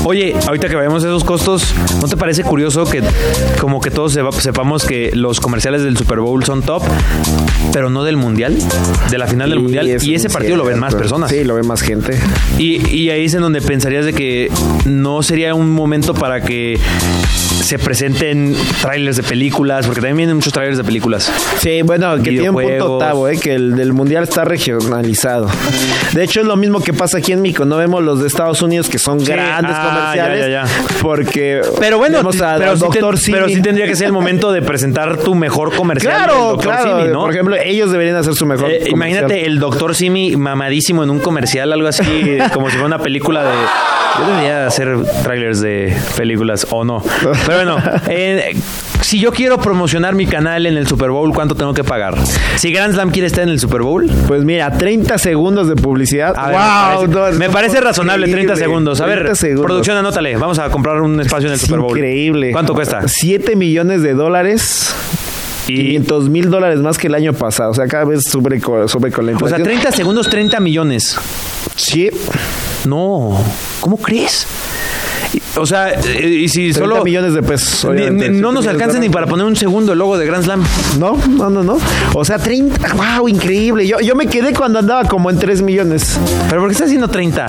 Oye, 0.05 0.33
ahorita 0.47 0.69
que 0.69 0.75
vayamos 0.75 1.03
a 1.03 1.07
esos 1.07 1.23
costos, 1.23 1.73
¿no 2.01 2.07
te 2.07 2.17
parece 2.17 2.43
curioso 2.43 2.85
que 2.85 3.01
como 3.59 3.79
que 3.79 3.91
todos 3.91 4.13
sepa- 4.15 4.31
sepamos 4.31 4.85
que 4.85 5.11
los 5.13 5.39
comerciales 5.39 5.83
del 5.83 5.95
Super 5.95 6.19
Bowl 6.19 6.43
son 6.43 6.63
top, 6.63 6.83
pero 7.71 7.89
no 7.91 8.03
del 8.03 8.17
Mundial? 8.17 8.57
De 9.11 9.17
la 9.19 9.27
final 9.27 9.51
del 9.51 9.59
Mundial. 9.59 9.87
Y 10.01 10.15
ese 10.15 10.29
partido 10.29 10.57
lo 10.57 10.65
ven 10.65 10.79
más 10.79 10.95
personas. 10.95 11.29
Sí, 11.29 11.43
lo 11.43 11.53
ven 11.55 11.67
más 11.67 11.81
gente. 11.81 12.19
Y, 12.57 12.85
y 12.93 13.11
ahí 13.11 13.25
es 13.25 13.33
en 13.35 13.41
donde 13.41 13.61
pensarías 13.61 14.05
de 14.05 14.13
que 14.13 14.49
no 14.85 15.21
sería 15.21 15.53
un 15.53 15.69
momento 15.69 16.02
para 16.11 16.41
que 16.41 16.77
se 17.61 17.79
presenten 17.79 18.55
trailers 18.81 19.15
de 19.17 19.23
películas, 19.23 19.85
porque 19.85 20.01
también 20.01 20.17
vienen 20.17 20.35
muchos 20.35 20.51
trailers 20.51 20.77
de 20.77 20.83
películas. 20.83 21.31
Sí, 21.59 21.81
bueno, 21.83 22.15
que 22.17 22.31
tiene 22.31 22.49
un 22.49 22.61
punto 22.61 22.93
octavo, 22.95 23.29
eh, 23.29 23.39
que 23.39 23.53
el 23.53 23.75
del 23.75 23.93
mundial 23.93 24.23
está 24.23 24.43
regionalizado. 24.43 25.47
De 26.11 26.23
hecho, 26.23 26.41
es 26.41 26.45
lo 26.45 26.57
mismo 26.57 26.81
que 26.81 26.93
pasa 26.93 27.19
aquí 27.19 27.31
en 27.31 27.41
México. 27.41 27.63
No 27.63 27.77
vemos 27.77 28.03
los 28.03 28.19
de 28.21 28.27
Estados 28.27 28.61
Unidos 28.61 28.89
que 28.89 28.99
son 28.99 29.19
Sí, 29.21 29.27
grandes 29.27 29.75
ah, 29.77 29.89
comerciales. 30.13 30.39
ya, 30.41 30.47
ya, 30.49 30.65
ya. 30.65 30.97
Porque. 31.01 31.61
Pero 31.79 31.97
bueno, 31.99 32.19
a- 32.19 32.21
pero, 32.57 32.71
al 32.71 32.77
sí, 33.17 33.31
pero 33.31 33.47
sí 33.47 33.61
tendría 33.61 33.85
que 33.85 33.95
ser 33.95 34.07
el 34.07 34.13
momento 34.13 34.51
de 34.51 34.61
presentar 34.61 35.17
tu 35.17 35.35
mejor 35.35 35.73
comercial. 35.75 36.13
Claro, 36.15 36.57
claro. 36.57 36.99
Simi, 36.99 37.13
¿no? 37.13 37.21
Por 37.21 37.31
ejemplo, 37.31 37.55
ellos 37.55 37.91
deberían 37.91 38.15
hacer 38.17 38.33
su 38.33 38.45
mejor. 38.45 38.69
Eh, 38.69 38.89
comercial. 38.89 38.93
imagínate 38.95 39.45
el 39.45 39.59
doctor 39.59 39.95
Simi 39.95 40.35
mamadísimo 40.35 41.03
en 41.03 41.09
un 41.11 41.19
comercial, 41.19 41.71
algo 41.71 41.87
así, 41.87 42.37
como 42.53 42.67
si 42.67 42.73
fuera 42.73 42.87
una 42.87 42.99
película 42.99 43.43
de. 43.43 43.49
Yo 44.19 44.27
debería 44.27 44.67
hacer 44.67 44.95
trailers 45.23 45.61
de 45.61 45.95
películas 46.15 46.67
o 46.69 46.83
no. 46.83 47.03
Pero 47.21 47.55
bueno, 47.55 47.77
eh, 48.07 48.55
si 49.01 49.19
yo 49.19 49.31
quiero 49.31 49.57
promocionar 49.59 50.13
mi 50.13 50.27
canal 50.27 50.65
en 50.65 50.77
el 50.77 50.87
Super 50.87 51.09
Bowl, 51.09 51.33
¿cuánto 51.33 51.55
tengo 51.55 51.73
que 51.73 51.83
pagar? 51.83 52.15
Si 52.55 52.71
Grand 52.71 52.93
Slam 52.93 53.09
quiere 53.09 53.27
estar 53.27 53.43
en 53.43 53.49
el 53.49 53.59
Super 53.59 53.81
Bowl. 53.81 54.09
Pues 54.27 54.43
mira, 54.43 54.77
30 54.77 55.17
segundos 55.17 55.67
de 55.67 55.75
publicidad. 55.75 56.33
A 56.37 56.47
ver, 56.47 56.57
wow, 56.57 57.07
me 57.07 57.09
parece, 57.09 57.33
no, 57.33 57.39
me 57.39 57.47
no, 57.47 57.53
parece 57.53 57.81
razonable 57.81 58.25
30 58.27 58.41
increíble. 58.41 58.65
segundos. 58.65 59.01
A 59.01 59.05
ver, 59.05 59.19
30 59.19 59.35
segundos. 59.35 59.65
producción, 59.65 59.97
anótale. 59.97 60.35
Vamos 60.37 60.59
a 60.59 60.69
comprar 60.69 61.01
un 61.01 61.19
espacio 61.19 61.47
en 61.47 61.53
el 61.53 61.59
Es 61.59 61.61
Super 61.61 61.79
Bowl. 61.79 61.97
Increíble. 61.97 62.51
¿Cuánto 62.51 62.73
cuesta? 62.73 63.07
7 63.07 63.55
millones 63.55 64.03
de 64.03 64.13
dólares. 64.13 64.95
Y, 65.67 65.75
500 65.75 66.29
mil 66.29 66.49
dólares 66.49 66.79
más 66.79 66.97
que 66.97 67.07
el 67.07 67.15
año 67.15 67.33
pasado. 67.33 67.71
O 67.71 67.73
sea, 67.73 67.87
cada 67.87 68.03
vez 68.05 68.23
sube, 68.29 68.59
sube 68.87 69.11
con 69.11 69.25
la 69.25 69.31
o 69.31 69.39
sea, 69.39 69.47
inflación. 69.47 69.63
30 69.63 69.91
segundos, 69.91 70.29
30 70.29 70.59
millones. 70.59 71.17
Sí, 71.75 72.09
No, 72.85 73.37
¿cómo 73.79 73.97
crees? 73.97 74.45
O 75.55 75.65
sea, 75.65 75.91
eh, 75.91 76.27
y 76.27 76.49
si 76.49 76.71
30 76.71 76.79
solo... 76.79 77.03
millones 77.03 77.33
de 77.33 77.43
pesos. 77.43 77.85
ni- 77.93 78.09
no 78.09 78.17
7 78.19 78.41
nos 78.41 78.67
alcanza 78.67 78.99
ni 78.99 79.09
para 79.09 79.27
poner 79.27 79.45
un 79.45 79.55
segundo 79.55 79.95
logo 79.95 80.17
de 80.17 80.25
Grand 80.25 80.43
Slam. 80.43 80.63
No, 80.99 81.17
no, 81.29 81.49
no, 81.49 81.63
no. 81.63 81.77
O 82.13 82.25
sea, 82.25 82.37
30. 82.39 82.93
¡Wow! 82.93 83.27
Increíble. 83.29 83.87
Yo, 83.87 83.99
yo 83.99 84.15
me 84.15 84.27
quedé 84.27 84.53
cuando 84.53 84.79
andaba 84.79 85.05
como 85.05 85.29
en 85.29 85.37
3 85.39 85.61
millones. 85.61 86.19
¿Pero 86.49 86.61
por 86.61 86.69
qué 86.69 86.73
está 86.73 86.85
haciendo 86.85 87.07
30? 87.07 87.47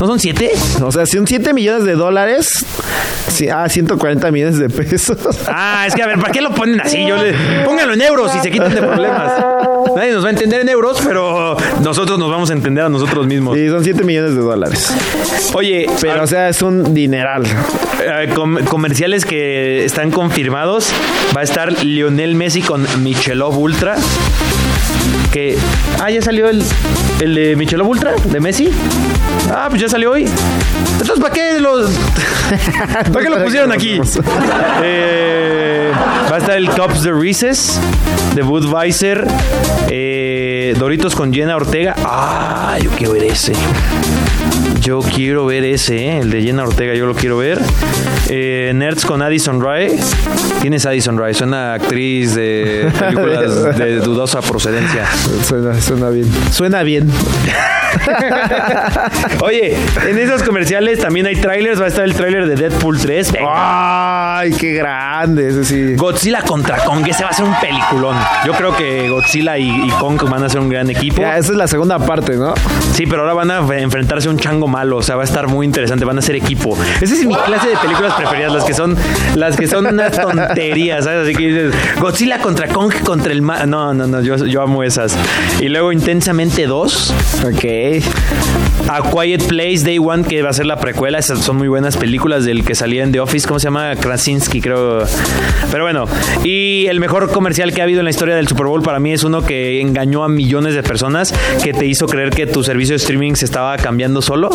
¿No 0.00 0.06
son 0.06 0.18
7? 0.18 0.52
O 0.82 0.90
sea, 0.92 1.06
si 1.06 1.18
un 1.18 1.26
7 1.26 1.52
millones 1.52 1.84
de 1.84 1.94
dólares. 1.94 2.64
Sí, 3.28 3.48
ah, 3.48 3.68
140 3.68 4.30
millones 4.30 4.58
de 4.58 4.68
pesos. 4.68 5.16
Ah, 5.48 5.84
es 5.86 5.94
que 5.94 6.02
a 6.02 6.06
ver, 6.06 6.18
¿para 6.18 6.32
qué 6.32 6.40
lo 6.40 6.54
ponen 6.54 6.80
así? 6.80 7.06
Yo 7.06 7.16
le... 7.16 7.34
Pónganlo 7.64 7.94
en 7.94 8.02
euros 8.02 8.32
y 8.36 8.40
se 8.40 8.50
quitan 8.50 8.74
de 8.74 8.80
problemas. 8.80 9.32
Nadie 9.96 10.12
nos 10.12 10.24
va 10.24 10.28
a 10.28 10.32
entender 10.32 10.60
en 10.60 10.68
euros, 10.68 10.98
pero 11.06 11.56
nosotros 11.82 12.18
nos 12.18 12.30
vamos 12.30 12.50
a 12.50 12.52
entender 12.52 12.84
a 12.84 12.88
nosotros 12.88 13.26
mismos. 13.26 13.56
Sí, 13.56 13.68
son 13.68 13.82
7 13.84 14.04
millones 14.04 14.34
de 14.34 14.40
dólares. 14.40 14.92
Oye, 15.54 15.86
Pero, 16.00 16.22
o 16.22 16.26
sea, 16.26 16.48
es 16.48 16.62
un 16.62 16.94
dineral. 16.94 17.44
Eh, 18.02 18.28
com- 18.34 18.58
comerciales 18.64 19.24
que 19.24 19.84
están 19.84 20.10
confirmados. 20.10 20.90
Va 21.36 21.40
a 21.40 21.44
estar 21.44 21.72
Lionel 21.84 22.34
Messi 22.34 22.60
con 22.62 22.86
Michelob 23.02 23.56
Ultra. 23.56 23.96
Que. 25.32 25.56
Ah, 26.02 26.10
ya 26.10 26.22
salió 26.22 26.48
el, 26.48 26.62
el 27.20 27.34
de 27.34 27.56
Michelob 27.56 27.88
Ultra, 27.88 28.14
de 28.24 28.40
Messi. 28.40 28.68
Ah, 29.50 29.66
pues 29.68 29.80
ya 29.80 29.88
salió 29.88 30.12
hoy. 30.12 30.28
Entonces, 30.92 31.20
¿para 31.20 31.32
qué 31.32 31.60
los. 31.60 31.90
¿Para 33.12 33.24
qué 33.24 33.30
lo 33.30 33.42
pusieron 33.42 33.72
aquí? 33.72 34.00
Eh, 34.82 35.92
va 36.30 36.36
a 36.36 36.38
estar 36.38 36.56
el 36.56 36.68
Cups 36.68 37.02
de 37.02 37.12
Reese's, 37.12 37.80
de 38.34 38.42
Budweiser, 38.42 39.26
eh, 39.88 40.74
Doritos 40.78 41.14
con 41.14 41.32
Jenna 41.32 41.56
Ortega. 41.56 41.94
Ah, 42.04 42.76
yo 42.82 42.90
quiero 42.90 43.12
ver 43.12 43.24
ese. 43.24 43.52
Yo 44.84 45.00
quiero 45.00 45.46
ver 45.46 45.64
ese, 45.64 45.96
¿eh? 45.96 46.18
el 46.18 46.30
de 46.30 46.42
Jenna 46.42 46.62
Ortega, 46.62 46.92
yo 46.92 47.06
lo 47.06 47.14
quiero 47.14 47.38
ver. 47.38 47.58
Eh, 48.28 48.70
Nerds 48.74 49.06
con 49.06 49.22
Addison 49.22 49.62
Rae. 49.62 49.98
¿Quién 50.60 50.74
es 50.74 50.84
Addison 50.84 51.16
Rae? 51.16 51.32
Suena 51.32 51.72
actriz 51.72 52.34
de 52.34 52.92
películas 52.98 53.78
de 53.78 53.96
dudosa 54.00 54.42
procedencia. 54.42 55.06
Suena, 55.42 55.80
suena 55.80 56.10
bien. 56.10 56.30
Suena 56.50 56.82
bien. 56.82 57.10
Oye, 59.40 59.76
en 60.06 60.18
esos 60.18 60.42
comerciales 60.42 60.98
también 60.98 61.26
hay 61.26 61.36
trailers. 61.36 61.80
Va 61.80 61.86
a 61.86 61.88
estar 61.88 62.04
el 62.04 62.14
trailer 62.14 62.46
de 62.46 62.56
Deadpool 62.56 62.98
3. 62.98 63.32
Venga. 63.32 64.38
¡Ay, 64.38 64.52
qué 64.52 64.74
grande! 64.74 65.48
Ese 65.48 65.64
sí. 65.64 65.94
Godzilla 65.96 66.42
contra 66.42 66.84
Kong, 66.84 67.06
ese 67.08 67.24
va 67.24 67.30
a 67.30 67.32
ser 67.32 67.46
un 67.46 67.54
peliculón. 67.60 68.16
Yo 68.44 68.52
creo 68.52 68.76
que 68.76 69.08
Godzilla 69.08 69.56
y, 69.56 69.68
y 69.68 69.88
Kong 70.00 70.20
van 70.28 70.42
a 70.42 70.48
ser 70.48 70.60
un 70.60 70.68
gran 70.68 70.90
equipo. 70.90 71.22
Ya, 71.22 71.38
esa 71.38 71.52
es 71.52 71.58
la 71.58 71.68
segunda 71.68 71.98
parte, 71.98 72.36
¿no? 72.36 72.52
Sí, 72.92 73.06
pero 73.06 73.22
ahora 73.22 73.34
van 73.34 73.50
a 73.50 73.78
enfrentarse 73.78 74.28
a 74.28 74.30
un 74.30 74.38
chango 74.38 74.66
o 74.74 75.02
sea, 75.02 75.16
va 75.16 75.22
a 75.22 75.24
estar 75.24 75.46
muy 75.46 75.66
interesante, 75.66 76.04
van 76.04 76.18
a 76.18 76.22
ser 76.22 76.36
equipo. 76.36 76.76
Esa 77.00 77.14
es 77.14 77.24
mi 77.24 77.34
clase 77.34 77.68
de 77.68 77.76
películas 77.76 78.14
preferidas, 78.14 78.52
las 78.52 78.64
que 78.64 78.74
son 78.74 78.96
las 79.36 79.56
que 79.56 79.68
son 79.68 79.86
unas 79.86 80.20
tonterías, 80.20 81.04
¿sabes? 81.04 81.28
Así 81.28 81.34
que 81.34 81.46
dices, 81.48 81.74
Godzilla 82.00 82.38
contra 82.38 82.68
Kong 82.68 82.92
contra 83.04 83.32
el 83.32 83.42
ma 83.42 83.66
No, 83.66 83.94
no, 83.94 84.06
no, 84.06 84.20
yo, 84.20 84.36
yo 84.36 84.62
amo 84.62 84.82
esas. 84.82 85.16
Y 85.60 85.68
luego 85.68 85.92
Intensamente 85.92 86.66
2, 86.66 87.14
Ok. 87.46 88.63
A 88.88 89.02
Quiet 89.10 89.42
Place 89.46 89.78
Day 89.82 89.98
One, 89.98 90.24
que 90.24 90.42
va 90.42 90.50
a 90.50 90.52
ser 90.52 90.66
la 90.66 90.78
precuela, 90.78 91.18
esas 91.18 91.38
son 91.40 91.56
muy 91.56 91.68
buenas 91.68 91.96
películas 91.96 92.44
del 92.44 92.64
que 92.64 92.74
salía 92.74 93.02
en 93.02 93.12
The 93.12 93.20
Office, 93.20 93.46
¿cómo 93.48 93.58
se 93.58 93.64
llama? 93.64 93.94
Krasinski, 93.96 94.60
creo. 94.60 95.04
Pero 95.70 95.84
bueno, 95.84 96.04
y 96.44 96.86
el 96.86 97.00
mejor 97.00 97.30
comercial 97.32 97.72
que 97.72 97.80
ha 97.80 97.84
habido 97.84 98.00
en 98.00 98.04
la 98.04 98.10
historia 98.10 98.36
del 98.36 98.46
Super 98.46 98.66
Bowl 98.66 98.82
para 98.82 99.00
mí 99.00 99.12
es 99.12 99.24
uno 99.24 99.42
que 99.42 99.80
engañó 99.80 100.22
a 100.22 100.28
millones 100.28 100.74
de 100.74 100.82
personas, 100.82 101.34
que 101.62 101.72
te 101.72 101.86
hizo 101.86 102.06
creer 102.06 102.30
que 102.30 102.46
tu 102.46 102.62
servicio 102.62 102.92
de 102.92 102.96
streaming 102.96 103.34
se 103.34 103.46
estaba 103.46 103.76
cambiando 103.78 104.20
solo. 104.22 104.50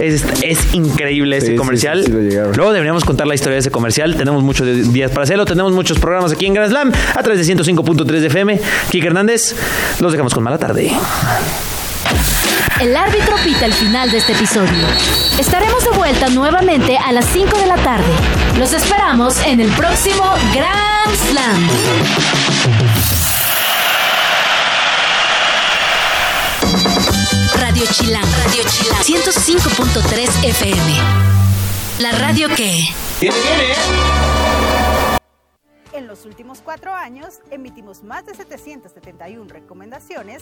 Es, 0.00 0.24
es 0.42 0.74
increíble 0.74 1.36
ese 1.36 1.48
Sí, 1.52 1.56
comercial. 1.56 2.04
sí, 2.04 2.12
sí. 2.30 2.36
Luego 2.56 2.72
deberíamos 2.72 3.04
contar 3.04 3.26
la 3.26 3.34
historia 3.34 3.54
de 3.54 3.60
ese 3.60 3.70
comercial. 3.70 4.16
Tenemos 4.16 4.42
muchos 4.42 4.92
días 4.92 5.10
para 5.12 5.22
hacerlo. 5.24 5.44
Tenemos 5.44 5.72
muchos 5.72 5.98
programas 5.98 6.32
aquí 6.32 6.46
en 6.46 6.54
Grand 6.54 6.70
Slam 6.70 6.92
a 7.14 7.22
través 7.22 7.46
de 7.46 7.54
105.3 7.54 8.04
de 8.04 8.26
FM. 8.26 8.60
Kike 8.90 9.06
Hernández, 9.06 9.54
los 10.00 10.12
dejamos 10.12 10.34
con 10.34 10.42
mala 10.42 10.58
tarde. 10.58 10.90
El 12.80 12.96
árbitro 12.96 13.36
pita 13.44 13.66
el 13.66 13.74
final 13.74 14.10
de 14.10 14.16
este 14.16 14.32
episodio. 14.32 14.86
Estaremos 15.38 15.84
de 15.84 15.90
vuelta 15.90 16.28
nuevamente 16.30 16.96
a 16.96 17.12
las 17.12 17.26
5 17.26 17.58
de 17.58 17.66
la 17.66 17.76
tarde. 17.76 18.10
Los 18.58 18.72
esperamos 18.72 19.36
en 19.44 19.60
el 19.60 19.70
próximo 19.72 20.24
Grand 20.54 21.14
Slam. 21.14 21.68
Radio 27.56 27.84
Chilán, 27.92 28.24
Radio 28.46 28.62
Chilán, 28.66 29.02
105.3 29.02 30.44
FM. 30.48 30.96
La 31.98 32.12
radio 32.12 32.48
que... 32.56 32.86
En 35.92 36.06
los 36.06 36.24
últimos 36.24 36.62
cuatro 36.62 36.94
años 36.94 37.40
emitimos 37.50 38.04
más 38.04 38.24
de 38.24 38.32
771 38.32 39.44
recomendaciones 39.52 40.38